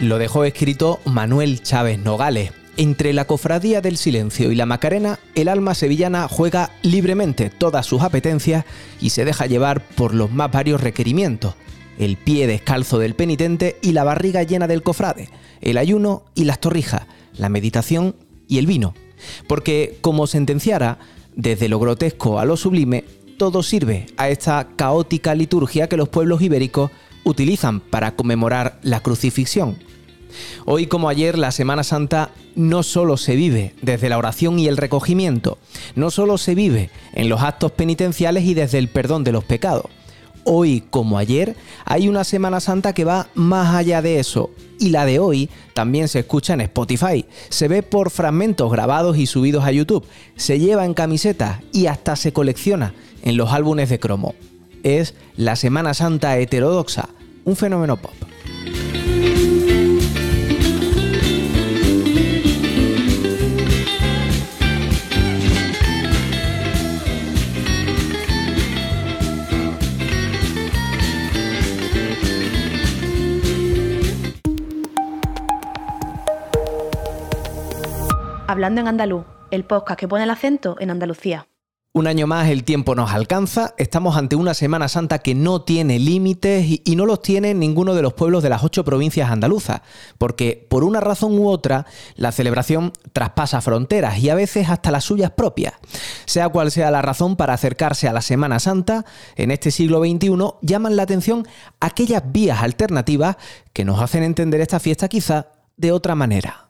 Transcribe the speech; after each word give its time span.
Lo 0.00 0.18
dejó 0.18 0.44
escrito 0.44 1.00
Manuel 1.06 1.60
Chávez 1.60 1.98
Nogales. 1.98 2.52
Entre 2.76 3.12
la 3.12 3.24
cofradía 3.24 3.80
del 3.80 3.96
silencio 3.96 4.52
y 4.52 4.54
la 4.54 4.64
Macarena, 4.64 5.18
el 5.34 5.48
alma 5.48 5.74
sevillana 5.74 6.28
juega 6.28 6.70
libremente 6.82 7.50
todas 7.50 7.84
sus 7.84 8.02
apetencias 8.02 8.64
y 9.00 9.10
se 9.10 9.24
deja 9.24 9.46
llevar 9.46 9.82
por 9.82 10.14
los 10.14 10.30
más 10.30 10.52
varios 10.52 10.80
requerimientos. 10.80 11.56
El 11.98 12.16
pie 12.16 12.46
descalzo 12.46 13.00
del 13.00 13.16
penitente 13.16 13.76
y 13.82 13.90
la 13.90 14.04
barriga 14.04 14.44
llena 14.44 14.68
del 14.68 14.84
cofrade, 14.84 15.30
el 15.60 15.76
ayuno 15.76 16.22
y 16.36 16.44
las 16.44 16.60
torrijas, 16.60 17.08
la 17.36 17.48
meditación 17.48 18.14
y 18.46 18.58
el 18.58 18.68
vino. 18.68 18.94
Porque, 19.48 19.98
como 20.00 20.28
sentenciara, 20.28 21.00
desde 21.34 21.68
lo 21.68 21.80
grotesco 21.80 22.38
a 22.38 22.44
lo 22.44 22.56
sublime, 22.56 23.04
todo 23.36 23.64
sirve 23.64 24.06
a 24.16 24.28
esta 24.28 24.68
caótica 24.76 25.34
liturgia 25.34 25.88
que 25.88 25.96
los 25.96 26.08
pueblos 26.08 26.40
ibéricos 26.40 26.92
utilizan 27.24 27.80
para 27.80 28.14
conmemorar 28.14 28.78
la 28.82 29.00
crucifixión. 29.00 29.76
Hoy 30.64 30.86
como 30.86 31.08
ayer, 31.08 31.38
la 31.38 31.52
Semana 31.52 31.84
Santa 31.84 32.30
no 32.54 32.82
solo 32.82 33.16
se 33.16 33.36
vive 33.36 33.74
desde 33.82 34.08
la 34.08 34.18
oración 34.18 34.58
y 34.58 34.68
el 34.68 34.76
recogimiento, 34.76 35.58
no 35.94 36.10
solo 36.10 36.38
se 36.38 36.54
vive 36.54 36.90
en 37.12 37.28
los 37.28 37.42
actos 37.42 37.72
penitenciales 37.72 38.44
y 38.44 38.54
desde 38.54 38.78
el 38.78 38.88
perdón 38.88 39.24
de 39.24 39.32
los 39.32 39.44
pecados. 39.44 39.86
Hoy 40.50 40.82
como 40.88 41.18
ayer, 41.18 41.56
hay 41.84 42.08
una 42.08 42.24
Semana 42.24 42.60
Santa 42.60 42.94
que 42.94 43.04
va 43.04 43.28
más 43.34 43.74
allá 43.74 44.00
de 44.00 44.18
eso. 44.18 44.50
Y 44.80 44.90
la 44.90 45.04
de 45.04 45.18
hoy 45.18 45.50
también 45.74 46.08
se 46.08 46.20
escucha 46.20 46.54
en 46.54 46.62
Spotify, 46.62 47.26
se 47.50 47.68
ve 47.68 47.82
por 47.82 48.10
fragmentos 48.10 48.70
grabados 48.70 49.18
y 49.18 49.26
subidos 49.26 49.64
a 49.64 49.72
YouTube, 49.72 50.06
se 50.36 50.58
lleva 50.58 50.84
en 50.86 50.94
camisetas 50.94 51.60
y 51.72 51.86
hasta 51.86 52.16
se 52.16 52.32
colecciona 52.32 52.94
en 53.22 53.36
los 53.36 53.52
álbumes 53.52 53.90
de 53.90 53.98
cromo. 53.98 54.34
Es 54.84 55.14
la 55.36 55.56
Semana 55.56 55.92
Santa 55.94 56.38
heterodoxa, 56.38 57.10
un 57.44 57.56
fenómeno 57.56 57.96
pop. 57.96 58.14
Hablando 78.58 78.80
en 78.80 78.88
andaluz, 78.88 79.24
el 79.52 79.64
podcast 79.64 80.00
que 80.00 80.08
pone 80.08 80.24
el 80.24 80.30
acento 80.30 80.74
en 80.80 80.90
Andalucía. 80.90 81.46
Un 81.92 82.08
año 82.08 82.26
más 82.26 82.48
el 82.48 82.64
tiempo 82.64 82.96
nos 82.96 83.12
alcanza, 83.12 83.72
estamos 83.78 84.16
ante 84.16 84.34
una 84.34 84.52
Semana 84.52 84.88
Santa 84.88 85.20
que 85.20 85.36
no 85.36 85.62
tiene 85.62 86.00
límites 86.00 86.66
y, 86.84 86.96
no 86.96 87.06
los 87.06 87.22
tiene 87.22 87.50
en 87.50 87.60
ninguno 87.60 87.94
de 87.94 88.02
los 88.02 88.14
pueblos 88.14 88.42
de 88.42 88.48
las 88.48 88.64
ocho 88.64 88.84
provincias 88.84 89.30
andaluzas, 89.30 89.82
porque 90.18 90.66
por 90.68 90.82
una 90.82 90.98
razón 90.98 91.38
u 91.38 91.48
otra 91.48 91.86
la 92.16 92.32
celebración 92.32 92.92
traspasa 93.12 93.60
fronteras 93.60 94.18
y 94.18 94.28
a 94.28 94.34
veces 94.34 94.68
hasta 94.68 94.90
las 94.90 95.04
suyas 95.04 95.30
propias. 95.30 95.74
Sea 96.24 96.48
cual 96.48 96.72
sea 96.72 96.90
la 96.90 97.00
razón 97.00 97.36
para 97.36 97.54
acercarse 97.54 98.08
a 98.08 98.12
la 98.12 98.22
Semana 98.22 98.58
Santa, 98.58 99.04
en 99.36 99.52
este 99.52 99.70
siglo 99.70 100.00
XXI 100.00 100.36
llaman 100.62 100.96
la 100.96 101.04
atención 101.04 101.46
aquellas 101.78 102.24
vías 102.32 102.60
alternativas 102.60 103.36
que 103.72 103.84
nos 103.84 104.02
hacen 104.02 104.24
entender 104.24 104.60
esta 104.60 104.80
fiesta 104.80 105.06
quizá 105.06 105.46
de 105.76 105.92
otra 105.92 106.16
manera. 106.16 106.67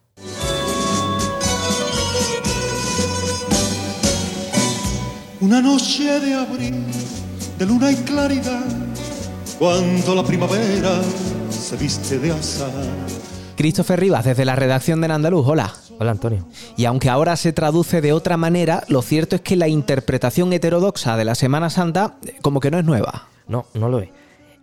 Una 5.41 5.63
noche 5.63 6.19
de 6.19 6.35
abril, 6.35 6.85
de 7.59 7.65
luna 7.67 7.93
y 7.93 7.95
claridad, 7.95 8.65
cuando 9.57 10.17
la 10.17 10.25
primavera 10.25 11.01
se 11.49 11.77
viste 11.77 12.19
de 12.19 12.33
azar. 12.33 12.73
Christopher 13.57 14.01
Rivas, 14.01 14.25
desde 14.25 14.45
la 14.45 14.57
redacción 14.57 15.01
de 15.01 15.05
En 15.05 15.13
Andaluz. 15.13 15.47
Hola. 15.47 15.73
Hola, 16.01 16.11
Antonio. 16.11 16.49
Y 16.77 16.87
aunque 16.87 17.09
ahora 17.09 17.37
se 17.37 17.53
traduce 17.53 18.01
de 18.01 18.13
otra 18.13 18.37
manera, 18.37 18.83
lo 18.89 19.01
cierto 19.01 19.37
es 19.37 19.43
que 19.43 19.55
la 19.55 19.69
interpretación 19.69 20.53
heterodoxa 20.53 21.17
de 21.17 21.25
la 21.25 21.37
Semana 21.37 21.71
Santa 21.71 22.19
eh, 22.27 22.35
como 22.43 22.59
que 22.59 22.73
no 22.73 22.81
es 22.81 22.85
nueva. 22.85 23.29
No, 23.47 23.67
no 23.75 23.89
lo 23.89 24.01
es. 24.01 24.09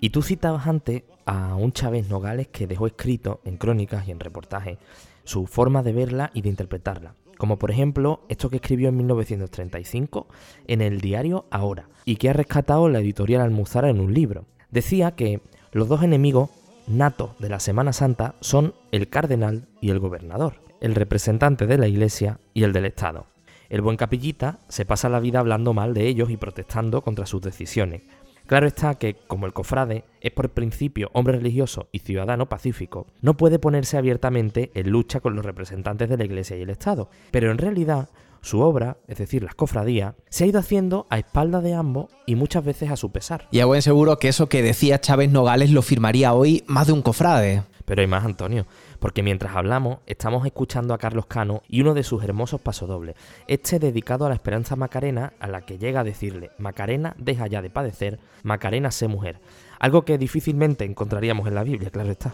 Y 0.01 0.09
tú 0.09 0.23
citabas 0.23 0.67
antes 0.67 1.03
a 1.25 1.55
un 1.55 1.71
Chávez 1.71 2.09
Nogales 2.09 2.49
que 2.49 2.67
dejó 2.67 2.87
escrito 2.87 3.39
en 3.45 3.55
crónicas 3.55 4.09
y 4.09 4.11
en 4.11 4.19
reportajes 4.19 4.77
su 5.23 5.47
forma 5.47 5.83
de 5.83 5.93
verla 5.93 6.31
y 6.33 6.41
de 6.41 6.49
interpretarla 6.49 7.15
como 7.37 7.57
por 7.57 7.71
ejemplo 7.71 8.21
esto 8.29 8.49
que 8.49 8.57
escribió 8.57 8.89
en 8.89 8.97
1935 8.97 10.27
en 10.67 10.81
el 10.81 11.01
diario 11.01 11.45
Ahora, 11.49 11.87
y 12.05 12.15
que 12.15 12.29
ha 12.29 12.33
rescatado 12.33 12.89
la 12.89 12.99
editorial 12.99 13.41
Almuzara 13.41 13.89
en 13.89 13.99
un 13.99 14.13
libro. 14.13 14.45
Decía 14.71 15.11
que 15.11 15.41
los 15.71 15.87
dos 15.87 16.03
enemigos 16.03 16.49
natos 16.87 17.31
de 17.39 17.49
la 17.49 17.59
Semana 17.59 17.93
Santa 17.93 18.35
son 18.41 18.73
el 18.91 19.09
cardenal 19.09 19.67
y 19.81 19.89
el 19.89 19.99
gobernador, 19.99 20.61
el 20.81 20.95
representante 20.95 21.67
de 21.67 21.77
la 21.77 21.87
Iglesia 21.87 22.39
y 22.53 22.63
el 22.63 22.73
del 22.73 22.85
Estado. 22.85 23.25
El 23.69 23.81
buen 23.81 23.97
capillita 23.97 24.59
se 24.69 24.85
pasa 24.85 25.09
la 25.09 25.19
vida 25.19 25.39
hablando 25.39 25.73
mal 25.73 25.93
de 25.93 26.07
ellos 26.07 26.29
y 26.29 26.37
protestando 26.37 27.01
contra 27.01 27.25
sus 27.25 27.41
decisiones, 27.41 28.03
Claro 28.47 28.67
está 28.67 28.95
que, 28.95 29.15
como 29.27 29.47
el 29.47 29.53
cofrade 29.53 30.03
es 30.21 30.31
por 30.31 30.49
principio 30.49 31.09
hombre 31.13 31.37
religioso 31.37 31.87
y 31.91 31.99
ciudadano 31.99 32.47
pacífico, 32.47 33.07
no 33.21 33.37
puede 33.37 33.57
ponerse 33.57 33.97
abiertamente 33.97 34.71
en 34.75 34.91
lucha 34.91 35.19
con 35.19 35.35
los 35.35 35.43
representantes 35.43 36.09
de 36.09 36.17
la 36.17 36.25
Iglesia 36.25 36.55
y 36.55 36.61
el 36.61 36.69
Estado, 36.69 37.09
pero 37.31 37.49
en 37.49 37.57
realidad 37.57 38.09
su 38.41 38.59
obra, 38.59 38.97
es 39.07 39.17
decir, 39.17 39.41
las 39.41 39.55
cofradías, 39.55 40.13
se 40.29 40.43
ha 40.43 40.47
ido 40.47 40.59
haciendo 40.59 41.07
a 41.09 41.17
espaldas 41.17 41.63
de 41.63 41.73
ambos 41.73 42.11
y 42.27 42.35
muchas 42.35 42.63
veces 42.63 42.91
a 42.91 42.97
su 42.97 43.11
pesar. 43.11 43.47
Y 43.49 43.59
a 43.61 43.65
buen 43.65 43.81
seguro 43.81 44.19
que 44.19 44.27
eso 44.27 44.47
que 44.47 44.61
decía 44.61 45.01
Chávez 45.01 45.31
Nogales 45.31 45.71
lo 45.71 45.81
firmaría 45.81 46.33
hoy 46.33 46.63
más 46.67 46.85
de 46.85 46.93
un 46.93 47.01
cofrade. 47.01 47.63
Pero 47.85 48.01
hay 48.01 48.07
más, 48.07 48.25
Antonio, 48.25 48.65
porque 48.99 49.23
mientras 49.23 49.55
hablamos 49.55 49.99
estamos 50.07 50.45
escuchando 50.45 50.93
a 50.93 50.97
Carlos 50.97 51.27
Cano 51.27 51.61
y 51.67 51.81
uno 51.81 51.93
de 51.93 52.03
sus 52.03 52.23
hermosos 52.23 52.59
pasodobles, 52.59 53.15
este 53.47 53.79
dedicado 53.79 54.25
a 54.25 54.29
la 54.29 54.35
esperanza 54.35 54.75
Macarena, 54.75 55.33
a 55.39 55.47
la 55.47 55.61
que 55.61 55.77
llega 55.77 55.99
a 55.99 56.03
decirle, 56.03 56.51
Macarena 56.57 57.15
deja 57.17 57.47
ya 57.47 57.61
de 57.61 57.69
padecer, 57.69 58.19
Macarena 58.43 58.91
sé 58.91 59.07
mujer, 59.07 59.39
algo 59.79 60.03
que 60.03 60.17
difícilmente 60.17 60.83
encontraríamos 60.83 61.47
en 61.47 61.55
la 61.55 61.63
Biblia, 61.63 61.91
claro 61.91 62.11
está. 62.11 62.33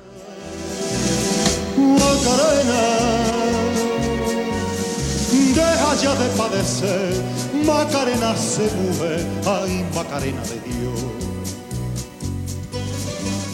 Macarena, 1.78 2.81
deja 5.53 5.95
ya 5.95 6.16
de 6.16 6.29
padecer, 6.38 7.13
Macarena 7.66 8.35
sé 8.35 8.69
mujer, 8.78 9.25
ay 9.45 9.85
Macarena 9.94 10.41
de 10.44 10.59
Dios. 10.62 11.00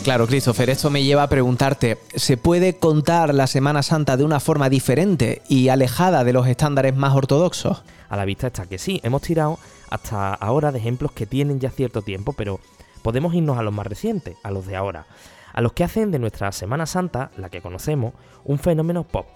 Claro, 0.08 0.26
Christopher, 0.26 0.70
esto 0.70 0.90
me 0.90 1.04
lleva 1.04 1.24
a 1.24 1.28
preguntarte, 1.28 1.98
¿se 2.16 2.38
puede 2.38 2.78
contar 2.78 3.34
la 3.34 3.46
Semana 3.46 3.84
Santa 3.84 4.16
de 4.16 4.24
una 4.24 4.40
forma 4.40 4.70
diferente 4.70 5.42
y 5.50 5.68
alejada 5.68 6.24
de 6.24 6.32
los 6.32 6.48
estándares 6.48 6.96
más 6.96 7.14
ortodoxos? 7.14 7.84
A 8.08 8.16
la 8.16 8.24
vista 8.24 8.48
está 8.48 8.68
que 8.68 8.78
sí, 8.78 9.02
hemos 9.04 9.22
tirado 9.22 9.60
hasta 9.90 10.34
ahora 10.34 10.72
de 10.72 10.80
ejemplos 10.80 11.12
que 11.12 11.26
tienen 11.26 11.60
ya 11.60 11.72
cierto 11.72 12.04
tiempo, 12.04 12.32
pero 12.32 12.62
podemos 13.02 13.34
irnos 13.34 13.58
a 13.58 13.64
los 13.64 13.74
más 13.74 13.86
recientes, 13.86 14.38
a 14.44 14.52
los 14.52 14.66
de 14.66 14.78
ahora, 14.78 15.08
a 15.52 15.60
los 15.60 15.74
que 15.74 15.84
hacen 15.84 16.10
de 16.10 16.20
nuestra 16.20 16.54
Semana 16.54 16.86
Santa, 16.86 17.30
la 17.36 17.50
que 17.50 17.62
conocemos, 17.62 18.14
un 18.46 18.60
fenómeno 18.60 19.04
pop. 19.04 19.28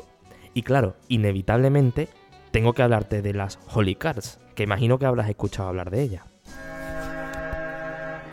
Y 0.54 0.64
claro, 0.64 0.96
inevitablemente 1.10 2.08
tengo 2.52 2.72
que 2.72 2.84
hablarte 2.84 3.22
de 3.22 3.34
las 3.34 3.60
Holy 3.74 3.96
Cards, 3.96 4.40
que 4.56 4.64
imagino 4.64 4.98
que 5.00 5.06
habrás 5.06 5.28
escuchado 5.28 5.68
hablar 5.68 5.92
de 5.92 6.02
ellas. 6.02 6.24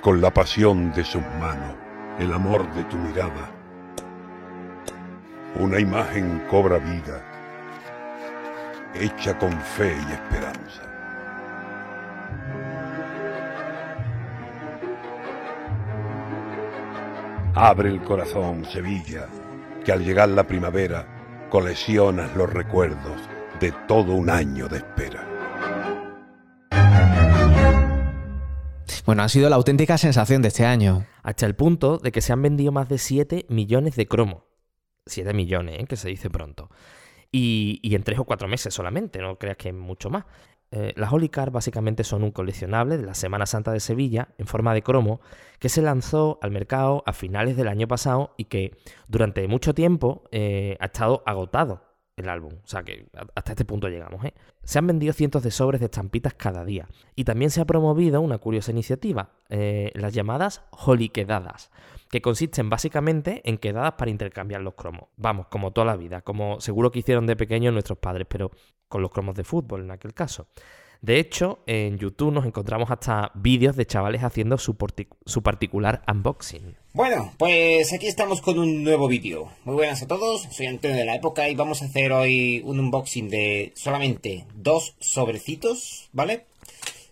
Con 0.02 0.20
la 0.20 0.32
pasión 0.32 0.92
de 0.92 1.04
sus 1.04 1.22
manos 1.40 1.87
el 2.18 2.32
amor 2.32 2.68
de 2.74 2.82
tu 2.84 2.96
mirada. 2.96 3.50
Una 5.54 5.78
imagen 5.78 6.42
cobra 6.50 6.78
vida, 6.78 7.22
hecha 8.94 9.38
con 9.38 9.52
fe 9.52 9.96
y 10.08 10.12
esperanza. 10.12 10.82
Abre 17.54 17.88
el 17.88 18.02
corazón, 18.02 18.64
Sevilla, 18.64 19.26
que 19.84 19.92
al 19.92 20.04
llegar 20.04 20.28
la 20.28 20.44
primavera 20.44 21.06
coleccionas 21.50 22.34
los 22.36 22.52
recuerdos 22.52 23.20
de 23.60 23.72
todo 23.86 24.14
un 24.14 24.30
año 24.30 24.68
de 24.68 24.78
espera. 24.78 25.27
Bueno, 29.08 29.22
ha 29.22 29.28
sido 29.30 29.48
la 29.48 29.56
auténtica 29.56 29.96
sensación 29.96 30.42
de 30.42 30.48
este 30.48 30.66
año. 30.66 31.06
Hasta 31.22 31.46
el 31.46 31.54
punto 31.54 31.96
de 31.96 32.12
que 32.12 32.20
se 32.20 32.34
han 32.34 32.42
vendido 32.42 32.72
más 32.72 32.90
de 32.90 32.98
7 32.98 33.46
millones 33.48 33.96
de 33.96 34.06
cromos. 34.06 34.42
7 35.06 35.32
millones, 35.32 35.80
¿eh? 35.80 35.86
que 35.86 35.96
se 35.96 36.10
dice 36.10 36.28
pronto. 36.28 36.68
Y, 37.32 37.80
en 37.94 38.02
3 38.02 38.18
o 38.18 38.24
4 38.24 38.46
meses 38.48 38.74
solamente, 38.74 39.20
no 39.20 39.38
creas 39.38 39.56
que 39.56 39.70
es 39.70 39.74
mucho 39.74 40.10
más. 40.10 40.26
Eh, 40.72 40.92
las 40.94 41.10
Holy 41.10 41.30
Card 41.30 41.52
básicamente 41.52 42.04
son 42.04 42.22
un 42.22 42.32
coleccionable 42.32 42.98
de 42.98 43.06
la 43.06 43.14
Semana 43.14 43.46
Santa 43.46 43.72
de 43.72 43.80
Sevilla 43.80 44.28
en 44.36 44.46
forma 44.46 44.74
de 44.74 44.82
cromo 44.82 45.22
que 45.58 45.70
se 45.70 45.80
lanzó 45.80 46.38
al 46.42 46.50
mercado 46.50 47.02
a 47.06 47.14
finales 47.14 47.56
del 47.56 47.68
año 47.68 47.88
pasado 47.88 48.34
y 48.36 48.44
que 48.44 48.76
durante 49.08 49.48
mucho 49.48 49.72
tiempo 49.72 50.24
eh, 50.32 50.76
ha 50.80 50.84
estado 50.84 51.22
agotado 51.24 51.87
el 52.20 52.28
álbum. 52.28 52.52
O 52.62 52.66
sea 52.66 52.82
que 52.82 53.06
hasta 53.34 53.52
este 53.52 53.64
punto 53.64 53.88
llegamos. 53.88 54.24
¿eh? 54.24 54.34
Se 54.64 54.78
han 54.78 54.86
vendido 54.86 55.12
cientos 55.12 55.42
de 55.42 55.50
sobres 55.50 55.80
de 55.80 55.86
estampitas 55.86 56.34
cada 56.34 56.64
día. 56.64 56.88
Y 57.14 57.24
también 57.24 57.50
se 57.50 57.60
ha 57.60 57.64
promovido 57.64 58.20
una 58.20 58.38
curiosa 58.38 58.70
iniciativa, 58.70 59.30
eh, 59.48 59.90
las 59.94 60.12
llamadas 60.12 60.62
Holiquedadas, 60.70 61.70
que 62.10 62.22
consisten 62.22 62.70
básicamente 62.70 63.42
en 63.44 63.58
quedadas 63.58 63.92
para 63.92 64.10
intercambiar 64.10 64.60
los 64.60 64.74
cromos. 64.74 65.08
Vamos, 65.16 65.46
como 65.48 65.72
toda 65.72 65.86
la 65.86 65.96
vida, 65.96 66.22
como 66.22 66.60
seguro 66.60 66.90
que 66.90 67.00
hicieron 67.00 67.26
de 67.26 67.36
pequeños 67.36 67.72
nuestros 67.72 67.98
padres, 67.98 68.26
pero 68.28 68.50
con 68.88 69.02
los 69.02 69.10
cromos 69.10 69.34
de 69.34 69.44
fútbol 69.44 69.82
en 69.82 69.90
aquel 69.90 70.14
caso. 70.14 70.48
De 71.00 71.18
hecho, 71.18 71.60
en 71.66 71.96
YouTube 71.98 72.32
nos 72.32 72.44
encontramos 72.44 72.90
hasta 72.90 73.30
vídeos 73.34 73.76
de 73.76 73.86
chavales 73.86 74.24
haciendo 74.24 74.58
su, 74.58 74.76
su, 75.24 75.42
particular 75.42 76.02
unboxing. 76.08 76.76
Bueno, 76.98 77.32
pues 77.38 77.92
aquí 77.92 78.08
estamos 78.08 78.42
con 78.42 78.58
un 78.58 78.82
nuevo 78.82 79.06
vídeo. 79.06 79.52
Muy 79.62 79.76
buenas 79.76 80.02
a 80.02 80.08
todos, 80.08 80.48
soy 80.50 80.66
Antonio 80.66 80.96
de 80.96 81.04
la 81.04 81.14
época 81.14 81.48
y 81.48 81.54
vamos 81.54 81.80
a 81.80 81.84
hacer 81.84 82.10
hoy 82.10 82.60
un 82.64 82.80
unboxing 82.80 83.30
de 83.30 83.72
solamente 83.76 84.46
dos 84.56 84.96
sobrecitos, 84.98 86.08
¿vale? 86.12 86.46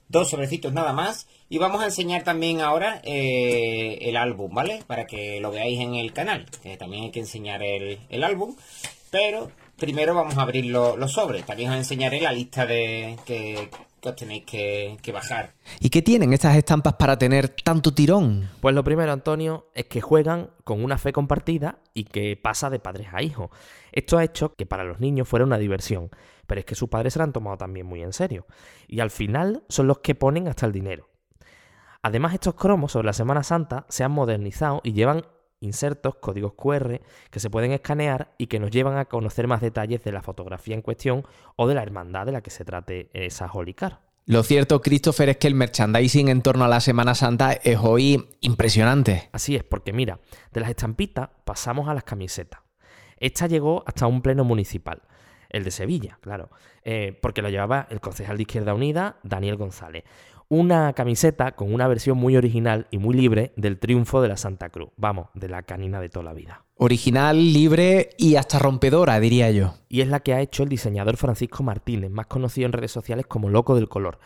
Dos 0.08 0.30
sobrecitos 0.30 0.72
nada 0.72 0.92
más. 0.92 1.28
Y 1.48 1.58
vamos 1.58 1.82
a 1.82 1.84
enseñar 1.84 2.24
también 2.24 2.62
ahora 2.62 3.00
eh, 3.04 3.98
el 4.00 4.16
álbum, 4.16 4.52
¿vale? 4.52 4.82
Para 4.88 5.06
que 5.06 5.38
lo 5.40 5.52
veáis 5.52 5.78
en 5.78 5.94
el 5.94 6.12
canal, 6.12 6.46
que 6.64 6.76
también 6.76 7.04
hay 7.04 7.10
que 7.12 7.20
enseñar 7.20 7.62
el, 7.62 8.00
el 8.08 8.24
álbum. 8.24 8.56
Pero 9.12 9.52
primero 9.76 10.16
vamos 10.16 10.36
a 10.36 10.42
abrir 10.42 10.66
los 10.66 11.12
sobres. 11.12 11.46
También 11.46 11.70
os 11.70 11.76
enseñaré 11.76 12.20
la 12.20 12.32
lista 12.32 12.66
de 12.66 13.16
que, 13.24 13.68
os 14.02 14.16
tenéis 14.16 14.44
que, 14.44 14.96
que, 15.02 15.12
bajar. 15.12 15.54
¿Y 15.80 15.90
qué 15.90 16.02
tienen 16.02 16.32
estas 16.32 16.56
estampas 16.56 16.94
para 16.94 17.18
tener 17.18 17.48
tanto 17.48 17.92
tirón? 17.92 18.48
Pues 18.60 18.74
lo 18.74 18.84
primero, 18.84 19.12
Antonio, 19.12 19.66
es 19.74 19.86
que 19.86 20.00
juegan 20.00 20.50
con 20.64 20.82
una 20.84 20.98
fe 20.98 21.12
compartida 21.12 21.78
y 21.94 22.04
que 22.04 22.36
pasa 22.36 22.70
de 22.70 22.78
padres 22.78 23.08
a 23.12 23.22
hijos. 23.22 23.50
Esto 23.92 24.18
ha 24.18 24.24
hecho 24.24 24.54
que 24.54 24.66
para 24.66 24.84
los 24.84 25.00
niños 25.00 25.28
fuera 25.28 25.44
una 25.44 25.58
diversión, 25.58 26.10
pero 26.46 26.60
es 26.60 26.64
que 26.64 26.74
sus 26.74 26.88
padres 26.88 27.14
se 27.14 27.18
la 27.18 27.24
han 27.24 27.32
tomado 27.32 27.56
también 27.56 27.86
muy 27.86 28.02
en 28.02 28.12
serio. 28.12 28.46
Y 28.86 29.00
al 29.00 29.10
final 29.10 29.64
son 29.68 29.86
los 29.86 29.98
que 29.98 30.14
ponen 30.14 30.48
hasta 30.48 30.66
el 30.66 30.72
dinero. 30.72 31.08
Además, 32.02 32.34
estos 32.34 32.54
cromos 32.54 32.92
sobre 32.92 33.06
la 33.06 33.12
Semana 33.12 33.42
Santa 33.42 33.84
se 33.88 34.04
han 34.04 34.12
modernizado 34.12 34.80
y 34.84 34.92
llevan 34.92 35.24
insertos, 35.60 36.16
códigos 36.16 36.54
QR 36.54 37.00
que 37.30 37.40
se 37.40 37.50
pueden 37.50 37.72
escanear 37.72 38.34
y 38.38 38.46
que 38.46 38.60
nos 38.60 38.70
llevan 38.70 38.98
a 38.98 39.06
conocer 39.06 39.46
más 39.46 39.60
detalles 39.60 40.02
de 40.04 40.12
la 40.12 40.22
fotografía 40.22 40.74
en 40.74 40.82
cuestión 40.82 41.24
o 41.56 41.66
de 41.66 41.74
la 41.74 41.82
hermandad 41.82 42.26
de 42.26 42.32
la 42.32 42.42
que 42.42 42.50
se 42.50 42.64
trate 42.64 43.10
esa 43.12 43.50
Holy 43.52 43.74
Car. 43.74 44.00
Lo 44.28 44.42
cierto, 44.42 44.80
Christopher, 44.82 45.28
es 45.28 45.36
que 45.36 45.46
el 45.46 45.54
merchandising 45.54 46.28
en 46.28 46.42
torno 46.42 46.64
a 46.64 46.68
la 46.68 46.80
Semana 46.80 47.14
Santa 47.14 47.52
es 47.52 47.78
hoy 47.80 48.28
impresionante. 48.40 49.28
Así 49.32 49.54
es, 49.54 49.62
porque 49.62 49.92
mira, 49.92 50.18
de 50.52 50.60
las 50.60 50.70
estampitas 50.70 51.28
pasamos 51.44 51.88
a 51.88 51.94
las 51.94 52.02
camisetas. 52.02 52.60
Esta 53.18 53.46
llegó 53.46 53.84
hasta 53.86 54.08
un 54.08 54.22
pleno 54.22 54.42
municipal, 54.42 55.02
el 55.48 55.62
de 55.62 55.70
Sevilla, 55.70 56.18
claro, 56.20 56.50
eh, 56.82 57.16
porque 57.22 57.40
lo 57.40 57.50
llevaba 57.50 57.86
el 57.88 58.00
concejal 58.00 58.36
de 58.36 58.42
Izquierda 58.42 58.74
Unida, 58.74 59.20
Daniel 59.22 59.56
González 59.56 60.02
una 60.48 60.92
camiseta 60.92 61.52
con 61.52 61.72
una 61.72 61.88
versión 61.88 62.18
muy 62.18 62.36
original 62.36 62.86
y 62.90 62.98
muy 62.98 63.14
libre 63.14 63.52
del 63.56 63.78
triunfo 63.78 64.22
de 64.22 64.28
la 64.28 64.36
Santa 64.36 64.68
Cruz. 64.70 64.90
Vamos, 64.96 65.28
de 65.34 65.48
la 65.48 65.62
canina 65.62 66.00
de 66.00 66.08
toda 66.08 66.24
la 66.24 66.34
vida. 66.34 66.64
Original, 66.76 67.52
libre 67.52 68.10
y 68.18 68.36
hasta 68.36 68.58
rompedora, 68.58 69.18
diría 69.18 69.50
yo. 69.50 69.74
Y 69.88 70.02
es 70.02 70.08
la 70.08 70.20
que 70.20 70.34
ha 70.34 70.40
hecho 70.40 70.62
el 70.62 70.68
diseñador 70.68 71.16
Francisco 71.16 71.62
Martínez, 71.62 72.10
más 72.10 72.26
conocido 72.26 72.66
en 72.66 72.72
redes 72.72 72.92
sociales 72.92 73.26
como 73.26 73.48
Loco 73.48 73.74
del 73.74 73.88
Color. 73.88 74.18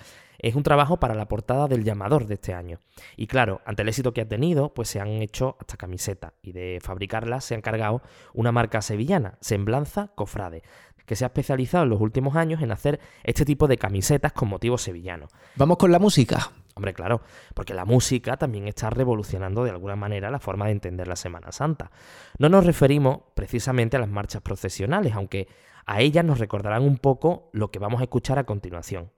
Es 0.42 0.54
un 0.54 0.62
trabajo 0.62 0.98
para 0.98 1.14
la 1.14 1.28
portada 1.28 1.68
del 1.68 1.84
llamador 1.84 2.26
de 2.26 2.34
este 2.34 2.54
año. 2.54 2.78
Y 3.16 3.26
claro, 3.26 3.60
ante 3.66 3.82
el 3.82 3.88
éxito 3.88 4.14
que 4.14 4.22
ha 4.22 4.28
tenido, 4.28 4.72
pues 4.72 4.88
se 4.88 4.98
han 4.98 5.08
hecho 5.08 5.56
hasta 5.60 5.76
camisetas 5.76 6.32
y 6.42 6.52
de 6.52 6.78
fabricarlas 6.82 7.44
se 7.44 7.54
ha 7.54 7.58
encargado 7.58 8.00
una 8.32 8.50
marca 8.50 8.80
sevillana, 8.80 9.36
Semblanza 9.40 10.12
Cofrade, 10.14 10.62
que 11.10 11.16
se 11.16 11.24
ha 11.24 11.26
especializado 11.26 11.82
en 11.82 11.90
los 11.90 12.00
últimos 12.00 12.36
años 12.36 12.62
en 12.62 12.70
hacer 12.70 13.00
este 13.24 13.44
tipo 13.44 13.66
de 13.66 13.76
camisetas 13.76 14.32
con 14.32 14.48
motivos 14.48 14.82
sevillanos. 14.82 15.32
Vamos 15.56 15.76
con 15.76 15.90
la 15.90 15.98
música. 15.98 16.52
Hombre, 16.76 16.94
claro, 16.94 17.22
porque 17.52 17.74
la 17.74 17.84
música 17.84 18.36
también 18.36 18.68
está 18.68 18.90
revolucionando 18.90 19.64
de 19.64 19.70
alguna 19.70 19.96
manera 19.96 20.30
la 20.30 20.38
forma 20.38 20.66
de 20.66 20.70
entender 20.70 21.08
la 21.08 21.16
Semana 21.16 21.50
Santa. 21.50 21.90
No 22.38 22.48
nos 22.48 22.64
referimos 22.64 23.22
precisamente 23.34 23.96
a 23.96 24.00
las 24.00 24.08
marchas 24.08 24.40
procesionales, 24.40 25.12
aunque 25.12 25.48
a 25.84 26.00
ellas 26.00 26.24
nos 26.24 26.38
recordarán 26.38 26.84
un 26.84 26.96
poco 26.96 27.50
lo 27.52 27.72
que 27.72 27.80
vamos 27.80 28.00
a 28.00 28.04
escuchar 28.04 28.38
a 28.38 28.44
continuación. 28.44 29.10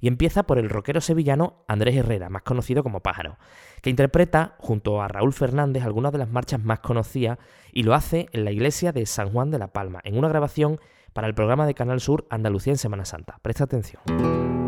Y 0.00 0.08
empieza 0.08 0.48
por 0.48 0.58
el 0.58 0.68
rockero 0.68 1.00
sevillano 1.00 1.62
Andrés 1.68 1.94
Herrera, 1.94 2.28
más 2.28 2.42
conocido 2.42 2.82
como 2.82 3.04
Pájaro, 3.04 3.38
que 3.82 3.90
interpreta 3.90 4.56
junto 4.58 5.00
a 5.00 5.06
Raúl 5.06 5.32
Fernández 5.32 5.84
algunas 5.84 6.10
de 6.10 6.18
las 6.18 6.28
marchas 6.28 6.60
más 6.64 6.80
conocidas 6.80 7.38
y 7.72 7.84
lo 7.84 7.94
hace 7.94 8.26
en 8.32 8.44
la 8.44 8.50
iglesia 8.50 8.90
de 8.90 9.06
San 9.06 9.30
Juan 9.30 9.52
de 9.52 9.60
la 9.60 9.68
Palma, 9.68 10.00
en 10.02 10.18
una 10.18 10.28
grabación 10.28 10.80
para 11.16 11.28
el 11.28 11.34
programa 11.34 11.66
de 11.66 11.72
Canal 11.72 11.98
Sur 11.98 12.26
Andalucía 12.28 12.74
en 12.74 12.78
Semana 12.78 13.06
Santa. 13.06 13.38
Presta 13.40 13.64
atención. 13.64 14.65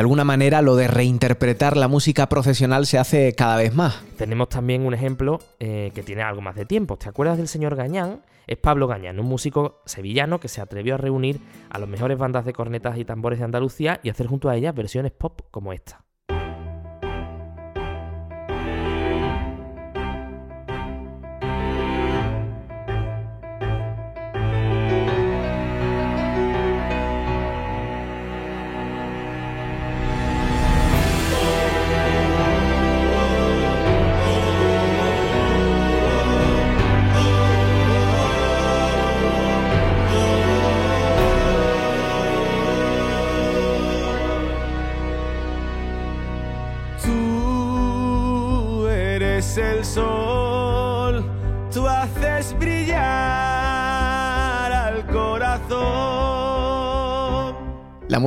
De 0.00 0.02
alguna 0.02 0.24
manera 0.24 0.62
lo 0.62 0.76
de 0.76 0.88
reinterpretar 0.88 1.76
la 1.76 1.86
música 1.86 2.26
profesional 2.30 2.86
se 2.86 2.96
hace 2.96 3.34
cada 3.34 3.58
vez 3.58 3.74
más. 3.74 4.02
Tenemos 4.16 4.48
también 4.48 4.86
un 4.86 4.94
ejemplo 4.94 5.40
eh, 5.58 5.92
que 5.94 6.02
tiene 6.02 6.22
algo 6.22 6.40
más 6.40 6.56
de 6.56 6.64
tiempo. 6.64 6.96
¿Te 6.96 7.10
acuerdas 7.10 7.36
del 7.36 7.48
señor 7.48 7.76
Gañán? 7.76 8.22
Es 8.46 8.56
Pablo 8.56 8.86
Gañán, 8.86 9.20
un 9.20 9.26
músico 9.26 9.82
sevillano 9.84 10.40
que 10.40 10.48
se 10.48 10.62
atrevió 10.62 10.94
a 10.94 10.96
reunir 10.96 11.38
a 11.68 11.78
las 11.78 11.86
mejores 11.86 12.16
bandas 12.16 12.46
de 12.46 12.54
cornetas 12.54 12.96
y 12.96 13.04
tambores 13.04 13.40
de 13.40 13.44
Andalucía 13.44 14.00
y 14.02 14.08
hacer 14.08 14.26
junto 14.26 14.48
a 14.48 14.56
ellas 14.56 14.74
versiones 14.74 15.12
pop 15.12 15.42
como 15.50 15.74
esta. 15.74 16.02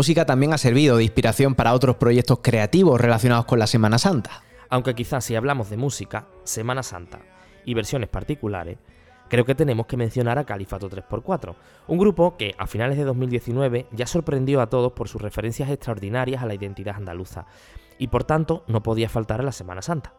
Música 0.04 0.26
también 0.26 0.52
ha 0.52 0.58
servido 0.58 0.98
de 0.98 1.06
inspiración 1.06 1.56
para 1.56 1.74
otros 1.74 1.96
proyectos 1.96 2.40
creativos 2.42 3.00
relacionados 3.00 3.46
con 3.46 3.58
la 3.58 3.68
Semana 3.68 3.98
Santa. 3.98 4.44
Aunque 4.68 4.96
quizás 4.96 5.24
si 5.24 5.34
hablamos 5.34 5.70
de 5.70 5.78
música, 5.78 6.28
Semana 6.44 6.84
Santa 6.84 7.22
y 7.64 7.74
versiones 7.74 8.10
particulares, 8.10 8.80
creo 9.30 9.46
que 9.46 9.56
tenemos 9.56 9.86
que 9.86 9.96
mencionar 9.96 10.38
a 10.38 10.44
Califato 10.44 10.90
3x4, 10.90 11.56
un 11.88 11.98
grupo 11.98 12.36
que 12.36 12.54
a 12.58 12.68
finales 12.68 12.98
de 12.98 13.06
2019 13.06 13.88
ya 13.94 14.06
sorprendió 14.06 14.60
a 14.60 14.68
todos 14.68 14.92
por 14.92 15.08
sus 15.08 15.22
referencias 15.22 15.70
extraordinarias 15.70 16.44
a 16.44 16.48
la 16.48 16.56
identidad 16.56 16.98
andaluza 16.98 17.46
y 17.98 18.08
por 18.08 18.26
tanto 18.26 18.66
no 18.68 18.84
podía 18.84 19.08
faltar 19.08 19.40
a 19.40 19.46
la 19.46 19.54
Semana 19.54 19.82
Santa. 19.82 20.14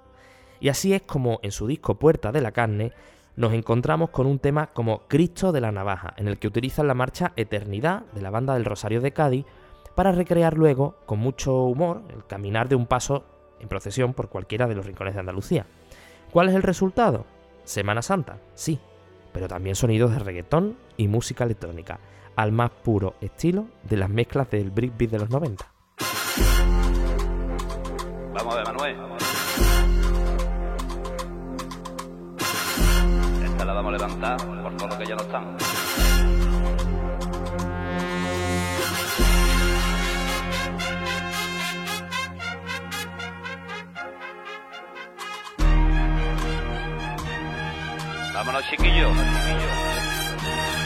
Y 0.61 0.71
así 0.71 0.95
es 0.95 1.03
como 1.03 1.41
en 1.43 1.53
su 1.53 1.67
disco 1.67 1.99
Puerta 1.99 2.33
de 2.33 2.41
la 2.41 2.53
Carne 2.53 2.93
nos 3.37 3.53
encontramos 3.53 4.09
con 4.09 4.27
un 4.27 4.39
tema 4.39 4.69
como 4.69 5.01
Cristo 5.09 5.53
de 5.53 5.61
la 5.61 5.73
Navaja, 5.73 6.15
en 6.17 6.29
el 6.29 6.39
que 6.39 6.49
utilizan 6.49 6.87
la 6.87 6.95
marcha 6.95 7.35
Eternidad 7.37 8.07
de 8.15 8.23
la 8.23 8.31
banda 8.31 8.55
del 8.55 8.65
Rosario 8.65 9.03
de 9.03 9.13
Cádiz 9.13 9.45
para 9.95 10.13
recrear 10.13 10.57
luego, 10.57 10.97
con 11.07 11.19
mucho 11.19 11.55
humor, 11.65 12.03
el 12.11 12.25
caminar 12.25 12.69
de 12.69 12.77
un 12.77 12.87
paso 12.87 13.25
en 13.61 13.69
procesión 13.69 14.13
por 14.13 14.29
cualquiera 14.29 14.67
de 14.67 14.75
los 14.75 14.87
rincones 14.87 15.15
de 15.15 15.21
Andalucía. 15.21 15.67
¿Cuál 16.33 16.49
es 16.49 16.55
el 16.55 16.63
resultado? 16.63 17.25
Semana 17.65 18.03
Santa, 18.03 18.39
sí, 18.55 18.79
pero 19.33 19.49
también 19.49 19.77
sonidos 19.77 20.13
de 20.13 20.19
reggaetón 20.19 20.77
y 20.97 21.09
música 21.09 21.45
electrónica, 21.45 22.01
al 22.37 22.53
más 22.53 22.71
puro 22.71 23.15
estilo 23.21 23.67
de 23.85 23.97
las 23.97 24.11
mezclas 24.11 24.51
del 24.51 24.71
breakbeat 24.71 25.11
de 25.11 25.19
los 25.19 25.31
90. 25.31 25.65
Vamos 28.35 28.55
a 28.55 28.57
ver, 28.57 28.67
Manuel. 28.67 28.97
Esta 33.45 33.65
la 33.65 33.73
vamos 33.73 33.89
a 33.91 33.93
levantar 33.93 34.37
por 34.63 34.77
todo 34.77 34.89
lo 34.89 34.99
que 34.99 35.07
ya 35.07 35.15
no 35.15 35.23
están. 35.23 35.57
Vámonos, 48.47 48.69
chiquillos. 48.69 49.11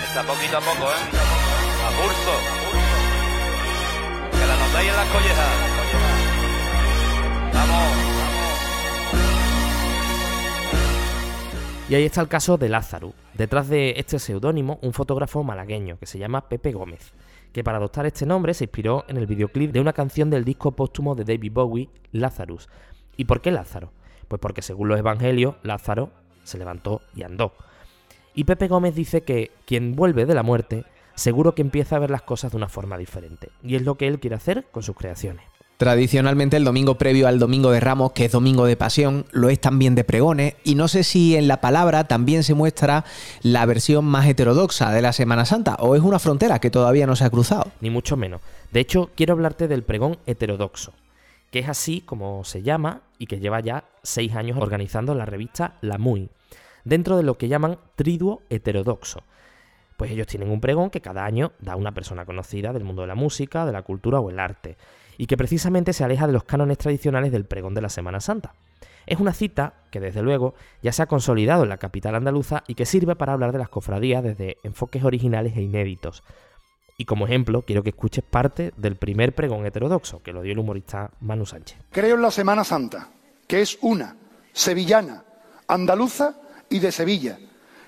Está 0.06 0.22
poquito 0.22 0.58
a 0.58 0.60
poco, 0.60 0.92
¿eh? 0.92 1.02
A 1.82 1.90
pulso. 1.98 2.34
Que 4.30 4.46
la 4.46 4.56
notáis 4.56 4.88
en 4.88 4.96
las 4.96 5.08
collejas. 5.08 5.56
Vamos. 7.52 7.92
Y 11.88 11.94
ahí 11.96 12.04
está 12.04 12.20
el 12.20 12.28
caso 12.28 12.58
de 12.58 12.68
Lázaro. 12.68 13.12
Detrás 13.34 13.68
de 13.68 13.94
este 13.96 14.20
seudónimo, 14.20 14.78
un 14.82 14.92
fotógrafo 14.92 15.42
malagueño 15.42 15.98
que 15.98 16.06
se 16.06 16.20
llama 16.20 16.48
Pepe 16.48 16.70
Gómez, 16.70 17.12
que 17.52 17.64
para 17.64 17.78
adoptar 17.78 18.06
este 18.06 18.24
nombre 18.24 18.54
se 18.54 18.64
inspiró 18.64 19.04
en 19.08 19.16
el 19.16 19.26
videoclip 19.26 19.72
de 19.72 19.80
una 19.80 19.92
canción 19.92 20.30
del 20.30 20.44
disco 20.44 20.70
póstumo 20.76 21.16
de 21.16 21.24
David 21.24 21.52
Bowie, 21.52 21.90
Lazarus. 22.12 22.68
¿Y 23.16 23.24
por 23.24 23.40
qué 23.40 23.50
Lázaro? 23.50 23.92
Pues 24.28 24.38
porque 24.38 24.62
según 24.62 24.86
los 24.86 24.98
evangelios, 25.00 25.56
Lázaro 25.64 26.12
se 26.48 26.58
levantó 26.58 27.02
y 27.14 27.22
andó. 27.22 27.52
Y 28.34 28.44
Pepe 28.44 28.68
Gómez 28.68 28.94
dice 28.94 29.22
que 29.22 29.52
quien 29.66 29.94
vuelve 29.94 30.26
de 30.26 30.34
la 30.34 30.42
muerte 30.42 30.84
seguro 31.14 31.54
que 31.54 31.62
empieza 31.62 31.96
a 31.96 31.98
ver 31.98 32.10
las 32.10 32.22
cosas 32.22 32.52
de 32.52 32.56
una 32.56 32.68
forma 32.68 32.96
diferente. 32.96 33.50
Y 33.62 33.74
es 33.74 33.82
lo 33.82 33.96
que 33.96 34.06
él 34.06 34.20
quiere 34.20 34.36
hacer 34.36 34.66
con 34.70 34.82
sus 34.82 34.96
creaciones. 34.96 35.44
Tradicionalmente 35.78 36.56
el 36.56 36.64
domingo 36.64 36.98
previo 36.98 37.28
al 37.28 37.38
domingo 37.38 37.70
de 37.70 37.78
Ramos, 37.78 38.10
que 38.10 38.24
es 38.24 38.32
domingo 38.32 38.64
de 38.66 38.76
pasión, 38.76 39.26
lo 39.30 39.48
es 39.48 39.60
también 39.60 39.94
de 39.94 40.02
pregones, 40.02 40.56
y 40.64 40.74
no 40.74 40.88
sé 40.88 41.04
si 41.04 41.36
en 41.36 41.46
la 41.46 41.60
palabra 41.60 42.08
también 42.08 42.42
se 42.42 42.54
muestra 42.54 43.04
la 43.42 43.64
versión 43.64 44.04
más 44.04 44.26
heterodoxa 44.26 44.90
de 44.90 45.02
la 45.02 45.12
Semana 45.12 45.44
Santa, 45.44 45.76
o 45.78 45.94
es 45.94 46.02
una 46.02 46.18
frontera 46.18 46.58
que 46.58 46.70
todavía 46.70 47.06
no 47.06 47.14
se 47.14 47.24
ha 47.24 47.30
cruzado. 47.30 47.70
Ni 47.80 47.90
mucho 47.90 48.16
menos. 48.16 48.40
De 48.72 48.80
hecho, 48.80 49.10
quiero 49.14 49.34
hablarte 49.34 49.68
del 49.68 49.84
pregón 49.84 50.18
heterodoxo, 50.26 50.94
que 51.52 51.60
es 51.60 51.68
así 51.68 52.00
como 52.00 52.42
se 52.42 52.62
llama 52.62 53.02
y 53.18 53.26
que 53.26 53.40
lleva 53.40 53.60
ya 53.60 53.84
seis 54.02 54.34
años 54.34 54.58
organizando 54.60 55.14
la 55.14 55.26
revista 55.26 55.76
La 55.80 55.98
Muy, 55.98 56.30
dentro 56.84 57.16
de 57.16 57.22
lo 57.22 57.36
que 57.36 57.48
llaman 57.48 57.78
triduo 57.96 58.42
heterodoxo. 58.50 59.22
Pues 59.96 60.12
ellos 60.12 60.28
tienen 60.28 60.50
un 60.50 60.60
pregón 60.60 60.90
que 60.90 61.00
cada 61.00 61.24
año 61.24 61.52
da 61.58 61.74
una 61.74 61.92
persona 61.92 62.24
conocida 62.24 62.72
del 62.72 62.84
mundo 62.84 63.02
de 63.02 63.08
la 63.08 63.14
música, 63.16 63.66
de 63.66 63.72
la 63.72 63.82
cultura 63.82 64.20
o 64.20 64.30
el 64.30 64.38
arte 64.38 64.76
y 65.16 65.26
que 65.26 65.36
precisamente 65.36 65.92
se 65.92 66.04
aleja 66.04 66.26
de 66.26 66.32
los 66.32 66.44
cánones 66.44 66.78
tradicionales 66.78 67.32
del 67.32 67.44
pregón 67.44 67.74
de 67.74 67.82
la 67.82 67.88
Semana 67.88 68.20
Santa. 68.20 68.54
Es 69.06 69.18
una 69.18 69.32
cita 69.32 69.74
que 69.90 70.00
desde 70.00 70.22
luego 70.22 70.54
ya 70.82 70.92
se 70.92 71.02
ha 71.02 71.06
consolidado 71.06 71.64
en 71.64 71.70
la 71.70 71.78
capital 71.78 72.14
andaluza 72.14 72.62
y 72.68 72.74
que 72.74 72.86
sirve 72.86 73.16
para 73.16 73.32
hablar 73.32 73.52
de 73.52 73.58
las 73.58 73.68
cofradías 73.68 74.22
desde 74.22 74.58
enfoques 74.62 75.02
originales 75.02 75.56
e 75.56 75.62
inéditos. 75.62 76.22
Y 77.00 77.04
como 77.04 77.26
ejemplo, 77.26 77.62
quiero 77.62 77.84
que 77.84 77.90
escuches 77.90 78.24
parte 78.24 78.72
del 78.76 78.96
primer 78.96 79.32
pregón 79.32 79.64
heterodoxo 79.64 80.20
que 80.20 80.32
lo 80.32 80.42
dio 80.42 80.52
el 80.52 80.58
humorista 80.58 81.12
Manu 81.20 81.46
Sánchez. 81.46 81.78
Creo 81.92 82.16
en 82.16 82.22
la 82.22 82.32
Semana 82.32 82.64
Santa, 82.64 83.08
que 83.46 83.62
es 83.62 83.78
una, 83.82 84.16
sevillana, 84.52 85.22
andaluza 85.68 86.34
y 86.68 86.80
de 86.80 86.90
Sevilla. 86.90 87.38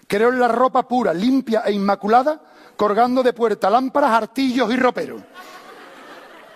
Creo 0.06 0.28
en 0.28 0.38
la 0.38 0.46
ropa 0.46 0.86
pura, 0.86 1.12
limpia 1.12 1.62
e 1.66 1.72
inmaculada, 1.72 2.40
colgando 2.76 3.24
de 3.24 3.32
puerta 3.32 3.68
lámparas, 3.68 4.12
artillos 4.12 4.72
y 4.72 4.76
roperos. 4.76 5.22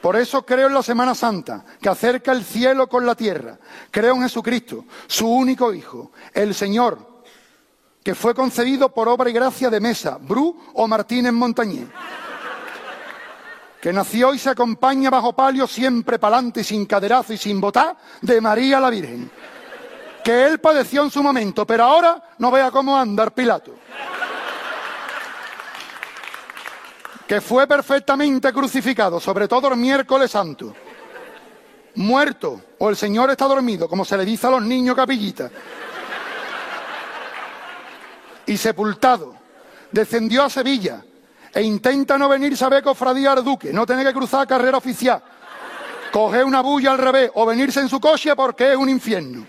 Por 0.00 0.14
eso 0.14 0.46
creo 0.46 0.68
en 0.68 0.74
la 0.74 0.82
Semana 0.84 1.16
Santa, 1.16 1.64
que 1.80 1.88
acerca 1.88 2.30
el 2.30 2.44
cielo 2.44 2.88
con 2.88 3.04
la 3.04 3.16
tierra. 3.16 3.58
Creo 3.90 4.14
en 4.14 4.22
Jesucristo, 4.22 4.84
su 5.08 5.28
único 5.28 5.74
Hijo, 5.74 6.12
el 6.32 6.54
Señor, 6.54 7.24
que 8.04 8.14
fue 8.14 8.32
concebido 8.32 8.94
por 8.94 9.08
obra 9.08 9.28
y 9.28 9.32
gracia 9.32 9.70
de 9.70 9.80
Mesa, 9.80 10.18
Bru 10.20 10.56
o 10.74 10.86
Martínez 10.86 11.32
Montañé. 11.32 11.88
Que 13.84 13.92
nació 13.92 14.32
y 14.32 14.38
se 14.38 14.48
acompaña 14.48 15.10
bajo 15.10 15.34
palio 15.34 15.66
siempre 15.66 16.18
pa'lante 16.18 16.62
y 16.62 16.64
sin 16.64 16.86
caderazo 16.86 17.34
y 17.34 17.36
sin 17.36 17.60
botar 17.60 17.94
de 18.22 18.40
María 18.40 18.80
la 18.80 18.88
Virgen. 18.88 19.30
Que 20.24 20.46
él 20.46 20.58
padeció 20.58 21.02
en 21.02 21.10
su 21.10 21.22
momento, 21.22 21.66
pero 21.66 21.84
ahora 21.84 22.30
no 22.38 22.50
vea 22.50 22.70
cómo 22.70 22.96
andar 22.96 23.34
Pilato. 23.34 23.74
que 27.26 27.42
fue 27.42 27.66
perfectamente 27.66 28.54
crucificado, 28.54 29.20
sobre 29.20 29.46
todo 29.46 29.68
el 29.68 29.76
miércoles 29.76 30.30
santo, 30.30 30.74
muerto, 31.96 32.62
o 32.78 32.88
el 32.88 32.96
Señor 32.96 33.28
está 33.30 33.44
dormido, 33.44 33.86
como 33.86 34.06
se 34.06 34.16
le 34.16 34.24
dice 34.24 34.46
a 34.46 34.50
los 34.50 34.62
niños 34.62 34.96
capillitas, 34.96 35.50
y 38.46 38.56
sepultado, 38.56 39.34
descendió 39.92 40.44
a 40.44 40.48
Sevilla 40.48 41.02
e 41.54 41.62
intenta 41.62 42.18
no 42.18 42.28
venir 42.28 42.56
a 42.60 42.68
ver 42.68 42.82
cofradía 42.82 43.32
al 43.32 43.44
duque, 43.44 43.72
no 43.72 43.86
tener 43.86 44.06
que 44.06 44.12
cruzar 44.12 44.46
carrera 44.46 44.78
oficial, 44.78 45.22
coger 46.12 46.44
una 46.44 46.60
bulla 46.60 46.92
al 46.92 46.98
revés 46.98 47.30
o 47.34 47.46
venirse 47.46 47.80
en 47.80 47.88
su 47.88 48.00
coche 48.00 48.34
porque 48.34 48.72
es 48.72 48.76
un 48.76 48.88
infierno. 48.88 49.46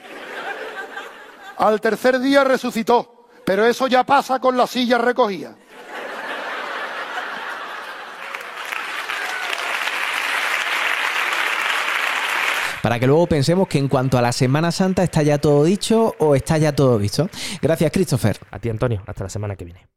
Al 1.58 1.82
tercer 1.82 2.20
día 2.20 2.44
resucitó, 2.44 3.28
pero 3.46 3.66
eso 3.66 3.88
ya 3.88 4.04
pasa 4.04 4.40
con 4.40 4.56
la 4.58 4.68
silla 4.68 4.98
recogida. 4.98 5.56
para 12.86 13.00
que 13.00 13.08
luego 13.08 13.26
pensemos 13.26 13.68
que 13.68 13.80
en 13.80 13.88
cuanto 13.88 14.16
a 14.16 14.22
la 14.22 14.32
Semana 14.32 14.72
Santa 14.72 15.02
está 15.02 15.24
ya 15.24 15.40
todo 15.40 15.64
dicho 15.64 16.14
o 16.20 16.36
está 16.36 16.60
ya 16.60 16.76
todo 16.76 17.00
visto. 17.00 17.28
Gracias, 17.60 17.92
Christopher. 17.92 18.38
A 18.52 18.60
ti, 18.60 18.70
Antonio. 18.70 19.02
Hasta 19.08 19.24
la 19.24 19.30
semana 19.32 19.56
que 19.56 19.66
viene. 19.66 19.88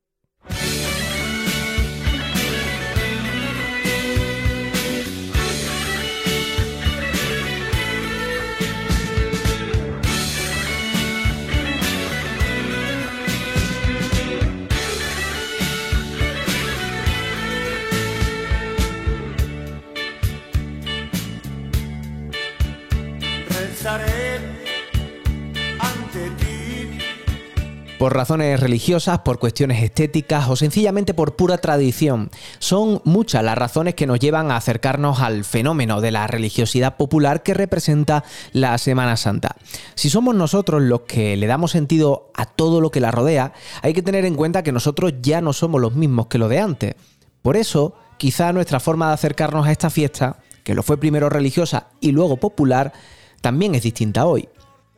Por 27.99 28.15
razones 28.15 28.61
religiosas, 28.61 29.19
por 29.21 29.41
cuestiones 29.41 29.83
estéticas 29.83 30.49
o 30.49 30.55
sencillamente 30.55 31.15
por 31.15 31.35
pura 31.35 31.59
tradición. 31.59 32.31
Son 32.61 33.03
muchas 33.05 33.43
las 33.43 33.59
razones 33.59 33.95
que 33.95 34.07
nos 34.07 34.21
llevan 34.21 34.51
a 34.51 34.57
acercarnos 34.57 35.21
al 35.21 35.45
fenómeno 35.45 36.01
de 36.01 36.13
la 36.13 36.29
religiosidad 36.29 36.97
popular 36.97 37.43
que 37.43 37.55
representa 37.55 38.23
la 38.53 38.79
Semana 38.79 39.17
Santa. 39.17 39.57
Si 39.97 40.11
somos 40.11 40.37
nosotros 40.37 40.81
los 40.83 41.01
que 41.03 41.37
le 41.37 41.49
damos 41.49 41.73
sentido 41.73 42.31
a 42.35 42.47
todo 42.47 42.81
lo 42.81 42.91
que 42.91 43.01
la 43.01 43.11
rodea, 43.11 43.53
hay 43.83 43.93
que 43.95 44.03
tener 44.03 44.25
en 44.25 44.37
cuenta 44.37 44.63
que 44.63 44.73
nosotros 44.73 45.15
ya 45.21 45.41
no 45.41 45.53
somos 45.53 45.81
los 45.81 45.95
mismos 45.95 46.29
que 46.29 46.39
lo 46.39 46.49
de 46.49 46.61
antes. 46.61 46.95
Por 47.43 47.57
eso, 47.57 47.95
quizá 48.17 48.53
nuestra 48.53 48.79
forma 48.79 49.09
de 49.09 49.15
acercarnos 49.15 49.67
a 49.67 49.73
esta 49.73 49.91
fiesta, 49.91 50.39
que 50.63 50.75
lo 50.75 50.85
fue 50.85 50.99
primero 50.99 51.29
religiosa 51.29 51.89
y 52.01 52.13
luego 52.13 52.37
popular, 52.37 52.93
también 53.41 53.75
es 53.75 53.83
distinta 53.83 54.27
hoy. 54.27 54.49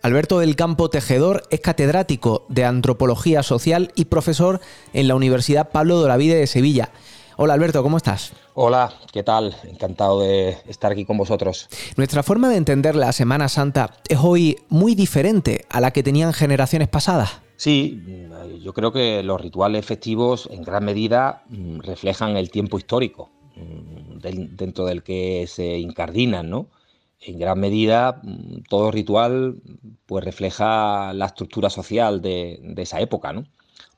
Alberto 0.02 0.38
del 0.38 0.57
Campo 0.57 0.88
Tejedor 0.88 1.42
es 1.50 1.61
catedrático 1.61 2.47
de 2.49 2.64
Antropología 2.64 3.42
Social 3.42 3.92
y 3.95 4.07
profesor 4.07 4.61
en 4.95 5.09
la 5.09 5.14
Universidad 5.14 5.69
Pablo 5.71 5.99
de 5.99 6.07
Olavide 6.07 6.37
de 6.37 6.47
Sevilla. 6.47 6.90
Hola 7.37 7.52
Alberto, 7.52 7.83
¿cómo 7.83 7.99
estás? 7.99 8.33
Hola, 8.54 8.95
¿qué 9.12 9.23
tal? 9.23 9.54
Encantado 9.64 10.21
de 10.21 10.57
estar 10.66 10.92
aquí 10.92 11.04
con 11.04 11.19
vosotros. 11.19 11.69
Nuestra 11.97 12.23
forma 12.23 12.49
de 12.49 12.57
entender 12.57 12.97
la 12.97 13.12
Semana 13.12 13.50
Santa 13.50 13.90
es 14.09 14.19
hoy 14.23 14.57
muy 14.71 14.95
diferente 14.95 15.66
a 15.69 15.83
la 15.83 15.90
que 15.90 16.02
tenían 16.02 16.33
generaciones 16.33 16.88
pasadas. 16.88 17.42
Sí, 17.57 18.02
yo 18.62 18.73
creo 18.73 18.92
que 18.92 19.23
los 19.23 19.38
rituales 19.38 19.85
festivos 19.85 20.49
en 20.50 20.62
gran 20.62 20.83
medida 20.83 21.42
mm, 21.50 21.80
reflejan 21.80 22.38
el 22.38 22.50
tiempo 22.50 22.78
histórico 22.78 23.28
mm, 23.57 24.19
dentro 24.57 24.87
del 24.87 25.02
que 25.02 25.45
se 25.47 25.78
incardinan, 25.78 26.49
¿no? 26.49 26.69
En 27.21 27.39
gran 27.39 27.59
medida 27.61 28.21
mm, 28.23 28.62
todo 28.69 28.91
ritual 28.91 29.62
pues 30.07 30.25
refleja 30.25 31.12
la 31.15 31.27
estructura 31.27 31.71
social 31.71 32.21
de, 32.23 32.61
esa 32.79 33.00
época, 33.00 33.33
¿no? 33.33 33.45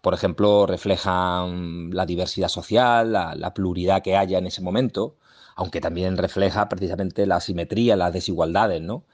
Por 0.01 0.15
ejemplo, 0.15 0.67
refleja 0.67 1.47
la 1.47 2.07
diversidad 2.07 2.49
social, 2.49 3.13
la, 3.13 3.35
la, 3.37 3.55
pluralidad 3.55 4.03
que 4.03 4.17
haya 4.17 4.39
en 4.39 4.47
ese 4.47 4.61
momento, 4.61 5.17
aunque 5.57 5.81
también 5.81 6.17
refleja 6.19 6.69
precisamente 6.69 7.27
la 7.27 7.37
asimetría, 7.37 7.97
las 7.97 8.13
desigualdades, 8.13 8.83
¿no? 8.83 9.05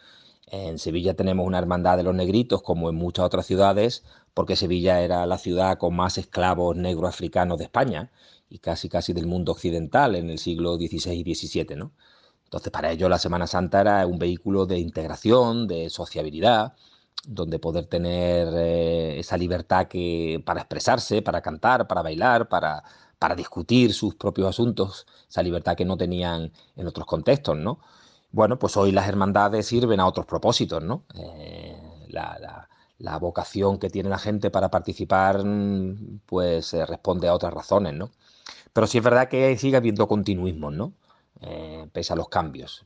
En 0.50 0.78
Sevilla 0.78 1.14
tenemos 1.14 1.46
una 1.46 1.58
hermandad 1.58 1.98
de 1.98 2.04
los 2.04 2.14
negritos, 2.14 2.62
como 2.62 2.88
en 2.88 2.96
muchas 2.96 3.26
otras 3.26 3.46
ciudades, 3.46 4.04
porque 4.32 4.56
Sevilla 4.56 5.02
era 5.02 5.26
la 5.26 5.36
ciudad 5.38 5.78
con 5.78 5.94
más 5.94 6.16
esclavos 6.16 6.74
negroafricanos 6.76 7.58
de 7.58 7.64
España 7.64 8.10
y 8.48 8.58
casi 8.58 8.88
casi 8.88 9.12
del 9.12 9.26
mundo 9.26 9.52
occidental 9.52 10.16
en 10.16 10.30
el 10.30 10.38
siglo 10.38 10.76
XVI 10.76 11.12
y 11.12 11.34
XVII, 11.34 11.76
¿no? 11.76 11.92
Entonces, 12.48 12.72
para 12.72 12.90
ello 12.90 13.10
la 13.10 13.18
Semana 13.18 13.46
Santa 13.46 13.82
era 13.82 14.06
un 14.06 14.18
vehículo 14.18 14.64
de 14.64 14.78
integración, 14.78 15.66
de 15.68 15.90
sociabilidad, 15.90 16.72
donde 17.26 17.58
poder 17.58 17.86
tener 17.86 18.48
eh, 18.54 19.18
esa 19.18 19.36
libertad 19.36 19.86
que, 19.86 20.42
para 20.46 20.60
expresarse, 20.60 21.20
para 21.20 21.42
cantar, 21.42 21.86
para 21.86 22.00
bailar, 22.00 22.48
para, 22.48 22.82
para 23.18 23.34
discutir 23.34 23.92
sus 23.92 24.14
propios 24.14 24.48
asuntos, 24.48 25.06
esa 25.28 25.42
libertad 25.42 25.76
que 25.76 25.84
no 25.84 25.98
tenían 25.98 26.50
en 26.76 26.86
otros 26.86 27.06
contextos, 27.06 27.58
¿no? 27.58 27.80
Bueno, 28.32 28.58
pues 28.58 28.78
hoy 28.78 28.92
las 28.92 29.08
hermandades 29.08 29.66
sirven 29.66 30.00
a 30.00 30.06
otros 30.06 30.24
propósitos, 30.24 30.82
¿no? 30.82 31.04
Eh, 31.16 31.76
la, 32.08 32.66
la, 32.98 33.18
vocación 33.18 33.78
que 33.78 33.90
tiene 33.90 34.08
la 34.08 34.18
gente 34.18 34.50
para 34.50 34.70
participar, 34.70 35.44
mm, 35.44 36.20
pues 36.26 36.72
eh, 36.74 36.86
responde 36.86 37.28
a 37.28 37.34
otras 37.34 37.52
razones, 37.52 37.92
¿no? 37.94 38.10
Pero 38.72 38.86
sí 38.86 38.98
es 38.98 39.04
verdad 39.04 39.28
que 39.28 39.56
sigue 39.58 39.76
habiendo 39.76 40.08
continuismo, 40.08 40.70
¿no? 40.70 40.94
Eh, 41.40 41.86
pese 41.92 42.12
a 42.12 42.16
los 42.16 42.28
cambios. 42.28 42.84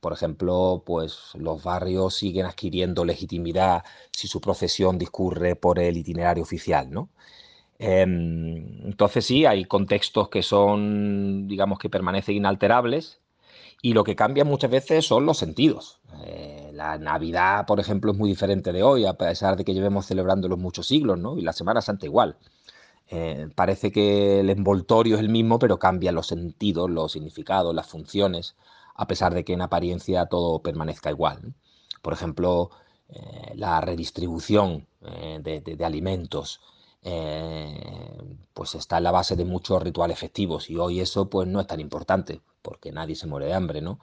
Por 0.00 0.12
ejemplo, 0.12 0.82
pues 0.84 1.30
los 1.34 1.62
barrios 1.62 2.14
siguen 2.16 2.46
adquiriendo 2.46 3.04
legitimidad 3.04 3.84
si 4.12 4.26
su 4.26 4.40
procesión 4.40 4.98
discurre 4.98 5.54
por 5.54 5.78
el 5.78 5.96
itinerario 5.96 6.42
oficial, 6.42 6.90
¿no? 6.90 7.10
Em, 7.78 8.86
entonces 8.86 9.24
sí, 9.26 9.46
hay 9.46 9.64
contextos 9.66 10.28
que 10.28 10.42
son, 10.42 11.48
digamos, 11.48 11.78
que 11.78 11.90
permanecen 11.90 12.36
inalterables 12.36 13.20
y 13.82 13.94
lo 13.94 14.04
que 14.04 14.16
cambia 14.16 14.44
muchas 14.44 14.70
veces 14.70 15.06
son 15.06 15.26
los 15.26 15.38
sentidos. 15.38 16.00
Eh, 16.24 16.70
la 16.74 16.98
Navidad, 16.98 17.66
por 17.66 17.80
ejemplo, 17.80 18.12
es 18.12 18.18
muy 18.18 18.30
diferente 18.30 18.72
de 18.72 18.82
hoy, 18.82 19.06
a 19.06 19.14
pesar 19.14 19.56
de 19.56 19.64
que 19.64 19.74
llevemos 19.74 20.06
celebrando 20.06 20.48
muchos 20.56 20.86
siglos, 20.88 21.18
¿no? 21.18 21.38
Y 21.38 21.42
la 21.42 21.52
Semana 21.52 21.80
Santa 21.82 22.06
igual. 22.06 22.36
Eh, 23.08 23.48
parece 23.54 23.92
que 23.92 24.40
el 24.40 24.50
envoltorio 24.50 25.16
es 25.16 25.20
el 25.20 25.28
mismo, 25.28 25.58
pero 25.58 25.78
cambian 25.78 26.14
los 26.14 26.28
sentidos, 26.28 26.90
los 26.90 27.12
significados, 27.12 27.74
las 27.74 27.86
funciones, 27.86 28.56
a 28.94 29.06
pesar 29.06 29.34
de 29.34 29.44
que 29.44 29.52
en 29.52 29.62
apariencia 29.62 30.26
todo 30.26 30.62
permanezca 30.62 31.10
igual. 31.10 31.54
Por 32.00 32.14
ejemplo, 32.14 32.70
eh, 33.08 33.52
la 33.54 33.80
redistribución 33.80 34.86
eh, 35.02 35.40
de, 35.42 35.84
alimentos, 35.84 36.60
pues 38.54 38.74
está 38.76 38.98
en 38.98 39.04
la 39.04 39.10
base 39.10 39.34
de 39.36 39.44
muchos 39.44 39.82
rituales 39.82 40.18
festivos 40.18 40.70
y 40.70 40.76
hoy 40.76 41.00
eso 41.00 41.28
pues 41.28 41.48
no 41.48 41.60
es 41.60 41.66
tan 41.66 41.80
importante 41.80 42.40
porque 42.62 42.92
nadie 42.92 43.16
se 43.16 43.26
muere 43.26 43.46
de 43.46 43.54
hambre, 43.54 43.80
¿no? 43.80 43.98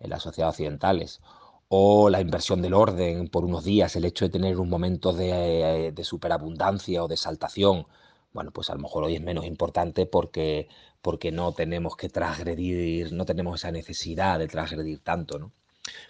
En 0.00 0.10
las 0.10 0.22
sociedades 0.22 0.54
occidentales 0.54 1.20
o 1.68 2.10
la 2.10 2.20
inversión 2.20 2.60
del 2.62 2.74
orden 2.74 3.28
por 3.28 3.44
unos 3.44 3.64
días, 3.64 3.96
el 3.96 4.04
hecho 4.04 4.26
de 4.26 4.30
tener 4.30 4.58
un 4.60 4.68
momento 4.68 5.12
de, 5.14 5.92
de 5.94 6.04
superabundancia 6.04 7.02
o 7.02 7.08
de 7.08 7.14
exaltación, 7.14 7.86
bueno, 8.32 8.50
pues 8.50 8.70
a 8.70 8.74
lo 8.74 8.80
mejor 8.80 9.04
hoy 9.04 9.16
es 9.16 9.22
menos 9.22 9.44
importante 9.44 10.06
porque, 10.06 10.68
porque 11.02 11.32
no 11.32 11.52
tenemos 11.52 11.96
que 11.96 12.08
transgredir, 12.08 13.12
no 13.12 13.24
tenemos 13.24 13.60
esa 13.60 13.70
necesidad 13.70 14.38
de 14.38 14.48
transgredir 14.48 15.00
tanto, 15.00 15.38
¿no? 15.38 15.52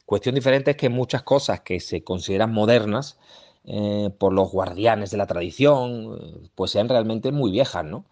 Cuestión 0.06 0.34
diferente 0.34 0.72
es 0.72 0.76
que 0.76 0.88
muchas 0.88 1.22
cosas 1.22 1.60
que 1.60 1.80
se 1.80 2.04
consideran 2.04 2.52
modernas 2.52 3.18
eh, 3.64 4.10
por 4.18 4.32
los 4.32 4.50
guardianes 4.50 5.10
de 5.10 5.16
la 5.16 5.26
tradición, 5.26 6.18
eh, 6.20 6.48
pues 6.54 6.72
sean 6.72 6.88
realmente 6.88 7.32
muy 7.32 7.50
viejas, 7.52 7.84
¿no? 7.84 8.04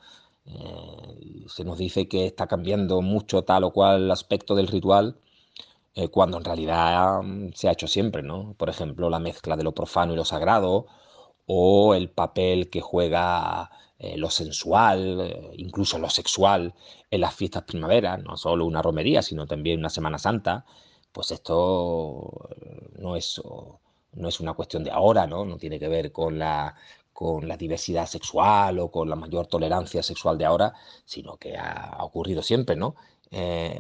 Eh, 0.47 1.47
se 1.49 1.65
nos 1.65 1.79
dice 1.79 2.09
que 2.09 2.27
está 2.27 2.47
cambiando 2.47 3.03
mucho 3.03 3.43
tal 3.43 3.65
o 3.65 3.73
cual 3.73 4.11
aspecto 4.11 4.55
del 4.55 4.69
ritual, 4.69 5.17
cuando 6.13 6.39
en 6.39 6.45
realidad 6.45 7.23
mm, 7.23 7.51
se 7.55 7.69
ha 7.69 7.73
hecho 7.73 7.87
siempre, 7.89 8.23
¿no? 8.23 8.55
Por 8.57 8.71
ejemplo, 8.71 9.11
la 9.11 9.19
mezcla 9.19 9.57
de 9.57 9.65
lo 9.65 9.73
profano 9.75 10.13
y 10.15 10.17
lo 10.17 10.25
sagrado, 10.25 10.87
o 11.47 11.95
el 11.95 12.11
papel 12.11 12.71
que 12.71 12.81
juega 12.81 13.71
eh, 14.03 14.17
lo 14.17 14.31
sensual, 14.31 15.21
eh, 15.21 15.51
incluso 15.59 15.99
lo 15.99 16.09
sexual 16.09 16.75
en 17.11 17.21
las 17.21 17.35
fiestas 17.35 17.65
primaveras, 17.65 18.23
no 18.23 18.35
solo 18.39 18.65
una 18.65 18.81
romería, 18.81 19.21
sino 19.21 19.47
también 19.47 19.81
una 19.81 19.91
Semana 19.91 20.19
Santa, 20.19 20.65
pues 21.13 21.31
esto 21.33 22.49
eh, 22.63 22.89
no 22.99 23.15
es, 23.17 23.43
no 24.13 24.29
es 24.29 24.41
una 24.41 24.55
cuestión 24.55 24.85
de 24.85 24.91
ahora, 24.91 25.27
¿no? 25.27 25.45
No 25.45 25.59
tiene 25.59 25.79
que 25.79 25.89
ver 25.89 26.13
con 26.13 26.39
la, 26.39 26.75
con 27.13 27.47
la 27.47 27.59
diversidad 27.59 28.07
sexual 28.07 28.79
o 28.79 28.91
con 28.91 29.11
la 29.11 29.17
mayor 29.17 29.47
tolerancia 29.49 30.03
sexual 30.03 30.39
de 30.39 30.47
ahora, 30.47 30.73
sino 31.05 31.37
que 31.37 31.57
ha, 31.59 31.99
ocurrido 32.01 32.43
siempre, 32.43 32.77
¿no? 32.77 32.97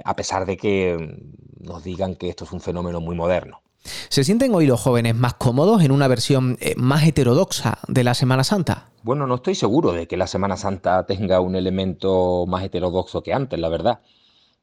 a 0.04 0.14
pesar 0.14 0.46
de 0.46 0.56
que 0.56 0.96
nos 1.58 1.82
digan 1.82 2.14
que 2.14 2.28
esto 2.28 2.44
es 2.44 2.52
un 2.52 2.60
fenómeno 2.60 3.00
muy 3.00 3.16
moderno. 3.16 3.62
¿Se 3.82 4.24
sienten 4.24 4.54
hoy 4.54 4.66
los 4.66 4.80
jóvenes 4.80 5.14
más 5.14 5.34
cómodos 5.34 5.82
en 5.82 5.92
una 5.92 6.08
versión 6.08 6.58
más 6.76 7.06
heterodoxa 7.06 7.78
de 7.88 8.04
la 8.04 8.14
Semana 8.14 8.44
Santa? 8.44 8.90
Bueno, 9.02 9.26
no 9.26 9.36
estoy 9.36 9.54
seguro 9.54 9.92
de 9.92 10.06
que 10.06 10.16
la 10.16 10.26
Semana 10.26 10.56
Santa 10.56 11.06
tenga 11.06 11.40
un 11.40 11.56
elemento 11.56 12.44
más 12.46 12.62
heterodoxo 12.64 13.22
que 13.22 13.32
antes, 13.32 13.58
la 13.58 13.68
verdad. 13.68 14.00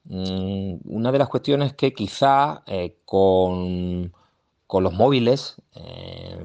Mm, 0.10 0.78
una 0.86 1.12
de 1.12 1.18
las 1.20 1.28
cuestiones 1.28 1.74
que 1.74 1.94
quizá 1.94 2.64
eh, 2.68 2.98
con, 3.06 4.14
los 4.82 4.94
móviles, 4.94 5.56
eh, 5.76 6.38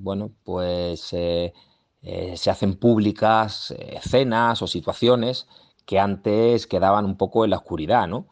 bueno, 0.00 0.32
pues 0.44 1.12
eh, 1.12 1.52
se 2.02 2.50
hacen 2.50 2.76
públicas 2.76 3.74
escenas 3.78 4.60
o 4.62 4.66
situaciones 4.66 5.46
que 5.86 5.98
antes 5.98 6.66
quedaban 6.66 7.04
un 7.04 7.16
poco 7.16 7.44
en 7.44 7.50
la 7.50 7.56
oscuridad, 7.56 8.06
¿no? 8.08 8.26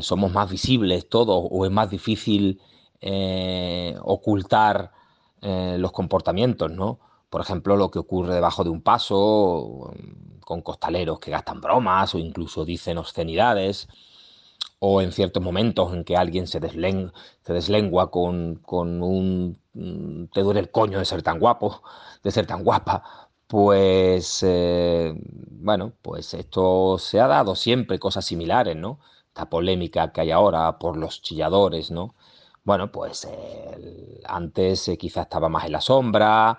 Somos 0.00 0.32
más 0.32 0.50
visibles 0.50 1.08
todos 1.08 1.46
o 1.50 1.64
es 1.64 1.70
más 1.70 1.90
difícil 1.90 2.60
ocultar 4.02 4.92
los 5.42 5.92
comportamientos, 5.92 6.70
¿no? 6.70 6.98
Por 7.30 7.40
ejemplo, 7.40 7.76
lo 7.76 7.90
que 7.90 7.98
ocurre 7.98 8.34
debajo 8.34 8.64
de 8.64 8.70
un 8.70 8.82
paso, 8.82 9.92
con 10.40 10.62
costaleros 10.62 11.18
que 11.20 11.30
gastan 11.30 11.60
bromas 11.60 12.14
o 12.14 12.18
incluso 12.18 12.64
dicen 12.64 12.98
obscenidades, 12.98 13.86
o 14.80 15.02
en 15.02 15.12
ciertos 15.12 15.42
momentos 15.42 15.92
en 15.92 16.04
que 16.04 16.16
alguien 16.16 16.46
se, 16.46 16.60
se 16.60 17.52
deslengua 17.52 18.10
con, 18.10 18.62
un 18.70 19.58
mm, 19.74 20.26
te 20.32 20.42
duele 20.42 20.60
el 20.60 20.70
coño 20.70 20.98
de 20.98 21.04
ser 21.04 21.22
tan 21.22 21.38
guapo, 21.38 21.82
de 22.22 22.30
ser 22.30 22.46
tan 22.46 22.64
guapa, 22.64 23.02
pues 23.46 24.42
eh, 24.46 25.14
bueno, 25.50 25.92
pues 26.02 26.34
esto 26.34 26.96
se 26.98 27.20
ha 27.20 27.26
dado 27.26 27.54
siempre 27.54 27.98
cosas 27.98 28.24
similares, 28.24 28.76
¿no? 28.76 29.00
Esta 29.38 29.50
polémica 29.50 30.10
que 30.12 30.22
hay 30.22 30.32
ahora 30.32 30.80
por 30.80 30.96
los 30.96 31.22
chilladores, 31.22 31.92
¿no? 31.92 32.16
Bueno, 32.64 32.90
pues 32.90 33.28
antes 34.24 34.88
eh, 34.88 34.98
quizá 34.98 35.22
estaba 35.22 35.48
más 35.48 35.64
en 35.66 35.70
la 35.72 35.80
sombra 35.80 36.58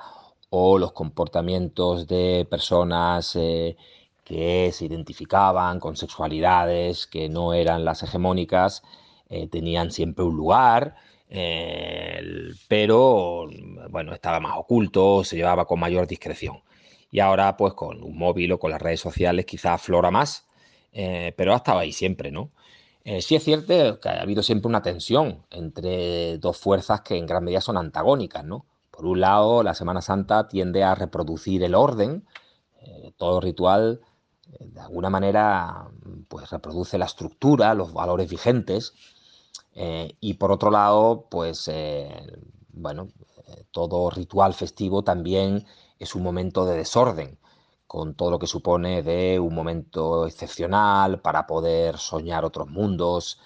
o 0.50 0.78
los 0.78 0.94
comportamientos 0.94 2.08
de 2.08 2.48
personas 2.50 3.36
eh, 3.36 3.76
que 4.24 4.72
se 4.72 4.86
identificaban 4.86 5.82
con 5.82 5.98
sexualidades 5.98 7.06
que 7.06 7.28
no 7.28 7.54
eran 7.54 7.84
las 7.84 8.02
hegemónicas, 8.04 8.82
eh, 9.30 9.48
tenían 9.50 9.92
siempre 9.92 10.24
un 10.24 10.38
lugar, 10.38 10.96
eh, 11.30 12.22
pero 12.70 13.50
bueno, 13.90 14.14
estaba 14.14 14.40
más 14.40 14.56
oculto, 14.56 15.26
se 15.26 15.36
llevaba 15.36 15.66
con 15.66 15.82
mayor 15.82 16.08
discreción. 16.08 16.62
Y 17.12 17.20
ahora, 17.20 17.58
pues 17.58 17.74
con 17.74 18.02
un 18.04 18.18
móvil 18.18 18.54
o 18.54 18.60
con 18.60 18.72
las 18.72 18.82
redes 18.82 19.02
sociales, 19.02 19.46
quizá 19.46 19.74
aflora 19.74 20.12
más, 20.12 20.48
pero 21.36 21.54
ha 21.54 21.58
estado 21.58 21.80
ahí 21.80 21.92
siempre, 21.92 22.32
¿no? 22.32 22.52
Sí 23.22 23.36
es 23.36 23.44
cierto 23.44 24.00
que 24.00 24.10
ha 24.10 24.22
habido 24.22 24.44
siempre 24.44 24.68
una 24.68 24.82
tensión 24.82 25.46
entre 25.50 26.38
dos 26.38 26.58
fuerzas 26.58 27.02
que 27.02 27.18
en 27.18 27.26
gran 27.26 27.44
medida 27.44 27.62
son 27.62 27.78
antagónicas, 27.78 28.46
¿no? 28.46 28.66
Por 29.00 29.06
un 29.06 29.22
lado, 29.22 29.64
la 29.64 29.74
Semana 29.74 30.02
Santa 30.02 30.50
tiende 30.50 30.84
a 30.84 30.94
reproducir 30.94 31.64
el 31.64 31.74
orden, 31.74 32.26
eh, 32.82 33.14
todo 33.16 33.40
ritual 33.40 34.02
eh, 34.52 34.58
de 34.60 34.82
alguna 34.82 35.10
manera 35.10 35.88
pues 36.28 36.50
reproduce 36.50 36.98
la 36.98 37.06
estructura, 37.06 37.74
los 37.76 37.94
valores 37.94 38.30
vigentes, 38.30 38.94
eh, 39.74 40.18
y 40.20 40.34
por 40.34 40.52
otro 40.52 40.70
lado, 40.70 41.28
pues 41.32 41.72
bueno, 42.74 43.08
todo 43.72 44.10
ritual 44.10 44.54
festivo 44.54 45.02
también 45.02 45.66
es 45.98 46.14
un 46.14 46.24
momento 46.24 46.66
de 46.66 46.76
desorden, 46.76 47.38
con 47.90 48.14
todo 48.14 48.30
lo 48.30 48.40
que 48.40 48.46
supone 48.46 49.02
de 49.02 49.40
un 49.40 49.56
momento 49.56 50.28
excepcional 50.28 51.22
para 51.22 51.48
poder 51.48 51.98
soñar 51.98 52.46
otros 52.46 52.68
mundos, 52.70 53.40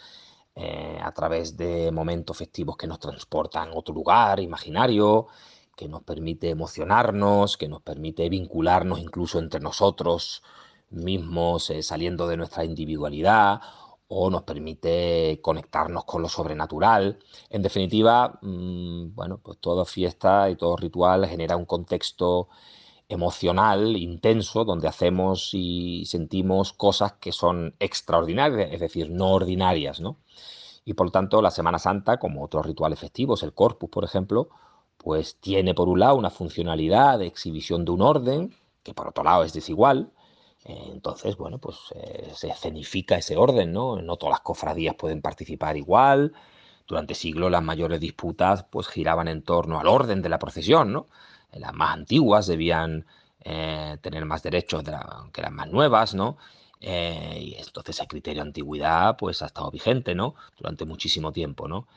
eh, 0.56 1.00
a 1.02 1.14
través 1.14 1.56
de 1.56 1.92
momentos 1.94 2.38
festivos 2.38 2.76
que 2.76 2.86
nos 2.88 3.00
transportan 3.00 3.70
a 3.70 3.76
otro 3.76 3.96
lugar 3.96 4.42
imaginario, 4.42 5.28
que 5.78 5.88
nos 5.88 6.04
permite 6.04 6.50
emocionarnos, 6.50 7.56
que 7.58 7.70
nos 7.70 7.82
permite 7.84 8.28
vincularnos 8.30 9.00
incluso 9.00 9.40
entre 9.40 9.62
nosotros 9.62 10.44
mismos, 10.90 11.70
eh, 11.70 11.82
saliendo 11.82 12.28
de 12.28 12.36
nuestra 12.38 12.66
individualidad, 12.66 13.62
o 14.10 14.30
nos 14.30 14.44
permite 14.44 15.40
conectarnos 15.42 16.04
con 16.06 16.22
lo 16.22 16.28
sobrenatural. 16.30 17.18
En 17.50 17.62
definitiva, 17.62 18.40
mm, 18.42 19.16
bueno, 19.16 19.40
pues 19.42 19.58
toda 19.60 19.86
fiesta 19.86 20.50
y 20.50 20.58
todo 20.58 20.76
ritual 20.76 21.26
genera 21.28 21.56
un 21.56 21.66
contexto 21.66 22.50
emocional 23.14 23.96
intenso 23.98 24.66
donde 24.66 24.88
hacemos 24.88 25.50
y 25.54 26.06
sentimos 26.06 26.74
cosas 26.74 27.14
que 27.14 27.32
son 27.32 27.76
extraordinarias, 27.80 28.72
es 28.72 28.80
decir, 28.80 29.10
no 29.10 29.32
ordinarias, 29.34 30.02
¿no? 30.02 30.18
Y 30.86 30.94
por 30.94 31.08
lo 31.08 31.12
tanto, 31.12 31.42
la 31.42 31.52
Semana 31.52 31.80
Santa, 31.80 32.18
como 32.18 32.44
otros 32.44 32.66
rituales 32.66 33.00
festivos, 33.00 33.44
el 33.44 33.54
Corpus, 33.54 33.90
por 33.90 34.04
ejemplo, 34.04 34.50
pues 34.98 35.38
tiene 35.40 35.74
por 35.74 35.88
un 35.90 36.00
lado 36.00 36.16
una 36.16 36.30
funcionalidad 36.30 37.20
de 37.20 37.28
exhibición 37.28 37.86
de 37.86 37.92
un 37.92 38.02
orden, 38.02 38.56
que 38.84 38.94
por 38.94 39.08
otro 39.08 39.24
lado 39.24 39.44
es 39.44 39.54
desigual. 39.54 40.12
Eh, 40.66 40.90
entonces, 40.92 41.38
bueno, 41.38 41.60
pues 41.60 41.78
eh, 41.96 42.32
se 42.34 42.50
escenifica 42.50 43.16
ese 43.18 43.38
orden, 43.38 43.72
¿no? 43.74 44.02
No 44.02 44.18
todas 44.18 44.34
las 44.34 44.42
cofradías 44.42 44.96
pueden 44.96 45.22
participar 45.22 45.78
igual. 45.78 46.34
Durante 46.88 47.16
siglos 47.16 47.50
las 47.52 47.64
mayores 47.64 48.00
disputas 48.02 48.66
pues 48.70 48.88
giraban 48.88 49.28
en 49.30 49.42
torno 49.44 49.80
al 49.80 49.88
orden 49.88 50.22
de 50.22 50.30
la 50.30 50.40
procesión, 50.40 50.92
¿no? 50.92 51.08
Las 51.58 51.74
más 51.74 51.94
antiguas 51.94 52.48
debían 52.48 53.06
eh, 53.42 53.98
tener 54.02 54.26
más 54.26 54.44
derechos 54.44 54.84
que 55.32 55.42
las 55.42 55.52
más 55.52 55.70
nuevas, 55.70 56.14
¿no? 56.14 56.38
y 56.86 57.56
entonces 57.56 57.96
ese 57.98 58.08
criterio 58.08 58.44
de 58.44 58.50
antigüedad 58.50 59.16
pues 59.16 59.42
ha 59.42 59.46
estado 59.46 59.72
vigente, 59.72 60.16
¿no? 60.16 60.36
Durante 60.58 60.84
muchísimo 60.84 61.32
tiempo, 61.32 61.70
¿no? 61.70 61.88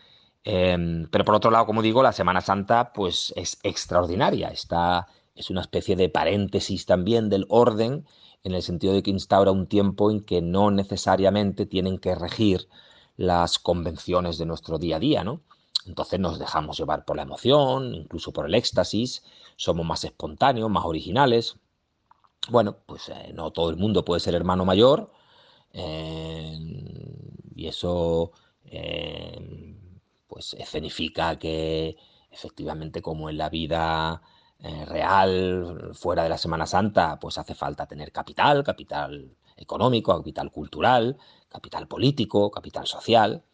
Em, 0.45 1.09
pero 1.11 1.25
por 1.25 1.35
otro 1.35 1.51
lado, 1.51 1.67
como 1.67 1.83
digo, 1.83 2.05
la 2.05 2.13
Semana 2.13 2.41
Santa 2.41 2.93
pues 2.93 3.33
es 3.37 3.59
extraordinaria, 3.65 4.49
está, 4.51 5.09
es 5.35 5.51
una 5.51 5.61
especie 5.63 5.97
de 5.97 6.09
paréntesis 6.09 6.87
también 6.87 7.29
del 7.29 7.47
orden 7.49 8.07
en 8.45 8.55
el 8.55 8.63
sentido 8.63 8.95
de 8.95 9.03
que 9.03 9.11
instaura 9.11 9.51
un 9.51 9.67
tiempo 9.67 10.09
en 10.13 10.21
que 10.21 10.41
no 10.43 10.71
necesariamente 10.71 11.67
tienen 11.67 11.99
que 11.99 12.15
regir 12.15 12.69
las 13.17 13.59
convenciones 13.59 14.39
de 14.39 14.47
nuestro 14.47 14.79
día 14.79 14.97
a 14.97 15.01
día, 15.01 15.25
¿no? 15.25 15.41
Entonces 15.87 16.21
nos 16.21 16.39
dejamos 16.39 16.79
llevar 16.79 17.05
por 17.05 17.17
la 17.17 17.23
emoción, 17.23 17.95
incluso 17.95 18.33
por 18.33 18.47
el 18.47 18.55
éxtasis, 18.55 19.23
somos 19.57 19.87
más 19.87 20.05
espontáneos, 20.05 20.71
más 20.71 20.85
originales. 20.85 21.57
Bueno, 22.51 22.77
pues 22.87 23.09
eh, 23.09 23.33
no 23.35 23.51
todo 23.53 23.71
el 23.71 23.77
mundo 23.77 24.05
puede 24.05 24.21
ser 24.21 24.35
hermano 24.35 24.65
mayor 24.65 25.11
eh, 25.73 26.59
y 27.55 27.67
eso 27.67 28.33
eh, 28.65 29.77
pues 30.27 30.55
escenifica 30.55 31.39
que 31.39 31.97
efectivamente 32.31 33.03
como 33.03 33.31
en 33.31 33.39
la 33.39 33.49
vida 33.51 34.23
eh, 34.59 34.85
real, 34.87 35.91
fuera 35.95 36.23
de 36.23 36.29
la 36.31 36.39
Semana 36.39 36.67
Santa, 36.67 37.19
pues 37.21 37.39
hace 37.39 37.55
falta 37.55 37.87
tener 37.87 38.13
capital, 38.13 38.65
capital 38.65 39.37
económico, 39.57 40.17
capital 40.17 40.51
cultural, 40.51 41.19
capital 41.49 41.87
político, 41.89 42.51
capital 42.51 42.87
social, 42.87 43.45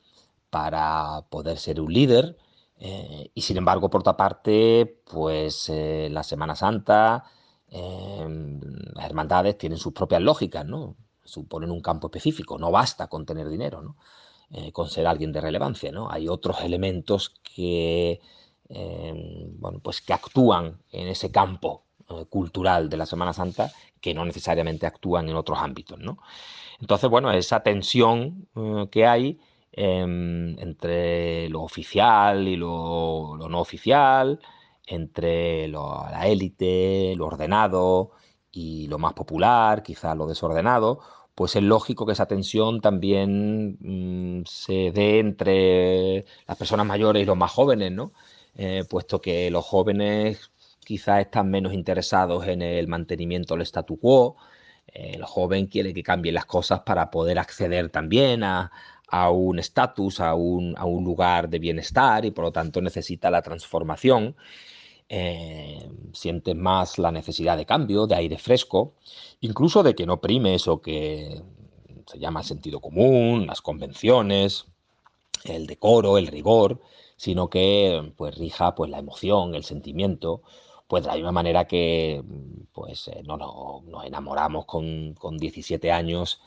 para 0.53 1.23
poder 1.31 1.57
ser 1.59 1.81
un 1.81 1.91
líder. 1.91 2.37
Eh, 2.77 3.31
y 3.33 3.41
sin 3.41 3.57
embargo, 3.57 3.89
por 3.89 4.03
otra 4.03 4.19
parte, 4.19 5.01
pues 5.11 5.71
eh, 5.71 6.09
la 6.11 6.23
Semana 6.23 6.55
Santa, 6.55 7.25
las 7.71 9.07
hermandades 9.07 9.57
tienen 9.57 9.79
sus 9.79 9.95
propias 9.95 10.21
lógicas, 10.21 10.67
¿no? 10.67 10.95
Suponen 11.25 11.71
un 11.71 11.81
campo 11.81 12.09
específico, 12.09 12.59
no 12.59 12.71
basta 12.71 13.07
con 13.07 13.25
tener 13.25 13.49
dinero, 13.49 13.81
¿no? 13.81 13.97
Eh, 14.51 14.73
con 14.73 14.91
ser 14.91 15.07
alguien 15.07 15.33
de 15.33 15.41
relevancia. 15.41 15.91
¿no? 15.91 16.11
Hay 16.11 16.29
otros 16.29 16.61
elementos 16.61 17.31
que, 17.31 18.21
em, 18.69 19.59
bueno, 19.59 19.81
pues 19.83 20.03
que 20.03 20.13
actúan 20.13 20.83
en 20.91 21.09
ese 21.09 21.31
campo 21.33 21.85
cultural 22.29 22.91
de 22.91 22.99
la 22.99 23.07
Semana 23.07 23.33
Santa 23.33 23.73
que 24.03 24.13
no 24.13 24.27
necesariamente 24.27 24.87
actúan 24.87 25.31
en 25.31 25.37
otros 25.37 25.59
ámbitos. 25.59 25.99
¿no? 25.99 26.19
Entonces, 26.79 27.09
bueno, 27.09 27.33
esa 27.33 27.63
tensión 27.63 28.49
que 28.91 29.07
hay 29.07 29.41
em, 29.73 30.59
entre 30.59 31.49
lo 31.49 31.63
oficial 31.63 32.47
y 32.49 32.57
lo, 32.57 33.37
no 33.39 33.61
oficial, 33.61 34.41
entre 34.87 35.69
la 35.69 36.23
élite, 36.27 37.15
lo 37.17 37.27
ordenado 37.27 38.13
y 38.51 38.87
lo 38.89 38.99
más 38.99 39.15
popular, 39.15 39.83
quizá 39.83 40.15
lo 40.15 40.27
desordenado, 40.27 41.01
pues 41.35 41.57
es 41.57 41.63
lógico 41.63 42.07
que 42.07 42.13
esa 42.13 42.27
tensión 42.27 42.81
también 42.81 43.79
mm, 43.81 44.45
se 44.47 44.93
dé 44.93 45.19
entre 45.19 46.27
las 46.47 46.57
personas 46.59 46.87
mayores 46.87 47.23
y 47.23 47.27
los 47.27 47.37
más 47.37 47.51
jóvenes, 47.53 47.93
¿no? 47.93 48.13
Eh, 48.55 48.85
puesto 48.89 49.21
que 49.21 49.51
los 49.51 49.65
jóvenes 49.65 50.53
quizás 50.85 51.21
están 51.23 51.51
menos 51.51 51.73
interesados 51.73 52.47
en 52.47 52.61
el 52.63 52.89
mantenimiento 52.89 53.55
del 53.55 53.63
statu 53.63 53.99
quo, 53.99 54.37
eh, 54.89 55.13
el 55.15 55.25
joven 55.25 55.67
quiere 55.67 55.95
que 55.95 56.03
cambien 56.03 56.35
las 56.35 56.47
cosas 56.47 56.81
para 56.81 57.11
poder 57.11 57.39
acceder 57.39 57.89
también 57.91 58.45
a, 58.45 58.71
un 59.13 59.59
estatus, 59.59 60.21
a 60.21 60.35
un, 60.35 60.75
lugar 61.05 61.49
de 61.49 61.59
bienestar 61.59 62.25
y 62.25 62.31
por 62.31 62.47
lo 62.47 62.53
tanto 62.53 62.81
necesita 62.81 63.31
la 63.31 63.43
transformación. 63.43 64.35
Eh, 65.09 65.91
siente 66.15 66.55
más 66.55 66.99
la 66.99 67.13
necesidad 67.13 67.57
de 67.57 67.67
cambio, 67.67 68.07
de 68.07 68.15
aire 68.15 68.39
fresco 68.39 68.95
incluso 69.43 69.83
de 69.83 69.95
que 69.95 70.07
no 70.07 70.21
prime 70.21 70.55
eso 70.55 70.81
que 70.81 71.43
se 72.07 72.19
llama 72.19 72.43
sentido 72.43 72.81
común, 72.81 73.47
las 73.47 73.61
convenciones, 73.61 74.67
el 75.45 75.67
decoro, 75.67 76.17
el 76.17 76.29
rigor, 76.29 76.81
sino 77.17 77.51
que 77.51 78.13
pues 78.17 78.37
rija 78.39 78.75
pues 78.75 78.91
la 78.91 78.99
emoción, 78.99 79.55
el 79.55 79.65
sentimiento, 79.65 80.43
pues 80.87 81.03
de 81.03 81.09
la 81.09 81.15
misma 81.17 81.33
manera 81.33 81.67
que 81.67 82.23
pues 82.73 83.09
eh, 83.09 83.23
no, 83.25 83.37
nos 83.37 84.05
enamoramos 84.05 84.65
con, 84.67 85.15
con 85.15 85.39
17 85.39 85.91
años 85.91 86.41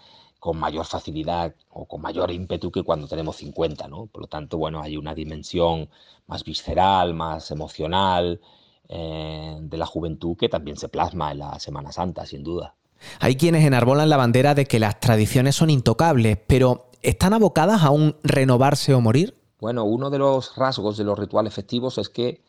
con 0.45 0.59
mayor 0.59 0.85
facilidad 0.85 1.55
o 1.71 1.85
con 1.85 2.01
mayor 2.01 2.29
ímpetu 2.29 2.71
que 2.71 2.83
cuando 2.83 3.07
tenemos 3.07 3.37
50, 3.37 3.87
¿no? 3.87 4.05
Por 4.05 4.21
lo 4.21 4.27
tanto, 4.27 4.59
bueno, 4.59 4.79
hay 4.79 4.95
una 4.95 5.15
dimensión 5.15 5.89
más 6.27 6.43
visceral, 6.43 7.15
más 7.15 7.49
emocional 7.49 8.39
eh, 8.87 9.57
de 9.59 9.77
la 9.77 9.87
juventud 9.87 10.37
que 10.37 10.47
también 10.47 10.77
se 10.77 10.87
plasma 10.87 11.31
en 11.31 11.39
la 11.39 11.59
Semana 11.59 11.91
Santa, 11.91 12.27
sin 12.27 12.43
duda. 12.43 12.75
Hay 13.19 13.37
quienes 13.37 13.65
enarbolan 13.65 14.07
la 14.07 14.17
bandera 14.17 14.53
de 14.53 14.67
que 14.67 14.79
las 14.79 14.99
tradiciones 14.99 15.55
son 15.55 15.71
intocables, 15.71 16.37
pero 16.45 16.91
¿están 17.01 17.33
abocadas 17.33 17.81
a 17.81 17.89
un 17.89 18.15
renovarse 18.21 18.93
o 18.93 19.01
morir? 19.01 19.35
Bueno, 19.59 19.83
uno 19.83 20.11
de 20.11 20.19
los 20.19 20.55
rasgos 20.57 20.95
de 20.95 21.05
los 21.05 21.17
rituales 21.17 21.55
festivos 21.55 21.97
es 21.97 22.09
que 22.09 22.43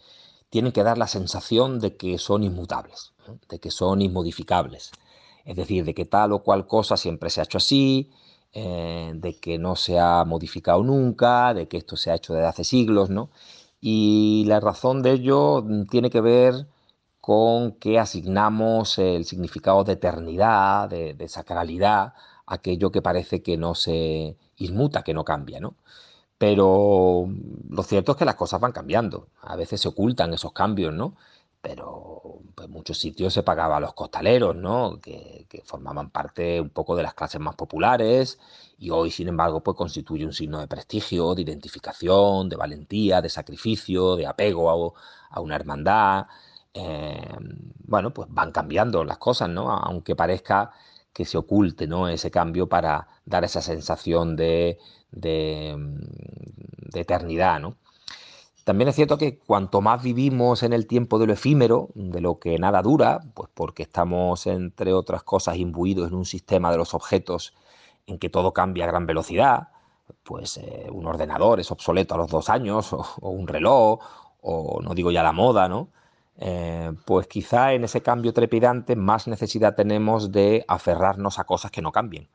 tienen 0.50 0.72
que 0.72 0.82
dar 0.82 0.98
la 0.98 1.06
sensación 1.06 1.80
de 1.80 1.96
que 1.96 2.18
son 2.18 2.42
inmutables, 2.42 3.14
de 3.48 3.58
que 3.58 3.70
son 3.70 4.02
inmodificables. 4.02 4.92
Es 5.46 5.56
decir, 5.56 5.84
de 5.84 5.94
que 5.94 6.04
tal 6.06 6.32
o 6.32 6.42
cual 6.42 6.66
cosa 6.66 6.96
siempre 6.96 7.30
se 7.30 7.40
ha 7.40 7.44
hecho 7.44 7.58
así, 7.58 8.10
eh, 8.52 9.12
de 9.14 9.38
que 9.38 9.58
no 9.58 9.76
se 9.76 9.98
ha 9.98 10.24
modificado 10.24 10.82
nunca, 10.82 11.54
de 11.54 11.68
que 11.68 11.78
esto 11.78 11.96
se 11.96 12.10
ha 12.10 12.14
hecho 12.16 12.34
desde 12.34 12.46
hace 12.48 12.64
siglos, 12.64 13.10
¿no? 13.10 13.30
Y 13.80 14.44
la 14.46 14.60
razón 14.60 15.02
de 15.02 15.12
ello 15.12 15.64
tiene 15.90 16.10
que 16.10 16.20
ver 16.20 16.66
con 17.20 17.72
que 17.72 17.98
asignamos 17.98 18.98
el 18.98 19.24
significado 19.24 19.84
de 19.84 19.94
eternidad, 19.94 20.88
de, 20.88 21.28
sacralidad, 21.28 22.14
aquello 22.46 22.90
que 22.92 23.02
parece 23.02 23.42
que 23.42 23.56
no 23.56 23.74
se 23.74 24.36
inmuta, 24.58 25.02
que 25.02 25.14
no 25.14 25.24
cambia, 25.24 25.60
¿no? 25.60 25.74
Pero 26.38 27.28
lo 27.70 27.82
cierto 27.82 28.12
es 28.12 28.18
que 28.18 28.24
las 28.24 28.36
cosas 28.36 28.60
van 28.60 28.72
cambiando. 28.72 29.28
A 29.42 29.56
veces 29.56 29.80
se 29.80 29.88
ocultan 29.88 30.34
esos 30.34 30.52
cambios, 30.52 30.92
¿no? 30.94 31.16
Pero 31.60 32.35
pues, 32.56 32.68
muchos 32.70 32.98
sitios 32.98 33.34
se 33.34 33.42
pagaba 33.42 33.76
a 33.76 33.80
los 33.80 33.94
costaleros, 33.94 34.56
¿no? 34.56 34.98
Que, 35.00 35.46
que, 35.48 35.62
formaban 35.62 36.10
parte 36.10 36.60
un 36.60 36.70
poco 36.70 36.96
de 36.96 37.02
las 37.02 37.14
clases 37.14 37.40
más 37.40 37.54
populares 37.54 38.38
y 38.78 38.90
hoy, 38.90 39.10
sin 39.10 39.28
embargo, 39.28 39.62
pues 39.62 39.76
constituye 39.76 40.24
un 40.24 40.32
signo 40.32 40.58
de 40.60 40.66
prestigio, 40.68 41.34
de 41.34 41.42
identificación, 41.42 42.48
de 42.48 42.56
valentía, 42.56 43.20
de 43.22 43.28
sacrificio, 43.28 44.16
de 44.16 44.26
apego 44.26 44.70
a, 44.70 45.36
a 45.36 45.40
una 45.40 45.56
hermandad. 45.56 46.26
Em, 46.74 47.72
bueno, 47.84 48.12
pues 48.12 48.28
van 48.30 48.52
cambiando 48.52 49.04
las 49.04 49.18
cosas, 49.18 49.48
¿no? 49.48 49.70
Aunque 49.70 50.16
parezca 50.16 50.72
que 51.12 51.24
se 51.24 51.38
oculte, 51.38 51.86
¿no? 51.86 52.08
Ese 52.08 52.30
cambio 52.30 52.68
para 52.68 53.08
dar 53.24 53.44
esa 53.44 53.62
sensación 53.62 54.36
de, 54.36 54.78
de, 55.10 55.74
de 56.92 57.00
eternidad, 57.00 57.60
¿no? 57.60 57.76
También 58.66 58.88
es 58.88 58.96
cierto 58.96 59.16
que 59.16 59.38
cuanto 59.38 59.80
más 59.80 60.02
vivimos 60.02 60.64
en 60.64 60.72
el 60.72 60.88
tiempo 60.88 61.20
de 61.20 61.28
lo 61.28 61.32
efímero, 61.34 61.90
de 61.94 62.20
lo 62.20 62.40
que 62.40 62.58
nada 62.58 62.82
dura, 62.82 63.20
pues 63.32 63.48
porque 63.54 63.84
estamos, 63.84 64.48
entre 64.48 64.92
otras 64.92 65.22
cosas, 65.22 65.56
imbuidos 65.56 66.08
en 66.08 66.16
un 66.16 66.24
sistema 66.24 66.72
de 66.72 66.78
los 66.78 66.92
objetos 66.92 67.54
en 68.08 68.18
que 68.18 68.28
todo 68.28 68.52
cambia 68.52 68.82
a 68.82 68.88
gran 68.88 69.06
velocidad, 69.06 69.68
pues 70.24 70.56
eh, 70.56 70.88
un 70.90 71.06
ordenador 71.06 71.60
es 71.60 71.70
obsoleto 71.70 72.16
a 72.16 72.18
los 72.18 72.28
dos 72.28 72.50
años, 72.50 72.92
o, 73.20 73.30
un 73.30 73.46
reloj, 73.46 74.00
o 74.40 74.80
no 74.82 74.94
digo 74.96 75.12
ya 75.12 75.22
la 75.22 75.30
moda, 75.32 75.68
¿no? 75.68 75.90
Eh, 76.38 76.92
pues 77.04 77.28
quizá 77.28 77.72
en 77.72 77.84
ese 77.84 78.02
cambio 78.02 78.32
trepidante 78.32 78.96
más 78.96 79.28
necesidad 79.28 79.76
tenemos 79.76 80.32
de 80.32 80.64
aferrarnos 80.66 81.38
a 81.38 81.44
cosas 81.44 81.70
que 81.70 81.82
no 81.82 81.92
cambien, 81.92 82.28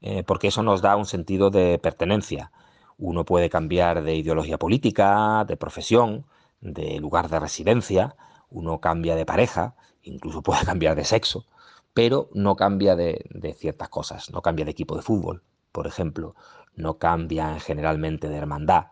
eh, 0.00 0.22
porque 0.24 0.48
eso 0.48 0.62
nos 0.62 0.80
da 0.80 0.96
un 0.96 1.06
sentido 1.06 1.50
de 1.50 1.78
pertenencia. 1.78 2.50
Uno 2.98 3.24
puede 3.24 3.50
cambiar 3.50 4.02
de 4.02 4.14
ideología 4.14 4.58
política, 4.58 5.44
de 5.46 5.56
profesión, 5.56 6.26
de 6.60 6.98
lugar 7.00 7.28
de 7.28 7.40
residencia, 7.40 8.16
uno 8.50 8.80
cambia 8.80 9.16
de 9.16 9.26
pareja, 9.26 9.74
incluso 10.02 10.42
puede 10.42 10.64
cambiar 10.64 10.96
de 10.96 11.04
sexo, 11.04 11.46
pero 11.94 12.28
no 12.34 12.56
cambia 12.56 12.96
de, 12.96 13.24
ciertas 13.58 13.88
cosas, 13.88 14.30
no 14.30 14.42
cambia 14.42 14.64
de 14.64 14.70
equipo 14.70 14.96
de 14.96 15.02
fútbol, 15.02 15.42
por 15.72 15.86
ejemplo, 15.86 16.34
no 16.74 16.98
cambia 16.98 17.58
generalmente 17.60 18.28
de 18.28 18.36
hermandad, 18.36 18.88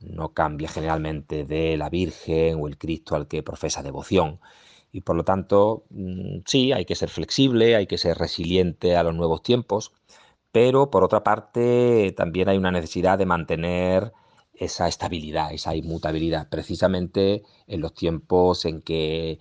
no 0.00 0.32
cambia 0.32 0.68
generalmente 0.68 1.44
de 1.44 1.76
la 1.76 1.90
Virgen 1.90 2.58
o 2.60 2.68
el 2.68 2.78
Cristo 2.78 3.16
al 3.16 3.26
que 3.26 3.42
profesa 3.42 3.82
devoción. 3.82 4.40
Y 4.92 5.02
por 5.02 5.16
lo 5.16 5.24
tanto, 5.24 5.84
mm, 5.90 6.40
sí, 6.46 6.72
hay 6.72 6.84
que 6.84 6.94
ser 6.94 7.10
flexible, 7.10 7.76
hay 7.76 7.86
que 7.86 7.98
ser 7.98 8.16
resiliente 8.16 8.96
a 8.96 9.02
los 9.02 9.14
nuevos 9.14 9.42
tiempos, 9.42 9.92
pero 10.52 10.90
por 10.90 11.04
otra 11.04 11.22
parte 11.22 12.12
también 12.16 12.48
hay 12.48 12.58
una 12.58 12.70
necesidad 12.70 13.18
de 13.18 13.26
mantener 13.26 14.12
esa 14.54 14.88
estabilidad, 14.88 15.52
esa 15.52 15.74
inmutabilidad, 15.76 16.48
precisamente 16.48 17.44
en 17.66 17.80
los 17.80 17.94
tiempos 17.94 18.64
en 18.64 18.82
que 18.82 19.38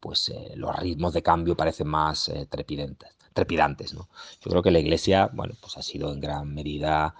pues, 0.00 0.32
los 0.56 0.76
ritmos 0.76 1.12
de 1.14 1.22
cambio 1.22 1.56
parecen 1.56 1.88
más 1.88 2.32
trepidantes. 2.50 3.10
trepidantes 3.32 3.94
¿no? 3.94 4.08
Yo 4.40 4.50
creo 4.50 4.62
que 4.62 4.72
la 4.72 4.80
Iglesia 4.80 5.30
bueno, 5.32 5.54
pues 5.60 5.76
ha 5.76 5.82
sido 5.82 6.12
en 6.12 6.20
gran 6.20 6.52
medida 6.52 7.14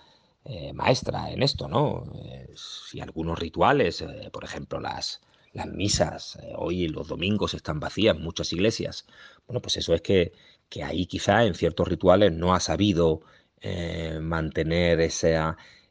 maestra 0.74 1.30
en 1.30 1.42
esto, 1.42 1.68
¿no? 1.68 2.04
si 2.54 3.00
algunos 3.00 3.38
rituales, 3.38 4.04
por 4.32 4.44
ejemplo, 4.44 4.80
las, 4.80 5.20
las 5.52 5.66
misas, 5.66 6.38
hoy 6.56 6.88
los 6.88 7.08
domingos 7.08 7.54
están 7.54 7.80
vacías, 7.80 8.18
muchas 8.18 8.52
iglesias, 8.52 9.06
bueno, 9.46 9.60
pues 9.60 9.76
eso 9.76 9.94
es 9.94 10.02
que, 10.02 10.32
que 10.68 10.82
ahí 10.84 11.06
quizá 11.06 11.44
en 11.44 11.54
ciertos 11.54 11.88
rituales 11.88 12.32
no 12.32 12.54
ha 12.54 12.60
sabido 12.60 13.22
eh, 13.60 14.18
mantener 14.20 15.00
ese, 15.00 15.36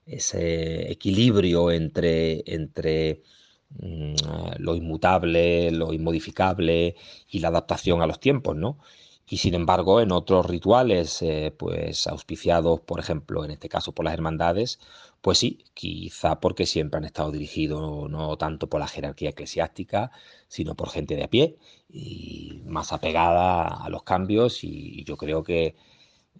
ese 0.05 0.91
equilibrio 0.91 1.71
entre, 1.71 2.43
entre 2.45 3.23
mm, 3.69 4.15
lo 4.59 4.75
inmutable, 4.75 5.71
lo 5.71 5.93
inmodificable 5.93 6.95
y 7.29 7.39
la 7.39 7.49
adaptación 7.49 8.01
a 8.01 8.07
los 8.07 8.19
tiempos, 8.19 8.55
¿no? 8.55 8.79
Y 9.27 9.37
sin 9.37 9.55
embargo, 9.55 10.01
en 10.01 10.11
otros 10.11 10.45
rituales, 10.45 11.21
eh, 11.21 11.53
pues 11.57 12.07
auspiciados, 12.07 12.79
por 12.81 12.99
ejemplo, 12.99 13.43
en 13.43 13.51
este 13.51 13.69
caso 13.69 13.91
por 13.91 14.05
las 14.05 14.13
hermandades, 14.13 14.79
pues 15.21 15.39
sí, 15.39 15.65
quizá 15.73 16.39
porque 16.39 16.65
siempre 16.67 16.97
han 16.99 17.05
estado 17.05 17.31
dirigidos 17.31 18.09
no 18.09 18.37
tanto 18.37 18.69
por 18.69 18.79
la 18.79 18.87
jerarquía 18.87 19.31
eclesiástica, 19.31 20.11
sino 20.47 20.75
por 20.75 20.89
gente 20.89 21.15
de 21.15 21.23
a 21.23 21.29
pie 21.29 21.57
y 21.89 22.61
más 22.65 22.93
apegada 22.93 23.65
a 23.67 23.89
los 23.89 24.03
cambios 24.03 24.63
y 24.63 25.03
yo 25.05 25.17
creo 25.17 25.43
que 25.43 25.75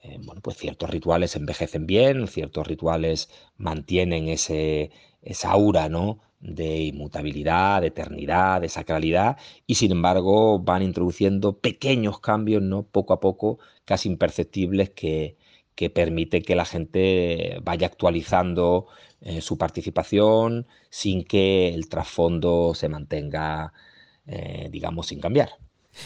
eh, 0.01 0.19
bueno, 0.23 0.41
pues 0.41 0.57
ciertos 0.57 0.89
rituales 0.89 1.35
envejecen 1.35 1.85
bien, 1.87 2.27
ciertos 2.27 2.67
rituales 2.67 3.29
mantienen 3.57 4.27
ese, 4.29 4.91
esa 5.21 5.51
aura 5.51 5.89
¿no? 5.89 6.19
de 6.39 6.83
inmutabilidad, 6.83 7.81
de 7.81 7.87
eternidad, 7.87 8.61
de 8.61 8.69
sacralidad, 8.69 9.37
y 9.65 9.75
sin 9.75 9.91
embargo 9.91 10.59
van 10.59 10.83
introduciendo 10.83 11.59
pequeños 11.59 12.19
cambios, 12.19 12.61
¿no? 12.61 12.83
poco 12.83 13.13
a 13.13 13.19
poco, 13.19 13.59
casi 13.85 14.09
imperceptibles, 14.09 14.91
que, 14.91 15.37
que 15.75 15.89
permite 15.89 16.41
que 16.41 16.55
la 16.55 16.65
gente 16.65 17.59
vaya 17.63 17.87
actualizando 17.87 18.87
eh, 19.21 19.41
su 19.41 19.57
participación 19.57 20.67
sin 20.89 21.23
que 21.25 21.69
el 21.73 21.89
trasfondo 21.89 22.73
se 22.75 22.89
mantenga, 22.89 23.73
eh, 24.27 24.69
digamos, 24.71 25.07
sin 25.07 25.19
cambiar. 25.19 25.49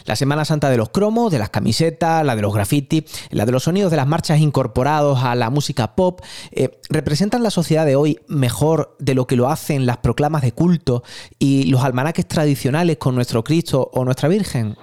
La 0.04 0.16
Semana 0.16 0.44
Santa 0.44 0.70
de 0.70 0.76
los 0.76 0.90
cromos, 0.90 1.32
de 1.32 1.38
las 1.38 1.50
camisetas, 1.50 2.24
la 2.24 2.36
de 2.36 2.42
los 2.42 2.54
graffiti, 2.54 3.04
la 3.30 3.46
de 3.46 3.52
los 3.52 3.64
sonidos 3.64 3.90
de 3.90 3.96
las 3.96 4.06
marchas 4.06 4.40
incorporados 4.40 5.22
a 5.22 5.34
la 5.34 5.50
música 5.50 5.94
pop, 5.94 6.20
eh, 6.52 6.80
representan 6.88 7.42
la 7.42 7.50
sociedad 7.50 7.86
de 7.86 7.96
hoy 7.96 8.20
mejor 8.28 8.96
de 8.98 9.14
lo 9.14 9.26
que 9.26 9.36
lo 9.36 9.48
hacen 9.48 9.86
las 9.86 9.98
proclamas 9.98 10.42
de 10.42 10.52
culto 10.52 11.02
y 11.38 11.64
los 11.64 11.82
almanaques 11.82 12.26
tradicionales 12.26 12.98
con 12.98 13.14
nuestro 13.14 13.44
Cristo 13.44 13.90
o 13.92 14.04
nuestra 14.04 14.28
Virgen. 14.28 14.76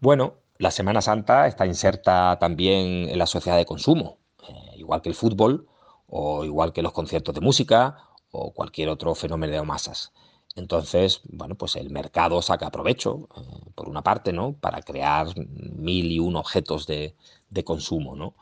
Bueno, 0.00 0.34
la 0.58 0.70
Semana 0.70 1.00
Santa 1.00 1.46
está 1.46 1.66
inserta 1.66 2.38
también 2.38 3.08
en 3.08 3.18
la 3.18 3.26
sociedad 3.26 3.56
de 3.56 3.66
consumo, 3.66 4.18
eh, 4.48 4.76
igual 4.76 5.02
que 5.02 5.08
el 5.08 5.14
fútbol 5.14 5.66
o 6.06 6.44
igual 6.44 6.72
que 6.72 6.82
los 6.82 6.92
conciertos 6.92 7.34
de 7.34 7.40
música 7.40 7.96
o 8.30 8.52
cualquier 8.52 8.88
otro 8.88 9.14
fenómeno 9.14 9.54
de 9.54 9.62
masas. 9.62 10.12
Entonces, 10.56 11.20
bueno, 11.24 11.54
pues 11.54 11.76
el 11.76 11.90
mercado 11.90 12.42
saca 12.42 12.70
provecho, 12.70 13.28
eh, 13.36 13.70
por 13.74 13.88
una 13.88 14.02
parte, 14.02 14.32
¿no? 14.32 14.52
Para 14.52 14.82
crear 14.82 15.28
mil 15.36 16.10
y 16.10 16.18
un 16.18 16.36
objetos 16.36 16.86
de, 16.86 17.14
consumo, 17.64 18.16
¿no? 18.16 18.34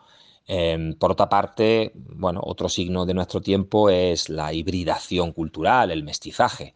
Em, 0.47 0.95
por 0.95 1.13
otra 1.13 1.29
parte, 1.29 1.93
bueno, 1.95 2.41
otro 2.45 2.69
signo 2.69 3.05
de 3.07 3.15
nuestro 3.15 3.41
tiempo 3.41 3.91
es 3.91 4.29
la 4.31 4.53
hibridación 4.53 5.33
cultural, 5.33 5.91
el 5.91 6.05
mestizaje. 6.05 6.75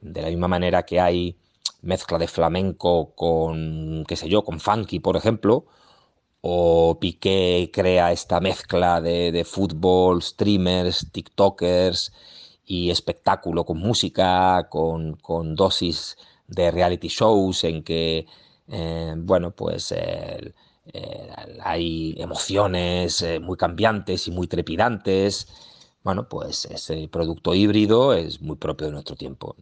De 0.00 0.22
la 0.22 0.28
misma 0.28 0.48
manera 0.48 0.84
que 0.84 1.00
hay 1.00 1.36
mezcla 1.82 2.18
de 2.18 2.28
flamenco 2.28 3.14
con, 3.14 4.04
qué 4.06 4.16
sé 4.16 4.28
yo, 4.28 4.44
con 4.44 4.60
funky, 4.60 5.00
por 5.00 5.16
ejemplo, 5.16 5.66
o 6.40 6.98
Piqué 7.00 7.70
crea 7.72 8.12
esta 8.12 8.40
mezcla 8.40 9.00
de, 9.00 9.32
de 9.32 9.44
fútbol, 9.44 10.22
streamers, 10.22 11.10
TikTokers, 11.12 12.12
y 12.68 12.90
espectáculo 12.90 13.64
con 13.64 13.78
música, 13.78 14.68
con, 14.70 15.16
dosis 15.56 16.18
de 16.46 16.70
reality 16.70 17.08
shows 17.08 17.64
en 17.64 17.82
que, 17.82 18.26
eh, 18.68 19.14
bueno, 19.16 19.52
pues 19.52 19.92
eh, 19.92 20.52
hay 21.62 22.14
emociones 22.18 23.22
eh, 23.22 23.40
muy 23.40 23.56
cambiantes 23.56 24.28
y 24.28 24.32
muy 24.32 24.46
trepidantes. 24.48 25.48
Bueno, 26.04 26.28
pues 26.28 26.66
ese 26.66 27.08
producto 27.08 27.54
híbrido 27.54 28.12
es 28.12 28.42
muy 28.42 28.56
propio 28.56 28.88
de 28.88 28.92
nuestro 28.92 29.16
tiempo. 29.16 29.56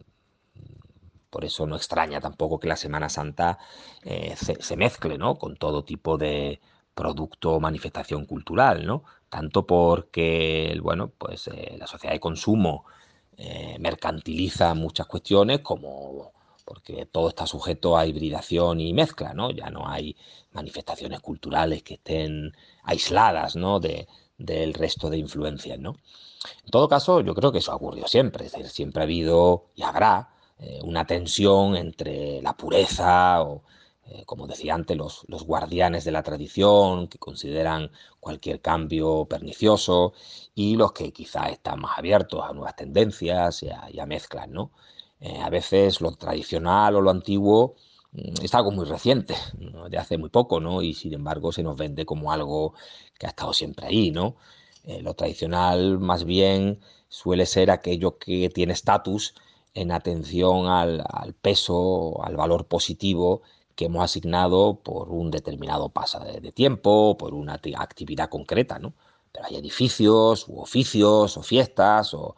Por 1.29 1.45
eso 1.45 1.65
no 1.65 1.77
extraña 1.77 2.19
tampoco 2.19 2.59
que 2.59 2.67
la 2.67 2.75
Semana 2.75 3.07
Santa 3.09 3.57
se, 4.03 4.61
se, 4.61 4.77
mezcle 4.77 5.17
¿no? 5.17 5.35
con 5.37 5.55
todo 5.57 5.83
tipo 5.85 6.17
de 6.17 6.59
producto 6.93 7.53
o 7.53 7.59
manifestación 7.59 8.25
cultural, 8.25 8.85
¿no? 8.85 9.03
Tanto 9.29 9.65
porque, 9.67 10.77
bueno, 10.81 11.11
pues 11.17 11.49
la 11.77 11.85
sociedad 11.87 12.13
de 12.13 12.19
consumo 12.19 12.85
eh, 13.37 13.77
mercantiliza 13.79 14.73
muchas 14.73 15.07
cuestiones 15.07 15.59
como 15.59 16.31
porque 16.65 17.05
todo 17.05 17.29
está 17.29 17.47
sujeto 17.47 17.97
a 17.97 18.05
hibridación 18.05 18.81
y 18.81 18.91
mezcla, 18.93 19.33
¿no? 19.33 19.51
Ya 19.51 19.69
no 19.69 19.87
hay 19.87 20.17
manifestaciones 20.51 21.21
culturales 21.21 21.81
que 21.81 21.93
estén 21.93 22.53
aisladas, 22.83 23.55
¿no? 23.55 23.79
De, 23.79 24.07
del 24.37 24.73
resto 24.73 25.09
de 25.09 25.17
influencias, 25.17 25.79
¿no? 25.79 25.95
En 26.65 26.71
todo 26.71 26.89
caso, 26.89 27.21
yo 27.21 27.33
creo 27.35 27.51
que 27.51 27.59
eso 27.59 27.71
ha 27.71 27.75
ocurrido 27.75 28.07
siempre, 28.07 28.45
es 28.45 28.51
decir, 28.51 28.69
siempre 28.69 29.01
ha 29.01 29.05
habido 29.05 29.67
y 29.75 29.83
habrá 29.83 30.29
eh, 30.59 30.79
una 30.83 31.05
tensión 31.05 31.75
entre 31.75 32.41
la 32.41 32.57
pureza 32.57 33.41
o 33.43 33.63
eh, 34.09 34.23
como 34.25 34.47
decía 34.47 34.73
antes, 34.73 34.95
los, 34.95 35.25
guardianes 35.43 36.05
de 36.05 36.11
la 36.11 36.23
tradición, 36.23 37.07
que 37.07 37.17
consideran 37.17 37.91
cualquier 38.19 38.61
cambio 38.61 39.25
pernicioso, 39.25 40.13
y 40.55 40.75
los 40.77 40.93
que 40.93 41.11
quizá 41.11 41.49
están 41.49 41.81
más 41.81 41.97
abiertos 41.97 42.41
a 42.43 42.53
nuevas 42.53 42.75
tendencias 42.75 43.63
y 43.63 43.99
a, 43.99 44.05
mezclas, 44.05 44.47
¿no? 44.47 44.71
Eh, 45.19 45.39
a 45.41 45.49
veces 45.49 45.99
lo 46.01 46.11
tradicional 46.15 46.95
o 46.95 47.01
lo 47.01 47.09
antiguo 47.09 47.75
mm, 48.13 48.43
es 48.43 48.53
algo 48.55 48.71
muy 48.71 48.85
reciente, 48.85 49.35
de 49.89 49.97
hace 49.97 50.17
muy 50.17 50.29
poco, 50.29 50.59
¿no? 50.61 50.81
Y 50.81 50.93
sin 50.93 51.13
embargo 51.13 51.51
se 51.51 51.63
nos 51.63 51.75
vende 51.75 52.05
como 52.05 52.31
algo 52.31 52.73
que 53.19 53.25
ha 53.25 53.29
estado 53.29 53.53
siempre 53.53 53.87
ahí, 53.87 54.11
¿no? 54.11 54.37
Eh, 54.85 55.01
lo 55.01 55.15
tradicional 55.15 55.99
más 55.99 56.23
bien 56.23 56.79
suele 57.09 57.45
ser 57.45 57.71
aquello 57.71 58.17
que 58.17 58.49
tiene 58.49 58.73
estatus 58.73 59.35
en 59.73 59.91
atención 59.91 60.67
al 60.67 61.33
peso, 61.41 62.23
al 62.23 62.35
valor 62.35 62.67
positivo 62.67 63.43
que 63.77 63.85
hemos 63.85 64.03
asignado 64.03 64.79
por 64.83 65.09
un 65.11 65.29
determinado 65.31 65.89
paso 65.89 66.19
de, 66.19 66.51
tiempo, 66.51 67.15
por 67.17 67.33
una 67.35 67.53
actividad 67.77 68.27
concreta, 68.29 68.79
¿no? 68.79 68.93
Pero 69.31 69.45
hay 69.45 69.55
edificios, 69.57 70.47
u 70.49 70.59
oficios, 70.59 71.37
o 71.37 71.43
fiestas, 71.43 72.13
o, 72.15 72.35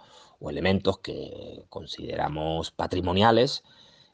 elementos 0.50 1.00
que 1.00 1.66
consideramos 1.70 2.72
patrimoniales, 2.72 3.64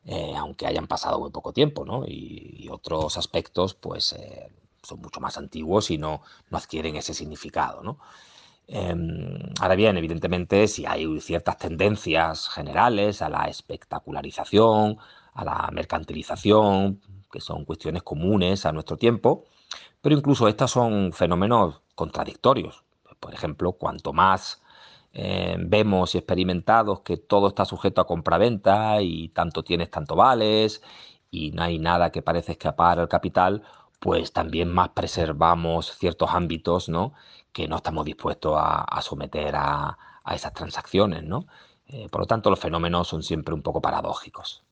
eh, 0.05 0.33
aunque 0.37 0.67
hayan 0.67 0.87
pasado 0.87 1.19
muy 1.19 1.31
poco 1.31 1.51
tiempo, 1.53 1.83
¿no? 1.85 2.05
Y, 2.07 2.67
otros 2.71 3.17
aspectos, 3.17 3.73
pues, 3.75 4.13
eh, 4.13 4.49
son 4.83 5.01
mucho 5.01 5.19
más 5.19 5.37
antiguos 5.37 5.91
y 5.91 5.97
no, 5.97 6.21
no 6.49 6.57
adquieren 6.57 6.95
ese 6.95 7.13
significado, 7.13 7.81
¿no? 7.83 7.97
Em, 8.67 9.39
ahora 9.59 9.75
bien, 9.75 9.97
evidentemente, 9.97 10.67
si 10.67 10.85
hay 10.85 11.19
ciertas 11.21 11.57
tendencias 11.57 12.49
generales 12.49 13.21
a 13.21 13.29
la 13.29 13.45
espectacularización, 13.45 14.97
a 15.33 15.43
la 15.45 15.69
mercantilización, 15.71 17.01
que 17.35 17.41
son 17.41 17.65
cuestiones 17.65 18.01
comunes 18.01 18.65
a 18.65 18.71
nuestro 18.71 18.95
tiempo, 18.95 19.43
pero 20.01 20.15
incluso 20.15 20.47
estas 20.47 20.71
son 20.71 21.11
fenómenos 21.11 21.81
contradictorios. 21.93 22.85
Por 23.19 23.33
ejemplo, 23.33 23.73
cuanto 23.73 24.13
más 24.13 24.61
eh, 25.11 25.57
vemos 25.59 26.15
y 26.15 26.19
experimentados 26.19 27.01
que 27.01 27.17
todo 27.17 27.49
está 27.49 27.65
sujeto 27.65 27.99
a 27.99 28.07
compraventa 28.07 29.01
y 29.01 29.27
tanto 29.29 29.63
tienes, 29.63 29.91
tanto 29.91 30.15
vales, 30.15 30.81
y 31.29 31.51
no 31.51 31.63
hay 31.63 31.77
nada 31.77 32.09
que 32.09 32.21
parece 32.21 32.53
escapar 32.53 32.99
al 32.99 33.09
capital, 33.09 33.63
pues 33.99 34.31
también 34.31 34.71
más 34.73 34.89
preservamos 34.89 35.97
ciertos 35.97 36.29
ámbitos 36.31 36.87
¿no? 36.87 37.13
que 37.51 37.67
no 37.67 37.75
estamos 37.75 38.05
dispuestos 38.05 38.53
a, 38.57 39.01
someter 39.01 39.55
a, 39.57 39.97
esas 40.33 40.53
transacciones. 40.53 41.23
¿no? 41.23 41.47
Eh, 41.87 42.07
por 42.09 42.21
lo 42.21 42.27
tanto, 42.27 42.49
los 42.49 42.59
fenómenos 42.59 43.09
son 43.09 43.23
siempre 43.23 43.53
un 43.53 43.61
poco 43.61 43.81
paradójicos. 43.81 44.63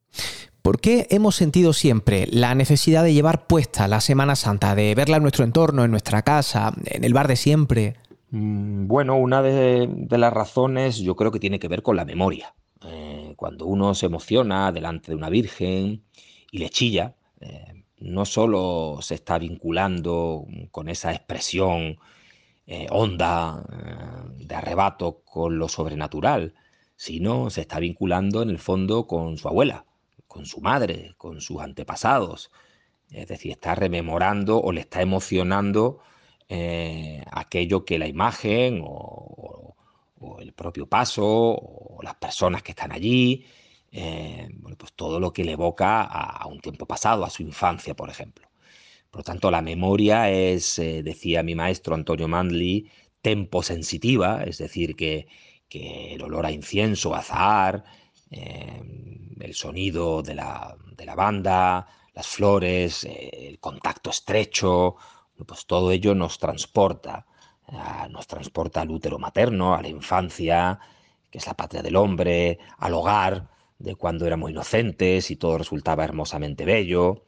¿Por 0.63 0.79
qué 0.79 1.07
hemos 1.09 1.35
sentido 1.35 1.73
siempre 1.73 2.25
la 2.31 2.55
necesidad 2.55 3.03
de 3.03 3.13
llevar 3.13 3.47
puesta 3.47 3.89
la 3.89 3.99
Semana 3.99 4.37
Santa, 4.37 4.75
de 4.75 4.95
verla 4.95 5.17
en 5.17 5.23
nuestro 5.23 5.43
entorno, 5.43 5.83
en 5.83 5.91
nuestra 5.91 6.21
casa, 6.21 6.73
en 6.85 7.03
el 7.03 7.13
bar 7.13 7.27
de 7.27 7.35
siempre? 7.35 7.97
Mm, 8.29 8.87
bueno, 8.87 9.17
una 9.17 9.41
de, 9.41 9.89
las 10.09 10.31
razones 10.31 10.99
yo 10.99 11.17
creo 11.17 11.31
que 11.31 11.41
tiene 11.41 11.59
que 11.59 11.67
ver 11.67 11.83
con 11.83 11.97
la 11.97 12.05
memoria. 12.05 12.55
Eh, 12.81 13.33
cuando 13.35 13.65
uno 13.65 13.93
se 13.93 14.05
emociona 14.05 14.71
delante 14.71 15.11
de 15.11 15.17
una 15.17 15.29
virgen 15.29 16.05
y 16.49 16.57
le 16.59 16.69
chilla, 16.69 17.13
eh, 17.41 17.83
no 17.99 18.23
solo 18.23 18.99
se 19.01 19.15
está 19.15 19.37
vinculando 19.39 20.45
con 20.71 20.87
esa 20.87 21.11
expresión 21.11 21.97
eh, 22.67 22.87
honda 22.89 23.65
de 24.37 24.55
arrebato 24.55 25.23
con 25.25 25.59
lo 25.59 25.67
sobrenatural, 25.67 26.53
sino 26.95 27.49
se 27.49 27.59
está 27.59 27.79
vinculando 27.79 28.41
en 28.41 28.49
el 28.49 28.59
fondo 28.59 29.07
con 29.07 29.37
su 29.37 29.49
abuela, 29.49 29.85
con 30.33 30.47
su 30.47 30.61
madre, 30.61 31.13
con 31.17 31.41
sus 31.41 31.61
antepasados. 31.61 32.51
Es 33.11 33.27
decir, 33.27 33.51
está 33.51 33.75
rememorando 33.75 34.59
o 34.59 34.71
le 34.71 34.81
está 34.81 35.01
emocionando 35.01 35.99
eh, 36.49 37.23
aquello 37.31 37.85
que 37.85 37.99
la 37.99 38.07
imagen 38.07 38.81
o, 38.83 39.75
el 40.39 40.53
propio 40.53 40.87
paso 40.87 41.25
o 41.25 41.99
las 42.01 42.15
personas 42.15 42.63
que 42.63 42.71
están 42.71 42.91
allí, 42.93 43.45
eh, 43.91 44.47
bueno, 44.53 44.77
pues 44.77 44.93
todo 44.93 45.19
lo 45.19 45.31
que 45.33 45.43
le 45.43 45.51
evoca 45.51 46.01
a, 46.03 46.47
un 46.47 46.59
tiempo 46.61 46.85
pasado, 46.87 47.25
a 47.25 47.29
su 47.29 47.43
infancia, 47.43 47.93
por 47.95 48.09
ejemplo. 48.09 48.47
Por 49.11 49.19
lo 49.19 49.23
tanto, 49.23 49.51
la 49.51 49.61
memoria 49.61 50.31
es, 50.31 50.79
eh, 50.79 51.03
decía 51.03 51.43
mi 51.43 51.55
maestro 51.55 51.93
Antonio 51.93 52.27
Mandli, 52.27 52.89
temposensitiva, 53.21 54.43
es 54.43 54.57
decir, 54.57 54.95
que, 54.95 55.27
el 55.69 56.21
olor 56.21 56.45
a 56.45 56.51
incienso, 56.51 57.15
azahar, 57.15 57.83
el 58.33 59.53
sonido 59.53 60.21
de 60.21 60.35
la, 60.35 60.75
de 60.95 61.05
la, 61.05 61.15
banda, 61.15 61.87
las 62.13 62.27
flores, 62.27 63.03
el 63.05 63.59
contacto 63.59 64.09
estrecho, 64.09 64.95
pues 65.45 65.65
todo 65.65 65.91
ello 65.91 66.15
nos 66.15 66.37
transporta, 66.37 67.25
nos 68.09 68.27
transporta 68.27 68.81
al 68.81 68.91
útero 68.91 69.19
materno, 69.19 69.73
a 69.75 69.81
la 69.81 69.87
infancia, 69.87 70.79
que 71.29 71.39
es 71.39 71.47
la 71.47 71.55
patria 71.55 71.81
del 71.81 71.95
hombre, 71.95 72.59
al 72.77 72.93
hogar 72.93 73.49
de 73.79 73.95
cuando 73.95 74.25
éramos 74.25 74.51
inocentes 74.51 75.31
y 75.31 75.35
todo 75.35 75.57
resultaba 75.57 76.03
hermosamente 76.03 76.65
bello. 76.65 77.25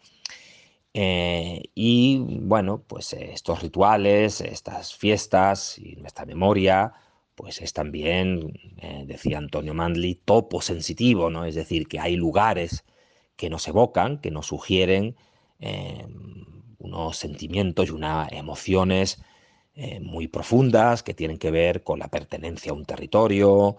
Eh, 0.93 1.61
y 1.75 2.19
bueno, 2.19 2.83
pues 2.87 3.11
estos 3.13 3.61
rituales, 3.61 4.39
estas 4.39 4.95
fiestas 4.95 5.77
y 5.77 5.97
nuestra 5.97 6.25
memoria, 6.25 6.93
pues 7.35 7.61
es 7.61 7.73
también, 7.73 8.53
eh, 8.77 9.03
decía 9.07 9.37
Antonio 9.37 9.73
Mandli, 9.73 10.15
topo 10.15 10.61
sensitivo, 10.61 11.29
¿no? 11.29 11.45
Es 11.45 11.55
decir, 11.55 11.87
que 11.87 11.99
hay 11.99 12.15
lugares 12.15 12.85
que 13.35 13.49
nos 13.49 13.67
evocan, 13.67 14.19
que 14.19 14.31
nos 14.31 14.47
sugieren 14.47 15.15
eh, 15.59 16.07
unos 16.79 17.17
sentimientos 17.17 17.87
y 17.89 17.91
unas 17.91 18.31
emociones 18.31 19.21
eh, 19.75 19.99
muy 19.99 20.27
profundas 20.27 21.03
que 21.03 21.13
tienen 21.13 21.37
que 21.37 21.51
ver 21.51 21.83
con 21.83 21.99
la 21.99 22.07
pertenencia 22.09 22.71
a 22.71 22.75
un 22.75 22.85
territorio, 22.85 23.77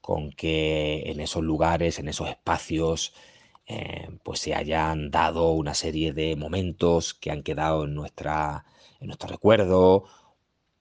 con 0.00 0.30
que 0.32 1.02
en 1.06 1.20
esos 1.20 1.42
lugares, 1.42 1.98
en 1.98 2.08
esos 2.08 2.28
espacios, 2.28 3.14
eh, 3.66 4.08
pues 4.24 4.40
se 4.40 4.54
hayan 4.54 5.10
dado 5.10 5.52
una 5.52 5.74
serie 5.74 6.12
de 6.12 6.36
momentos 6.36 7.14
que 7.14 7.30
han 7.30 7.42
quedado 7.42 7.84
en, 7.84 7.94
nuestra, 7.94 8.64
en 9.00 9.08
nuestro 9.08 9.28
recuerdo, 9.28 10.04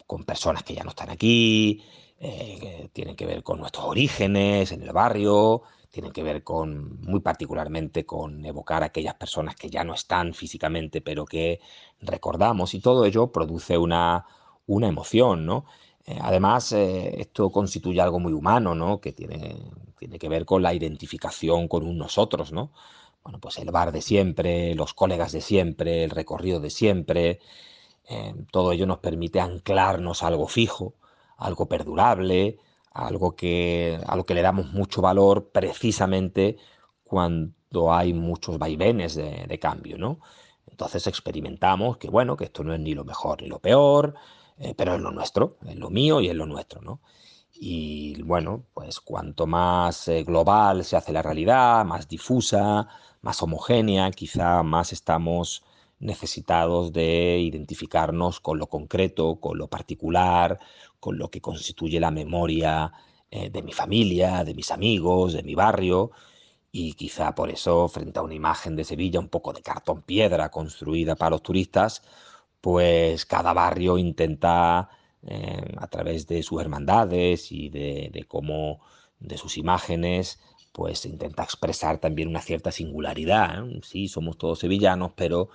con 0.07 0.25
personas 0.25 0.63
que 0.63 0.75
ya 0.75 0.84
no 0.84 0.89
están 0.91 1.10
aquí, 1.10 1.84
eh, 2.23 2.57
que 2.62 2.89
tienen 2.93 3.15
que 3.15 3.25
ver 3.25 3.41
con 3.41 3.60
nuestros 3.60 3.86
orígenes 3.86 4.71
en 4.71 4.84
el 4.84 4.91
barrio, 4.93 5.63
tienen 5.89 6.12
que 6.12 6.21
ver 6.21 6.43
con, 6.43 7.01
muy 7.01 7.19
particularmente 7.19 8.05
con 8.05 8.45
evocar 8.45 8.84
a 8.84 8.88
aquellas 8.88 9.15
personas 9.15 9.55
que 9.55 9.71
ya 9.71 9.84
no 9.84 9.95
están 9.95 10.36
físicamente, 10.36 11.01
pero 11.01 11.25
que 11.25 11.60
recordamos, 11.99 12.75
y 12.75 12.79
todo 12.79 13.05
ello 13.05 13.31
produce 13.31 13.75
una, 13.77 14.27
una 14.67 14.88
emoción, 14.88 15.47
¿no? 15.47 15.65
Eh, 16.05 16.19
además, 16.21 16.71
eh, 16.73 17.19
esto 17.21 17.49
constituye 17.51 17.99
algo 18.01 18.19
muy 18.19 18.34
humano, 18.34 18.75
¿no? 18.75 19.01
Que 19.01 19.13
tiene, 19.13 19.55
tiene 19.97 20.19
que 20.19 20.29
ver 20.29 20.45
con 20.45 20.62
la 20.62 20.75
identificación 20.75 21.67
con 21.67 21.88
un 21.88 21.97
nosotros, 21.97 22.51
¿no? 22.51 22.71
Bueno, 23.23 23.39
pues 23.39 23.57
el 23.57 23.71
bar 23.71 23.91
de 23.91 24.01
siempre, 24.01 24.75
los 24.75 24.93
colegas 24.93 25.31
de 25.31 25.41
siempre, 25.41 26.03
el 26.03 26.12
recorrido 26.12 26.60
de 26.60 26.69
siempre, 26.69 27.39
todo 28.51 28.71
ello 28.73 28.86
nos 28.86 28.99
permite 28.99 29.39
anclarnos 29.39 30.23
algo 30.23 30.47
fijo, 30.47 30.95
algo 31.41 31.67
perdurable, 31.67 32.58
algo 32.93 33.36
que, 33.36 33.99
a 34.06 34.15
lo 34.15 34.25
que 34.25 34.34
le 34.36 34.41
damos 34.41 34.71
mucho 34.73 35.01
valor 35.01 35.49
precisamente 35.51 36.58
cuando 37.04 37.93
hay 37.93 38.13
muchos 38.13 38.58
vaivenes 38.58 39.15
de, 39.15 39.60
cambio, 39.60 39.97
¿no? 39.97 40.19
Entonces 40.67 41.08
experimentamos 41.08 41.97
que, 41.97 42.10
bueno, 42.10 42.38
que 42.38 42.45
esto 42.45 42.63
no 42.63 42.73
es 42.73 42.80
ni 42.80 42.93
lo 42.93 43.04
mejor 43.04 43.41
ni 43.41 43.47
lo 43.49 43.60
peor, 43.60 44.15
eh, 44.58 44.73
pero 44.75 44.95
es 44.95 45.01
lo 45.01 45.12
nuestro, 45.12 45.58
es 45.67 45.75
lo 45.75 45.89
mío 45.89 46.21
y 46.21 46.30
es 46.30 46.36
lo 46.36 46.45
nuestro, 46.45 46.82
¿no? 46.82 47.01
Y 47.54 48.21
bueno, 48.23 48.63
pues 48.73 48.99
cuanto 48.99 49.47
más 49.47 50.08
eh, 50.08 50.23
global 50.23 50.84
se 50.84 50.95
hace 50.97 51.12
la 51.13 51.21
realidad, 51.21 51.86
más 51.86 52.08
difusa, 52.08 52.88
más 53.21 53.41
homogénea, 53.41 54.12
quizá 54.12 54.63
más 54.63 54.93
estamos 54.93 55.63
necesitados 55.99 56.91
de 56.93 57.39
identificarnos 57.39 58.39
con 58.39 58.58
lo 58.58 58.67
concreto, 58.67 59.39
con 59.39 59.58
lo 59.58 59.67
particular, 59.67 60.60
con 61.02 61.18
lo 61.18 61.30
que 61.32 61.42
constituye 61.42 62.00
la 62.00 62.12
memoria 62.12 62.94
eh, 63.32 63.50
de 63.50 63.64
mi 63.64 63.74
familia, 63.74 64.44
de 64.46 64.54
mis 64.54 64.72
amigos, 64.72 65.34
de 65.34 65.44
mi 65.44 65.56
barrio, 65.56 66.12
y 66.72 66.94
quizá 66.94 67.36
por 67.36 67.50
eso, 67.52 67.88
frente 67.90 68.20
a 68.20 68.24
una 68.24 68.36
imagen 68.36 68.76
de 68.78 68.86
Sevilla 68.86 69.20
un 69.20 69.30
poco 69.30 69.54
de 69.54 69.62
cartón 69.64 70.04
piedra 70.04 70.50
construida 70.52 71.16
para 71.16 71.32
los 71.32 71.44
turistas, 71.44 72.04
pues 72.62 73.26
cada 73.26 73.54
barrio 73.54 73.98
intenta, 73.98 74.90
eh, 75.24 75.74
a 75.78 75.88
través 75.88 76.28
de 76.28 76.44
sus 76.44 76.62
hermandades 76.62 77.52
y 77.52 77.70
de, 77.70 78.26
cómo, 78.28 78.82
de 79.20 79.38
sus 79.38 79.58
imágenes, 79.58 80.40
pues 80.72 81.06
intenta 81.06 81.44
expresar 81.44 82.00
también 82.00 82.30
una 82.30 82.42
cierta 82.42 82.72
singularidad. 82.72 83.68
¿eh? 83.68 83.82
Sí, 83.84 84.08
somos 84.08 84.38
todos 84.38 84.60
sevillanos, 84.60 85.14
pero 85.16 85.50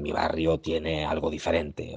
mi 0.00 0.10
barrio 0.12 0.58
tiene 0.60 1.04
algo 1.04 1.30
diferente 1.30 1.94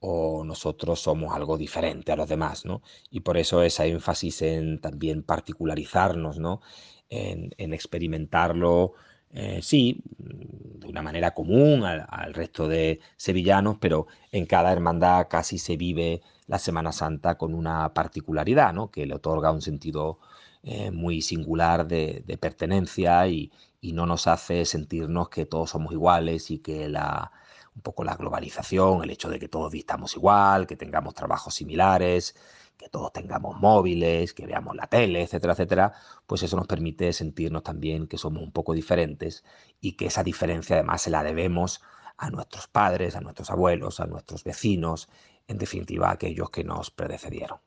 o 0.00 0.44
nosotros 0.44 1.00
somos 1.00 1.34
algo 1.34 1.56
diferente 1.56 2.12
a 2.12 2.16
los 2.16 2.28
demás, 2.28 2.64
¿no? 2.64 2.82
Y 3.10 3.20
por 3.20 3.36
eso 3.36 3.62
esa 3.62 3.86
énfasis 3.86 4.42
en 4.42 4.80
también 4.80 5.22
particularizarnos, 5.22 6.38
¿no? 6.38 6.60
En, 7.08 7.72
experimentarlo, 7.72 8.94
eh, 9.30 9.60
sí, 9.62 10.02
de 10.18 10.88
una 10.88 11.02
manera 11.02 11.32
común 11.34 11.84
al, 11.84 12.34
resto 12.34 12.68
de 12.68 13.00
sevillanos, 13.16 13.78
pero 13.80 14.06
en 14.32 14.46
cada 14.46 14.72
hermandad 14.72 15.28
casi 15.28 15.58
se 15.58 15.76
vive 15.76 16.22
la 16.46 16.58
Semana 16.58 16.92
Santa 16.92 17.36
con 17.38 17.54
una 17.54 17.92
particularidad, 17.94 18.72
¿no? 18.72 18.90
Que 18.90 19.06
le 19.06 19.14
otorga 19.14 19.52
un 19.52 19.62
sentido 19.62 20.18
eh, 20.62 20.90
muy 20.90 21.22
singular 21.22 21.86
de, 21.86 22.22
pertenencia 22.40 23.26
y 23.28 23.50
no 23.82 24.06
nos 24.06 24.26
hace 24.26 24.64
sentirnos 24.64 25.28
que 25.28 25.46
todos 25.46 25.70
somos 25.70 25.92
iguales 25.92 26.50
y 26.50 26.58
que 26.58 26.88
la 26.88 27.30
un 27.76 27.82
poco 27.82 28.04
la 28.04 28.16
globalización, 28.16 29.04
el 29.04 29.10
hecho 29.10 29.28
de 29.28 29.38
que 29.38 29.48
todos 29.48 29.70
vistamos 29.72 30.16
igual, 30.16 30.66
que 30.66 30.76
tengamos 30.76 31.14
trabajos 31.14 31.54
similares, 31.54 32.34
que 32.76 32.88
todos 32.88 33.12
tengamos 33.12 33.58
móviles, 33.60 34.34
que 34.34 34.46
veamos 34.46 34.74
la 34.76 34.86
tele, 34.88 35.22
etcétera, 35.22 35.52
etcétera, 35.52 35.92
pues 36.26 36.42
eso 36.42 36.56
nos 36.56 36.66
permite 36.66 37.12
sentirnos 37.12 37.62
también 37.62 38.06
que 38.08 38.18
somos 38.18 38.42
un 38.42 38.52
poco 38.52 38.72
diferentes 38.74 39.44
y 39.80 39.92
que 39.96 40.06
esa 40.06 40.22
diferencia 40.24 40.76
además 40.76 41.02
se 41.02 41.10
la 41.10 41.22
debemos 41.22 41.82
a 42.16 42.30
nuestros 42.30 42.66
padres, 42.68 43.16
a 43.16 43.20
nuestros 43.20 43.50
abuelos, 43.50 44.00
a 44.00 44.06
nuestros 44.06 44.44
vecinos, 44.44 45.08
en 45.48 45.58
definitiva 45.58 46.08
a 46.08 46.12
aquellos 46.12 46.50
que 46.50 46.64
nos 46.64 46.90
predecedieron. 46.90 47.65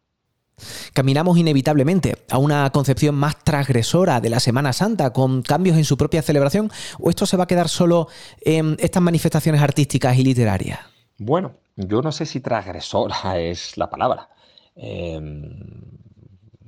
Caminamos 0.94 1.38
inevitablemente 1.38 2.18
a 2.30 2.38
una 2.38 2.70
concepción 2.72 3.16
más 3.16 3.44
transgresora 3.44 4.22
de 4.22 4.30
la 4.30 4.40
Semana 4.40 4.74
Santa, 4.74 5.12
con 5.12 5.42
cambios 5.42 5.78
en 5.78 5.86
su 5.86 5.98
propia 5.98 6.22
celebración, 6.22 6.72
o 7.00 7.10
esto 7.10 7.26
se 7.26 7.38
va 7.38 7.44
a 7.44 7.48
quedar 7.48 7.70
solo 7.70 8.08
en 8.42 8.76
estas 8.80 9.02
manifestaciones 9.02 9.62
artísticas 9.62 10.18
y 10.18 10.24
literarias? 10.24 10.80
Bueno, 11.18 11.54
yo 11.76 12.02
no 12.02 12.12
sé 12.12 12.26
si 12.26 12.40
transgresora 12.40 13.38
es 13.40 13.78
la 13.78 13.90
palabra. 13.90 14.30
Em, 14.76 15.50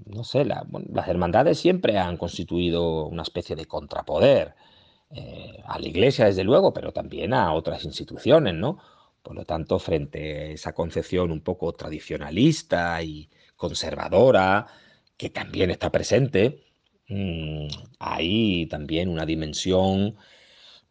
no 0.05 0.23
sé, 0.23 0.43
las 0.45 1.07
hermandades 1.07 1.59
siempre 1.59 1.97
han 1.97 2.17
constituido 2.17 3.05
una 3.05 3.23
especie 3.23 3.55
de 3.55 3.65
contrapoder 3.65 4.55
eh, 5.09 5.61
a 5.65 5.79
la 5.79 5.87
Iglesia, 5.87 6.25
desde 6.25 6.43
luego, 6.43 6.73
pero 6.73 6.91
también 6.91 7.33
a 7.33 7.53
otras 7.53 7.85
instituciones, 7.85 8.53
¿no? 8.53 8.77
Por 9.23 9.35
lo 9.35 9.45
tanto, 9.45 9.79
frente 9.79 10.19
a 10.19 10.45
esa 10.51 10.73
concepción 10.73 11.31
un 11.31 11.41
poco 11.41 11.71
tradicionalista 11.73 13.01
y, 13.03 13.29
conservadora, 13.61 14.65
que 15.17 15.29
también 15.29 15.69
está 15.71 15.91
presente, 15.91 16.63
mm, 17.07 17.67
hay 17.99 18.65
también 18.67 19.09
una 19.09 19.25
dimensión, 19.25 20.17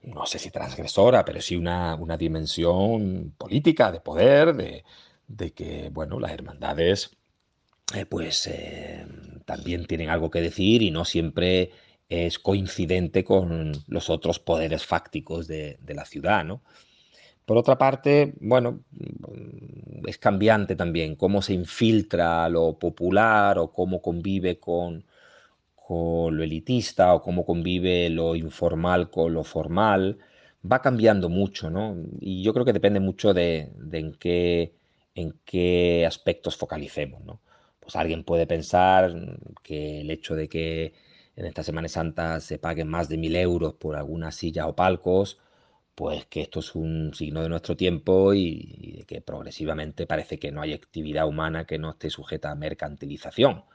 no 0.02 0.24
sé 0.26 0.38
si 0.38 0.50
transgresora, 0.52 1.24
pero 1.24 1.40
sí 1.40 1.56
una, 1.56 1.96
una 1.96 2.16
dimensión 2.16 3.34
política, 3.36 3.90
de 3.92 4.00
poder, 4.00 4.54
de, 4.54 5.52
que, 5.52 5.90
bueno, 5.90 6.20
las 6.20 6.32
hermandades 6.32 7.10
eh, 7.94 8.06
pues 8.06 8.46
eh, 8.46 9.04
también 9.46 9.86
tienen 9.86 10.10
algo 10.10 10.30
que 10.30 10.40
decir 10.40 10.82
y 10.82 10.90
no 10.92 11.04
siempre 11.04 11.72
es 12.08 12.38
coincidente 12.38 13.24
con 13.24 13.72
los 13.88 14.10
otros 14.10 14.38
poderes 14.38 14.86
fácticos 14.86 15.48
de, 15.48 15.78
de 15.80 15.94
la 15.94 16.04
ciudad, 16.04 16.44
¿no? 16.44 16.62
Por 17.50 17.58
otra 17.58 17.76
parte, 17.76 18.32
bueno, 18.40 18.84
es 20.06 20.18
cambiante 20.18 20.76
también 20.76 21.16
cómo 21.16 21.42
se 21.42 21.52
infiltra 21.52 22.48
lo 22.48 22.78
popular 22.78 23.58
o 23.58 23.72
cómo 23.72 24.00
convive 24.00 24.60
con, 24.60 25.04
lo 25.88 26.44
elitista 26.44 27.12
o 27.12 27.20
cómo 27.20 27.44
convive 27.44 28.08
lo 28.08 28.36
informal 28.36 29.10
con 29.10 29.34
lo 29.34 29.42
formal. 29.42 30.18
Va 30.62 30.80
cambiando 30.80 31.28
mucho, 31.28 31.70
¿no? 31.70 31.96
Y 32.20 32.44
yo 32.44 32.52
creo 32.52 32.64
que 32.64 32.72
depende 32.72 33.00
mucho 33.00 33.34
de, 33.34 33.72
en, 33.90 34.12
qué, 34.14 34.72
en 35.16 35.34
qué 35.44 36.06
aspectos 36.06 36.56
focalicemos, 36.56 37.24
¿no? 37.24 37.40
pues 37.80 37.96
alguien 37.96 38.22
puede 38.22 38.46
pensar 38.46 39.12
que 39.64 40.02
el 40.02 40.10
hecho 40.12 40.36
de 40.36 40.48
que 40.48 40.94
en 41.34 41.46
esta 41.46 41.64
Semana 41.64 41.88
Santa 41.88 42.38
se 42.38 42.60
paguen 42.60 42.86
más 42.86 43.08
de 43.08 43.18
mil 43.18 43.34
euros 43.34 43.74
por 43.74 43.96
algunas 43.96 44.36
sillas 44.36 44.66
o 44.68 44.76
palcos, 44.76 45.40
pues 46.00 46.24
que 46.24 46.40
esto 46.40 46.60
es 46.60 46.74
un 46.74 47.12
signo 47.12 47.42
de 47.42 47.50
nuestro 47.50 47.76
tiempo 47.76 48.32
y, 48.32 48.94
de 48.96 49.04
que 49.04 49.20
progresivamente 49.20 50.06
parece 50.06 50.38
que 50.38 50.50
no 50.50 50.62
hay 50.62 50.72
actividad 50.72 51.28
humana 51.28 51.66
que 51.66 51.76
no 51.76 51.90
esté 51.90 52.08
sujeta 52.08 52.50
a 52.50 52.54
mercantilización. 52.54 53.66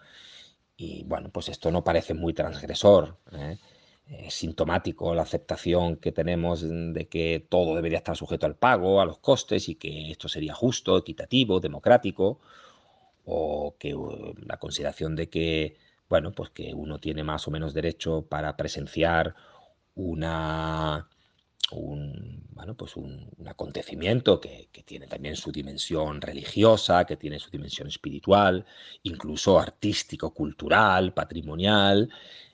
Y 0.75 1.03
bueno, 1.03 1.29
pues 1.29 1.49
esto 1.49 1.69
no 1.69 1.83
parece 1.83 2.15
muy 2.15 2.33
transgresor. 2.33 3.19
¿eh? 3.31 3.59
Es 4.07 4.33
sintomático 4.33 5.13
la 5.13 5.21
aceptación 5.21 5.97
que 5.97 6.11
tenemos 6.11 6.65
de 6.67 7.07
que 7.07 7.45
todo 7.47 7.75
debería 7.75 7.99
estar 7.99 8.17
sujeto 8.17 8.47
al 8.47 8.55
pago, 8.55 9.01
a 9.01 9.05
los 9.05 9.19
costes 9.19 9.69
y 9.69 9.75
que 9.75 10.09
esto 10.09 10.27
sería 10.27 10.55
justo, 10.55 10.97
equitativo, 10.97 11.59
democrático, 11.59 12.39
o 13.23 13.75
que 13.77 13.95
la 14.47 14.57
consideración 14.57 15.15
de 15.15 15.29
que, 15.29 15.77
bueno, 16.09 16.31
pues 16.31 16.49
que 16.49 16.73
uno 16.73 16.97
tiene 16.97 17.23
más 17.23 17.47
o 17.47 17.51
menos 17.51 17.75
derecho 17.75 18.23
para 18.27 18.57
presenciar 18.57 19.35
una, 19.93 21.07
un, 21.71 22.43
bueno, 22.51 22.75
pues 22.75 22.95
un, 22.95 23.31
acontecimiento 23.47 24.39
que, 24.39 24.69
tiene 24.85 25.07
también 25.07 25.35
su 25.35 25.51
dimensión 25.51 26.21
religiosa, 26.21 27.05
que 27.05 27.17
tiene 27.17 27.39
su 27.39 27.49
dimensión 27.49 27.87
espiritual, 27.87 28.65
incluso 29.03 29.59
artístico, 29.59 30.33
cultural, 30.33 31.13
patrimonial, 31.13 32.09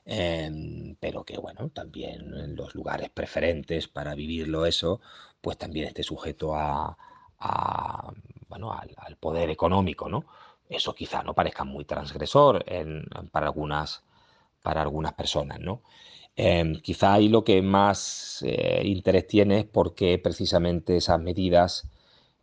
em, 0.06 0.96
pero 1.00 1.24
que 1.24 1.38
bueno, 1.38 1.70
también 1.70 2.34
en 2.34 2.56
los 2.56 2.74
lugares 2.76 3.10
preferentes 3.10 3.88
para 3.88 4.16
vivirlo 4.16 4.66
eso, 4.66 5.02
pues 5.42 5.58
también 5.58 5.88
esté 5.88 6.04
sujeto 6.04 6.56
a, 6.56 6.98
bueno, 8.48 8.72
al, 8.74 9.18
poder 9.18 9.50
económico, 9.50 10.10
¿no? 10.10 10.26
Eso 10.70 10.94
quizá 10.96 11.24
no 11.24 11.34
parezca 11.34 11.64
muy 11.64 11.86
transgresor 11.86 12.64
para, 13.32 13.48
algunas, 13.48 14.04
para 14.62 14.82
algunas 14.82 15.14
personas, 15.14 15.60
¿no? 15.60 15.82
Em, 16.36 16.76
quizá 16.82 17.14
ahí 17.14 17.30
lo 17.30 17.44
que 17.44 17.62
más 17.62 18.44
eh, 18.48 18.82
interés 18.86 19.28
tiene 19.28 19.60
es 19.60 19.66
porque 19.66 20.18
precisamente 20.18 20.98
esas 20.98 21.20
medidas 21.20 21.90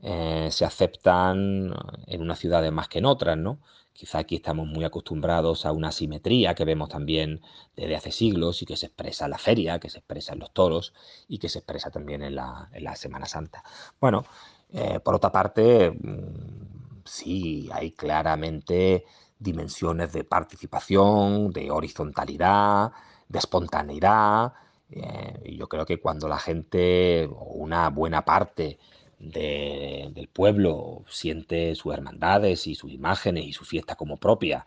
eh, 0.01 0.49
se 0.51 0.64
aceptan 0.64 1.74
en 2.07 2.20
unas 2.22 2.39
ciudades 2.39 2.70
más 2.72 2.89
que 2.89 2.99
en 2.99 3.07
otras, 3.07 3.36
¿no? 3.36 3.59
Quizá 3.93 4.18
aquí 4.18 4.36
estamos 4.36 4.68
muy 4.68 4.84
acostumbrados 4.84 5.66
a 5.66 5.72
una 5.72 5.91
simetría 5.91 6.55
que 6.55 6.64
vemos 6.64 6.89
también 6.89 7.41
desde 7.74 7.97
hace 7.97 8.12
siglos 8.12 8.62
y 8.62 8.66
que 8.66 8.76
se 8.76 8.86
expresa 8.86 9.24
en 9.24 9.32
la 9.32 9.39
feria, 9.39 9.80
que 9.80 9.91
se 9.91 9.99
expresa 9.99 10.34
en 10.34 10.39
los 10.39 10.53
toros 10.53 10.95
y 11.26 11.39
que 11.39 11.49
se 11.49 11.59
expresa 11.59 11.91
también 11.91 12.22
en 12.22 12.36
la, 12.36 12.68
Semana 12.95 13.26
Santa. 13.26 13.64
Bueno, 14.01 14.24
eh, 14.72 15.01
por 15.01 15.16
otra 15.16 15.32
parte, 15.32 15.91
mm, 15.91 17.03
sí, 17.05 17.68
hay 17.72 17.91
claramente 17.93 19.05
dimensiones 19.39 20.12
de 20.12 20.24
participación, 20.24 21.51
de 21.53 21.70
horizontalidad, 21.70 22.93
de 23.28 23.38
espontaneidad. 23.38 24.52
Eh, 24.90 25.40
y 25.44 25.56
yo 25.56 25.68
creo 25.68 25.86
que 25.86 26.00
cuando 26.00 26.28
la 26.28 26.38
gente, 26.38 27.26
o 27.26 27.44
una 27.54 27.90
buena 27.90 28.24
parte 28.24 28.78
del 29.18 30.28
pueblo, 30.28 31.04
siente 31.08 31.74
sus 31.74 31.92
hermandades 31.92 32.66
y 32.66 32.74
sus 32.74 32.92
imágenes 32.92 33.44
y 33.46 33.52
su 33.52 33.64
fiesta 33.64 33.96
como 33.96 34.16
propia, 34.16 34.64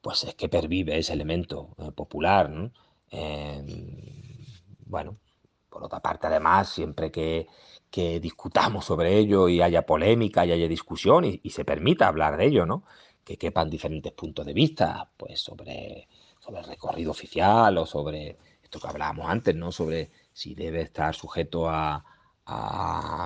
pues 0.00 0.24
es 0.24 0.34
que 0.34 0.48
pervive 0.48 0.98
ese 0.98 1.12
elemento 1.12 1.70
eh, 1.78 1.92
popular. 1.92 2.50
Em, 3.10 4.44
bueno, 4.86 5.18
por 5.70 5.84
otra 5.84 6.00
parte, 6.00 6.26
además, 6.26 6.70
siempre 6.70 7.10
que, 7.10 7.46
discutamos 8.20 8.84
sobre 8.84 9.16
ello 9.18 9.48
y 9.48 9.60
haya 9.62 9.82
polémica 9.86 10.44
y 10.46 10.52
haya 10.52 10.68
discusión 10.68 11.24
y, 11.24 11.40
y, 11.42 11.50
se 11.50 11.64
permita 11.64 12.06
hablar 12.06 12.36
de 12.36 12.46
ello, 12.46 12.66
¿no? 12.66 12.84
Que 13.24 13.36
quepan 13.38 13.70
diferentes 13.70 14.12
puntos 14.12 14.46
de 14.46 14.52
vista, 14.52 15.10
pues 15.16 15.40
sobre 15.40 16.06
sobre 16.48 16.60
el 16.60 16.66
recorrido 16.66 17.10
oficial 17.10 17.76
o 17.76 17.84
sobre 17.84 18.38
esto 18.62 18.80
que 18.80 18.88
hablábamos 18.88 19.28
antes, 19.28 19.54
¿no? 19.54 19.70
Sobre 19.70 20.10
si 20.32 20.54
debe 20.54 20.80
estar 20.80 21.14
sujeto 21.14 21.68
a, 21.68 22.04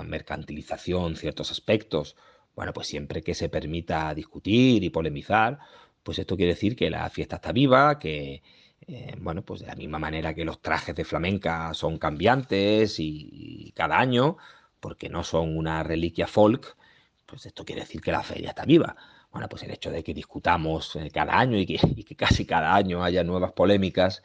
mercantilización 0.05 1.15
ciertos 1.15 1.53
aspectos. 1.53 2.17
Bueno, 2.57 2.73
pues 2.73 2.89
siempre 2.89 3.23
que 3.23 3.35
se 3.35 3.49
permita 3.49 4.13
discutir 4.15 4.83
y 4.83 4.91
polemizar, 4.91 5.61
pues 6.03 6.19
esto 6.19 6.37
quiere 6.37 6.55
decir 6.55 6.75
que 6.75 6.91
la 6.91 7.09
fiesta 7.09 7.37
está 7.37 7.53
viva, 7.53 8.01
que, 8.01 8.43
eh, 8.89 9.15
bueno, 9.21 9.43
pues 9.45 9.61
de 9.61 9.69
la 9.69 9.77
misma 9.77 10.01
manera 10.01 10.35
que 10.35 10.45
los 10.45 10.61
trajes 10.61 10.97
de 10.97 11.05
flamenca 11.05 11.73
son 11.73 11.99
cambiantes 11.99 12.99
y, 12.99 13.73
cada 13.77 14.01
año, 14.01 14.39
porque 14.81 15.09
no 15.09 15.23
son 15.23 15.57
una 15.57 15.85
reliquia 15.85 16.27
folk, 16.27 16.77
pues 17.25 17.47
esto 17.47 17.65
quiere 17.65 17.83
decir 17.83 18.01
que 18.01 18.11
la 18.13 18.25
feria 18.25 18.49
está 18.49 18.65
viva 18.65 18.97
bueno, 19.33 19.49
pues 19.49 19.63
el 19.63 19.71
hecho 19.71 19.91
de 19.91 20.05
que 20.05 20.13
discutamos 20.15 20.95
eh, 20.97 21.11
cada 21.11 21.39
año 21.39 21.59
y 21.59 21.67
que, 21.67 22.17
casi 22.17 22.45
cada 22.47 22.75
año 22.75 23.03
haya 23.03 23.25
nuevas 23.25 23.53
polémicas 23.53 24.23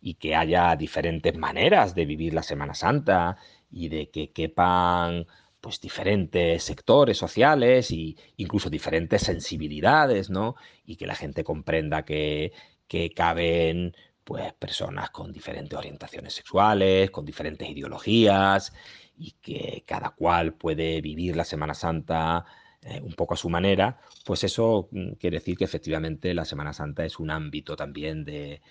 y 0.00 0.14
que 0.14 0.34
haya 0.36 0.76
diferentes 0.76 1.36
maneras 1.36 1.94
de 1.94 2.04
vivir 2.06 2.34
la 2.34 2.42
Semana 2.42 2.74
Santa 2.74 3.36
y 3.70 3.88
de 3.88 4.10
que 4.10 4.30
quepan 4.32 5.26
pues 5.60 5.80
diferentes 5.80 6.62
sectores 6.62 7.18
sociales 7.18 7.90
e 7.90 8.16
incluso 8.36 8.70
diferentes 8.70 9.22
sensibilidades, 9.22 10.30
¿no? 10.30 10.56
Y 10.86 10.96
que 10.96 11.06
la 11.06 11.14
gente 11.14 11.44
comprenda 11.44 12.04
que, 12.04 12.52
que 12.88 13.10
caben 13.12 13.94
pues 14.24 14.52
personas 14.54 15.10
con 15.10 15.32
diferentes 15.32 15.78
orientaciones 15.78 16.34
sexuales, 16.34 17.10
con 17.10 17.24
diferentes 17.24 17.68
ideologías 17.68 18.72
y 19.18 19.32
que 19.42 19.84
cada 19.86 20.10
cual 20.10 20.54
puede 20.54 21.00
vivir 21.00 21.36
la 21.36 21.44
Semana 21.44 21.74
Santa 21.74 22.46
eh, 22.82 22.98
un 23.04 23.12
poco 23.12 23.34
a 23.34 23.36
su 23.36 23.50
manera, 23.50 24.00
pues 24.24 24.42
eso 24.42 24.88
mm, 24.90 25.12
quiere 25.12 25.36
decir 25.38 25.58
que 25.58 25.64
efectivamente 25.64 26.32
la 26.32 26.46
Semana 26.46 26.72
Santa 26.72 27.04
es 27.04 27.18
un 27.18 27.30
ámbito 27.30 27.76
también 27.76 28.24
de, 28.24 28.62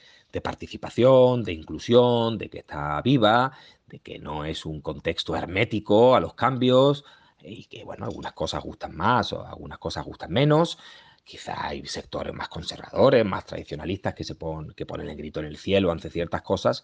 participación, 0.42 1.44
de 1.44 1.54
inclusión, 1.54 2.40
de 2.40 2.50
que 2.50 2.60
está 2.60 3.00
viva, 3.04 3.52
de 3.88 4.00
que 4.00 4.18
no 4.18 4.46
es 4.46 4.66
un 4.66 4.82
contexto 4.82 5.36
hermético 5.36 6.16
a 6.16 6.20
los 6.20 6.34
cambios 6.34 7.04
y 7.44 7.66
que, 7.66 7.84
bueno, 7.84 8.06
algunas 8.06 8.34
cosas 8.34 8.64
gustan 8.64 8.96
más 8.96 9.32
o 9.32 9.46
algunas 9.46 9.78
cosas 9.78 10.06
gustan 10.06 10.32
menos. 10.32 10.80
Quizá 11.24 11.68
hay 11.68 11.86
sectores 11.86 12.34
más 12.34 12.50
conservadores, 12.50 13.24
más 13.24 13.46
tradicionalistas 13.46 14.16
que, 14.16 14.24
se 14.24 14.34
ponen 14.34 15.08
el 15.08 15.16
grito 15.18 15.40
en 15.40 15.46
el 15.46 15.58
cielo 15.58 15.92
ante 15.92 16.10
ciertas 16.10 16.42
cosas, 16.42 16.84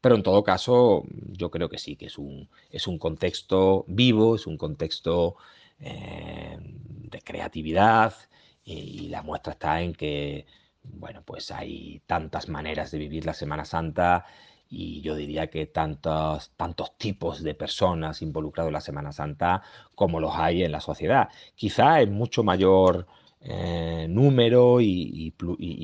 pero 0.00 0.16
en 0.16 0.24
todo 0.24 0.42
caso 0.42 1.04
yo 1.28 1.50
creo 1.52 1.68
que 1.68 1.78
sí, 1.78 1.94
que 1.94 2.06
es 2.06 2.18
un, 2.18 2.48
es 2.70 2.88
un 2.88 2.98
contexto 2.98 3.84
vivo, 3.86 4.34
es 4.34 4.48
un 4.48 4.56
contexto 4.56 5.36
eh, 5.86 6.56
de 6.60 7.20
creatividad 7.20 8.14
y, 8.64 9.08
la 9.08 9.22
muestra 9.22 9.52
está 9.52 9.82
en 9.82 9.92
que, 9.92 10.46
bueno, 10.82 11.22
pues 11.24 11.50
hay 11.50 12.00
tantas 12.06 12.48
maneras 12.48 12.90
de 12.90 12.98
vivir 12.98 13.26
la 13.26 13.34
Semana 13.34 13.66
Santa 13.66 14.24
y 14.70 15.02
yo 15.02 15.14
diría 15.14 15.48
que 15.50 15.66
tantos, 15.66 16.52
tantos 16.56 16.96
tipos 16.96 17.42
de 17.42 17.54
personas 17.54 18.22
involucrados 18.22 18.70
en 18.70 18.72
la 18.72 18.80
Semana 18.80 19.12
Santa 19.12 19.62
como 19.94 20.20
los 20.20 20.32
hay 20.34 20.64
en 20.64 20.72
la 20.72 20.80
sociedad. 20.80 21.28
Quizá 21.54 22.00
en 22.00 22.14
mucho 22.14 22.42
mayor 22.42 23.06
eh, 23.42 24.06
número 24.08 24.80
y, 24.80 25.34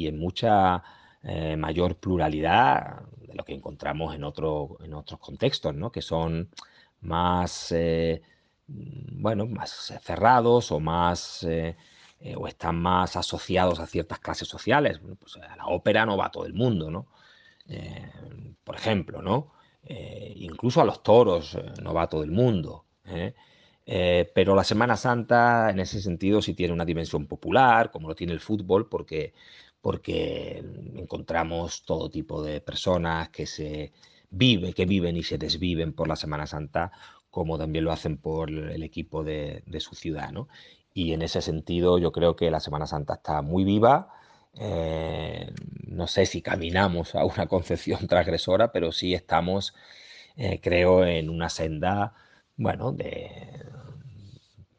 en 0.06 0.18
mucha 0.18 0.82
eh, 1.22 1.56
mayor 1.56 1.96
pluralidad 1.96 3.02
de 3.18 3.34
lo 3.34 3.44
que 3.44 3.52
encontramos 3.54 4.14
en, 4.14 4.22
en 4.22 4.94
otros 4.94 5.20
contextos, 5.20 5.74
¿no? 5.74 5.92
que 5.92 6.00
son 6.00 6.48
más 7.02 7.74
bueno, 9.12 9.46
más 9.46 9.70
cerrados 10.02 10.72
o 10.72 10.80
más 10.80 11.42
eh, 11.44 11.76
eh, 12.20 12.34
o 12.36 12.46
están 12.46 12.76
más 12.76 13.16
asociados 13.16 13.80
a 13.80 13.86
ciertas 13.86 14.18
clases 14.20 14.48
sociales. 14.48 15.00
pues 15.18 15.36
a 15.36 15.56
la 15.56 15.66
ópera 15.66 16.06
no 16.06 16.16
va 16.16 16.30
todo 16.30 16.46
el 16.46 16.54
mundo, 16.54 16.90
¿no? 16.90 17.06
Eh, 17.68 18.10
por 18.64 18.76
ejemplo, 18.76 19.22
¿no? 19.22 19.52
incluso 20.36 20.80
a 20.80 20.84
los 20.84 21.02
toros 21.02 21.58
no 21.82 21.94
va 21.94 22.08
todo 22.08 22.22
el 22.22 22.30
mundo. 22.30 22.84
pero 24.34 24.54
la 24.54 24.62
Semana 24.64 24.96
Santa, 24.96 25.70
en 25.70 25.80
ese 25.80 26.00
sentido, 26.00 26.42
sí 26.42 26.54
tiene 26.54 26.74
una 26.74 26.84
dimensión 26.84 27.26
popular, 27.26 27.90
como 27.90 28.08
lo 28.08 28.14
tiene 28.14 28.32
el 28.34 28.40
fútbol, 28.40 28.88
porque, 28.88 29.32
porque 29.80 30.62
encontramos 30.96 31.84
todo 31.84 32.10
tipo 32.10 32.42
de 32.42 32.60
personas 32.60 33.30
que 33.30 33.46
se 33.46 33.92
vive, 34.30 34.72
que 34.74 34.86
viven 34.86 35.16
y 35.16 35.22
se 35.22 35.38
desviven 35.38 35.92
por 35.92 36.08
la 36.08 36.16
Semana 36.16 36.46
Santa 36.46 36.92
como 37.30 37.58
también 37.58 37.84
lo 37.84 37.92
hacen 37.92 38.16
por 38.18 38.50
el 38.50 38.82
equipo 38.82 39.24
de, 39.24 39.62
su 39.80 39.94
ciudad. 39.94 40.30
¿no? 40.32 40.48
Y 40.94 41.12
en 41.12 41.22
ese 41.22 41.42
sentido 41.42 41.98
yo 41.98 42.12
creo 42.12 42.36
que 42.36 42.50
la 42.50 42.60
Semana 42.60 42.86
Santa 42.86 43.14
está 43.14 43.42
muy 43.42 43.64
viva. 43.64 44.08
Eh, 44.54 45.52
no 45.86 46.06
sé 46.06 46.26
si 46.26 46.42
caminamos 46.42 47.14
a 47.14 47.24
una 47.24 47.46
concepción 47.48 48.06
transgresora, 48.08 48.72
pero 48.72 48.92
sí 48.92 49.14
estamos, 49.14 49.74
eh, 50.36 50.60
creo, 50.60 51.04
en 51.04 51.30
una 51.30 51.48
senda, 51.50 52.14
bueno, 52.56 52.92
de, 52.92 53.64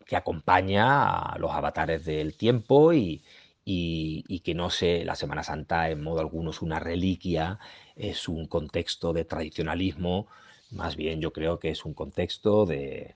que 0.05 0.15
acompaña 0.17 1.19
a 1.33 1.37
los 1.39 1.51
avatares 1.51 2.05
del 2.05 2.35
tiempo 2.35 2.93
y, 2.93 3.23
y, 3.63 4.39
que 4.41 4.53
no 4.53 4.69
sé, 4.69 5.05
la 5.05 5.15
Semana 5.15 5.43
Santa 5.43 5.89
en 5.89 6.03
modo 6.03 6.19
alguno 6.19 6.49
es 6.51 6.61
una 6.61 6.79
reliquia, 6.79 7.59
es 7.95 8.27
un 8.27 8.47
contexto 8.47 9.13
de 9.13 9.25
tradicionalismo 9.25 10.27
más 10.71 10.95
bien 10.95 11.21
yo 11.21 11.33
creo 11.33 11.59
que 11.59 11.69
es 11.69 11.85
un 11.85 11.93
contexto 11.93 12.65
de, 12.65 13.15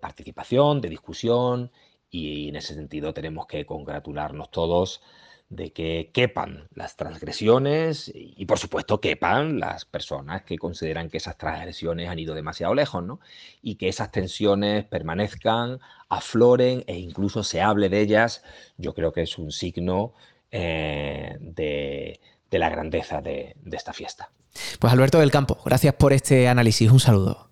participación, 0.00 0.80
de 0.80 0.88
discusión 0.88 1.70
y 2.10 2.48
en 2.48 2.56
ese 2.56 2.74
sentido 2.74 3.14
tenemos 3.14 3.46
que 3.46 3.64
congratularnos 3.64 4.50
todos 4.50 5.02
de 5.50 5.72
que 5.72 6.10
quepan 6.12 6.68
las 6.74 6.96
transgresiones 6.96 8.10
y, 8.12 8.44
por 8.46 8.58
supuesto, 8.58 9.00
quepan 9.00 9.60
las 9.60 9.84
personas 9.84 10.42
que 10.42 10.58
consideran 10.58 11.08
que 11.10 11.18
esas 11.18 11.38
transgresiones 11.38 12.08
han 12.08 12.18
ido 12.18 12.34
demasiado 12.34 12.74
lejos, 12.74 13.04
¿no? 13.04 13.20
Y 13.62 13.76
que 13.76 13.88
esas 13.88 14.10
tensiones 14.10 14.84
permanezcan, 14.84 15.78
afloren 16.08 16.82
e 16.86 16.98
incluso 16.98 17.44
se 17.44 17.60
hable 17.60 17.88
de 17.88 18.00
ellas, 18.00 18.42
yo 18.78 18.94
creo 18.94 19.12
que 19.12 19.22
es 19.22 19.38
un 19.38 19.52
signo 19.52 20.14
eh, 20.50 21.36
de, 21.40 22.20
la 22.50 22.70
grandeza 22.70 23.20
de 23.20 23.54
esta 23.72 23.92
fiesta. 23.92 24.30
Pues 24.78 24.92
Alberto 24.92 25.18
del 25.18 25.30
Campo, 25.30 25.58
gracias 25.64 25.94
por 25.94 26.12
este 26.12 26.48
análisis. 26.48 26.90
Un 26.90 27.00
saludo. 27.00 27.48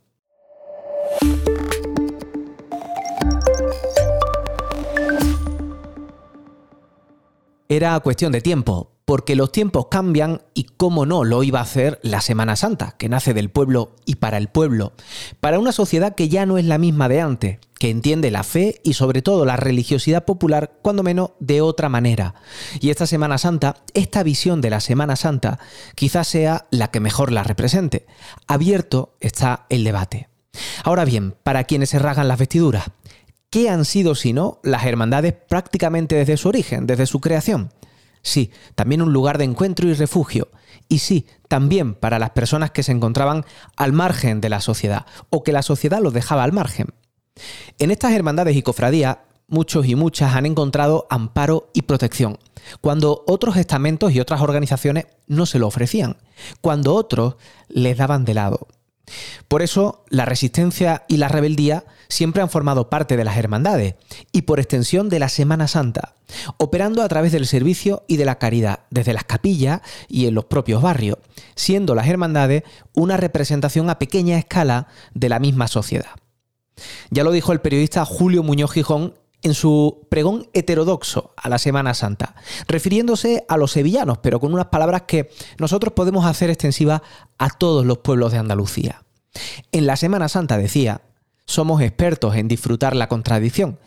Era 7.68 7.98
cuestión 8.00 8.32
de 8.32 8.42
tiempo, 8.42 8.91
porque 9.04 9.36
los 9.36 9.52
tiempos 9.52 9.86
cambian 9.90 10.42
y 10.54 10.64
cómo 10.76 11.06
no 11.06 11.24
lo 11.24 11.42
iba 11.42 11.58
a 11.58 11.62
hacer 11.62 11.98
la 12.02 12.20
Semana 12.20 12.56
Santa, 12.56 12.94
que 12.98 13.08
nace 13.08 13.34
del 13.34 13.50
pueblo 13.50 13.96
y 14.04 14.16
para 14.16 14.38
el 14.38 14.48
pueblo, 14.48 14.92
para 15.40 15.58
una 15.58 15.72
sociedad 15.72 16.14
que 16.14 16.28
ya 16.28 16.46
no 16.46 16.58
es 16.58 16.64
la 16.64 16.78
misma 16.78 17.08
de 17.08 17.20
antes, 17.20 17.58
que 17.78 17.90
entiende 17.90 18.30
la 18.30 18.44
fe 18.44 18.80
y 18.84 18.94
sobre 18.94 19.22
todo 19.22 19.44
la 19.44 19.56
religiosidad 19.56 20.24
popular, 20.24 20.72
cuando 20.82 21.02
menos 21.02 21.30
de 21.40 21.60
otra 21.60 21.88
manera. 21.88 22.34
Y 22.80 22.90
esta 22.90 23.06
Semana 23.06 23.38
Santa, 23.38 23.76
esta 23.94 24.22
visión 24.22 24.60
de 24.60 24.70
la 24.70 24.80
Semana 24.80 25.16
Santa, 25.16 25.58
quizás 25.94 26.28
sea 26.28 26.66
la 26.70 26.90
que 26.90 27.00
mejor 27.00 27.32
la 27.32 27.42
represente. 27.42 28.06
Abierto 28.46 29.16
está 29.20 29.66
el 29.68 29.84
debate. 29.84 30.28
Ahora 30.84 31.04
bien, 31.04 31.34
para 31.42 31.64
quienes 31.64 31.90
se 31.90 31.98
rasgan 31.98 32.28
las 32.28 32.38
vestiduras, 32.38 32.84
¿Qué 33.52 33.68
han 33.68 33.84
sido, 33.84 34.14
si 34.14 34.32
no, 34.32 34.60
las 34.62 34.86
hermandades 34.86 35.34
prácticamente 35.34 36.14
desde 36.14 36.38
su 36.38 36.48
origen, 36.48 36.86
desde 36.86 37.04
su 37.04 37.20
creación? 37.20 37.70
Sí, 38.22 38.50
también 38.74 39.02
un 39.02 39.12
lugar 39.12 39.38
de 39.38 39.44
encuentro 39.44 39.88
y 39.88 39.94
refugio. 39.94 40.48
Y 40.88 40.98
sí, 40.98 41.26
también 41.48 41.94
para 41.94 42.18
las 42.18 42.30
personas 42.30 42.70
que 42.70 42.82
se 42.82 42.92
encontraban 42.92 43.44
al 43.76 43.92
margen 43.92 44.40
de 44.40 44.48
la 44.48 44.60
sociedad 44.60 45.06
o 45.30 45.42
que 45.42 45.52
la 45.52 45.62
sociedad 45.62 46.00
los 46.00 46.12
dejaba 46.12 46.44
al 46.44 46.52
margen. 46.52 46.88
En 47.78 47.90
estas 47.90 48.12
hermandades 48.12 48.56
y 48.56 48.62
cofradías, 48.62 49.18
muchos 49.48 49.86
y 49.86 49.94
muchas 49.94 50.34
han 50.34 50.46
encontrado 50.46 51.06
amparo 51.10 51.70
y 51.74 51.82
protección, 51.82 52.38
cuando 52.80 53.24
otros 53.26 53.56
estamentos 53.56 54.12
y 54.12 54.20
otras 54.20 54.40
organizaciones 54.40 55.06
no 55.26 55.46
se 55.46 55.58
lo 55.58 55.66
ofrecían, 55.66 56.16
cuando 56.60 56.94
otros 56.94 57.36
les 57.68 57.96
daban 57.96 58.24
de 58.24 58.34
lado. 58.34 58.66
Por 59.48 59.62
eso, 59.62 60.04
la 60.08 60.24
resistencia 60.24 61.04
y 61.08 61.16
la 61.16 61.28
rebeldía 61.28 61.84
siempre 62.08 62.42
han 62.42 62.50
formado 62.50 62.90
parte 62.90 63.16
de 63.16 63.24
las 63.24 63.36
hermandades 63.36 63.94
y 64.32 64.42
por 64.42 64.60
extensión 64.60 65.08
de 65.08 65.18
la 65.18 65.28
Semana 65.28 65.68
Santa, 65.68 66.14
operando 66.58 67.02
a 67.02 67.08
través 67.08 67.32
del 67.32 67.46
servicio 67.46 68.04
y 68.06 68.16
de 68.16 68.24
la 68.24 68.38
caridad 68.38 68.80
desde 68.90 69.14
las 69.14 69.24
capillas 69.24 69.80
y 70.08 70.26
en 70.26 70.34
los 70.34 70.44
propios 70.44 70.82
barrios, 70.82 71.18
siendo 71.54 71.94
las 71.94 72.08
hermandades 72.08 72.62
una 72.92 73.16
representación 73.16 73.88
a 73.90 73.98
pequeña 73.98 74.38
escala 74.38 74.88
de 75.14 75.28
la 75.28 75.38
misma 75.38 75.68
sociedad. 75.68 76.10
Ya 77.10 77.24
lo 77.24 77.32
dijo 77.32 77.52
el 77.52 77.60
periodista 77.60 78.04
Julio 78.04 78.42
Muñoz 78.42 78.72
Gijón 78.72 79.14
en 79.42 79.54
su 79.54 80.06
pregón 80.08 80.48
heterodoxo 80.52 81.34
a 81.36 81.48
la 81.48 81.58
Semana 81.58 81.94
Santa, 81.94 82.34
refiriéndose 82.68 83.44
a 83.48 83.56
los 83.56 83.72
sevillanos, 83.72 84.18
pero 84.18 84.40
con 84.40 84.54
unas 84.54 84.66
palabras 84.66 85.02
que 85.02 85.30
nosotros 85.58 85.92
podemos 85.94 86.24
hacer 86.24 86.48
extensivas 86.48 87.02
a 87.38 87.50
todos 87.50 87.84
los 87.84 87.98
pueblos 87.98 88.32
de 88.32 88.38
Andalucía. 88.38 89.02
En 89.72 89.86
la 89.86 89.96
Semana 89.96 90.28
Santa 90.28 90.58
decía, 90.58 91.02
somos 91.44 91.82
expertos 91.82 92.36
en 92.36 92.48
disfrutar 92.48 92.94
la 92.94 93.08
contradicción, 93.08 93.78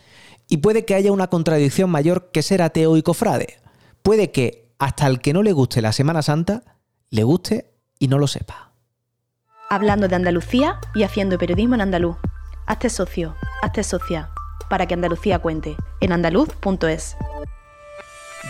y 0.47 0.58
puede 0.58 0.86
que 0.86 0.93
haya 0.93 1.12
una 1.12 1.28
contradicción 1.28 1.89
mayor 1.89 2.30
que 2.32 2.43
ser 2.43 2.62
ateo 2.62 2.97
y 2.97 3.01
cofrade. 3.01 3.58
Puede 4.03 4.32
que 4.32 4.74
hasta 4.78 5.08
el 5.08 5.20
que 5.20 5.34
no 5.34 5.41
le 5.41 5.53
guste 5.53 5.82
la 5.82 5.91
Semana 5.91 6.22
Santa, 6.22 6.64
le 7.10 7.24
guste 7.24 7.72
y 7.97 8.10
no 8.10 8.20
lo 8.20 8.28
sepa. 8.28 8.74
Hablando 9.70 10.08
de 10.08 10.16
Andalucía 10.16 10.80
y 10.93 11.01
haciendo 11.01 11.39
periodismo 11.39 11.74
en 11.76 11.82
andaluz. 11.82 12.18
Hazte 12.68 12.89
socio, 12.89 13.36
hazte 13.64 13.84
socia 13.84 14.35
para 14.70 14.88
que 14.88 14.93
Andalucía 14.93 15.39
cuente. 15.39 15.76
En 16.01 16.11
andaluz.es 16.11 17.18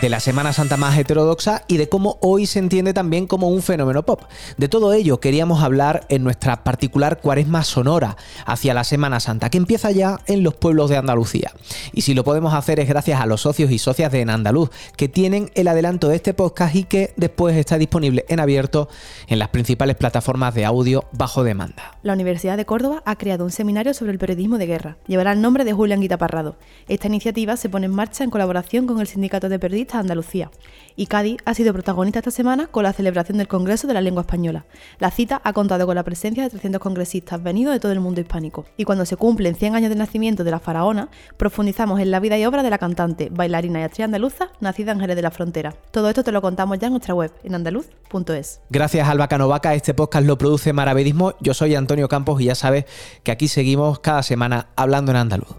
de 0.01 0.09
la 0.09 0.19
Semana 0.19 0.51
Santa 0.51 0.75
más 0.75 0.97
heterodoxa 0.97 1.63
y 1.67 1.77
de 1.77 1.87
cómo 1.87 2.17
hoy 2.21 2.47
se 2.47 2.59
entiende 2.59 2.93
también 2.93 3.27
como 3.27 3.47
un 3.47 3.61
fenómeno 3.61 4.03
pop. 4.03 4.23
De 4.57 4.67
todo 4.67 4.91
ello 4.91 5.19
queríamos 5.19 5.63
hablar 5.63 6.05
en 6.09 6.23
nuestra 6.23 6.63
particular 6.63 7.21
cuaresma 7.21 7.63
sonora 7.63 8.17
hacia 8.45 8.73
la 8.73 8.83
Semana 8.83 9.21
Santa, 9.21 9.49
que 9.49 9.57
empieza 9.57 9.91
ya 9.91 10.19
en 10.27 10.43
los 10.43 10.53
pueblos 10.53 10.89
de 10.89 10.97
Andalucía. 10.97 11.51
Y 11.93 12.01
si 12.01 12.13
lo 12.13 12.25
podemos 12.25 12.53
hacer 12.53 12.79
es 12.79 12.89
gracias 12.89 13.21
a 13.21 13.25
los 13.25 13.41
socios 13.41 13.71
y 13.71 13.79
socias 13.79 14.11
de 14.11 14.21
En 14.21 14.29
Andaluz, 14.29 14.69
que 14.97 15.07
tienen 15.07 15.49
el 15.55 15.67
adelanto 15.67 16.09
de 16.09 16.17
este 16.17 16.33
podcast 16.33 16.75
y 16.75 16.83
que 16.83 17.13
después 17.15 17.55
está 17.55 17.77
disponible 17.77 18.25
en 18.27 18.41
abierto 18.41 18.89
en 19.27 19.39
las 19.39 19.49
principales 19.49 19.95
plataformas 19.95 20.53
de 20.53 20.65
audio 20.65 21.05
bajo 21.13 21.43
demanda. 21.43 21.97
La 22.03 22.13
Universidad 22.13 22.57
de 22.57 22.65
Córdoba 22.65 23.01
ha 23.05 23.15
creado 23.15 23.45
un 23.45 23.51
seminario 23.51 23.93
sobre 23.93 24.11
el 24.11 24.19
periodismo 24.19 24.57
de 24.57 24.67
guerra. 24.67 24.97
Llevará 25.07 25.31
el 25.31 25.41
nombre 25.41 25.63
de 25.63 25.71
Julián 25.73 26.01
Guitaparrado. 26.01 26.57
Esta 26.89 27.07
iniciativa 27.07 27.55
se 27.55 27.69
pone 27.69 27.85
en 27.85 27.93
marcha 27.93 28.23
en 28.23 28.29
colaboración 28.29 28.87
con 28.87 28.99
el 28.99 29.07
Sindicato 29.07 29.47
de 29.47 29.57
Periodistas 29.57 29.84
Andalucía. 29.93 30.51
Y 30.97 31.07
Cádiz 31.07 31.37
ha 31.45 31.53
sido 31.53 31.73
protagonista 31.73 32.19
esta 32.19 32.31
semana 32.31 32.67
con 32.67 32.83
la 32.83 32.93
celebración 32.93 33.37
del 33.37 33.47
Congreso 33.47 33.85
de 33.85 33.93
la 33.93 34.01
Lengua 34.01 34.21
Española. 34.21 34.65
La 34.99 35.11
cita 35.11 35.41
ha 35.43 35.51
contado 35.51 35.85
con 35.85 35.95
la 35.95 36.03
presencia 36.03 36.43
de 36.43 36.49
300 36.49 36.81
congresistas 36.81 37.43
venidos 37.43 37.73
de 37.73 37.79
todo 37.79 37.91
el 37.91 37.99
mundo 37.99 38.21
hispánico. 38.21 38.65
Y 38.77 38.85
cuando 38.85 39.05
se 39.05 39.17
cumplen 39.17 39.55
100 39.55 39.75
años 39.75 39.89
del 39.89 39.97
nacimiento 39.97 40.43
de 40.43 40.51
la 40.51 40.59
faraona, 40.59 41.09
profundizamos 41.37 41.99
en 41.99 42.11
la 42.11 42.19
vida 42.19 42.37
y 42.37 42.45
obra 42.45 42.63
de 42.63 42.69
la 42.69 42.77
cantante, 42.77 43.29
bailarina 43.29 43.81
y 43.81 43.83
actriz 43.83 44.05
andaluza 44.05 44.49
nacida 44.61 44.93
en 44.93 44.99
Jerez 45.01 45.17
de 45.17 45.21
la 45.21 45.31
Frontera. 45.31 45.73
Todo 45.91 46.09
esto 46.09 46.23
te 46.23 46.31
lo 46.31 46.41
contamos 46.41 46.79
ya 46.79 46.87
en 46.87 46.93
nuestra 46.93 47.13
web, 47.13 47.31
en 47.43 47.55
andaluz.es. 47.55 48.61
Gracias 48.69 49.07
Alba 49.07 49.27
Canovaca, 49.27 49.73
este 49.75 49.93
podcast 49.93 50.25
lo 50.25 50.37
produce 50.37 50.71
Maravedismo. 50.71 51.33
Yo 51.41 51.53
soy 51.53 51.75
Antonio 51.75 52.07
Campos 52.07 52.41
y 52.41 52.45
ya 52.45 52.55
sabes 52.55 52.85
que 53.23 53.31
aquí 53.31 53.49
seguimos 53.49 53.99
cada 53.99 54.23
semana 54.23 54.67
hablando 54.75 55.11
en 55.11 55.17
andaluz. 55.17 55.55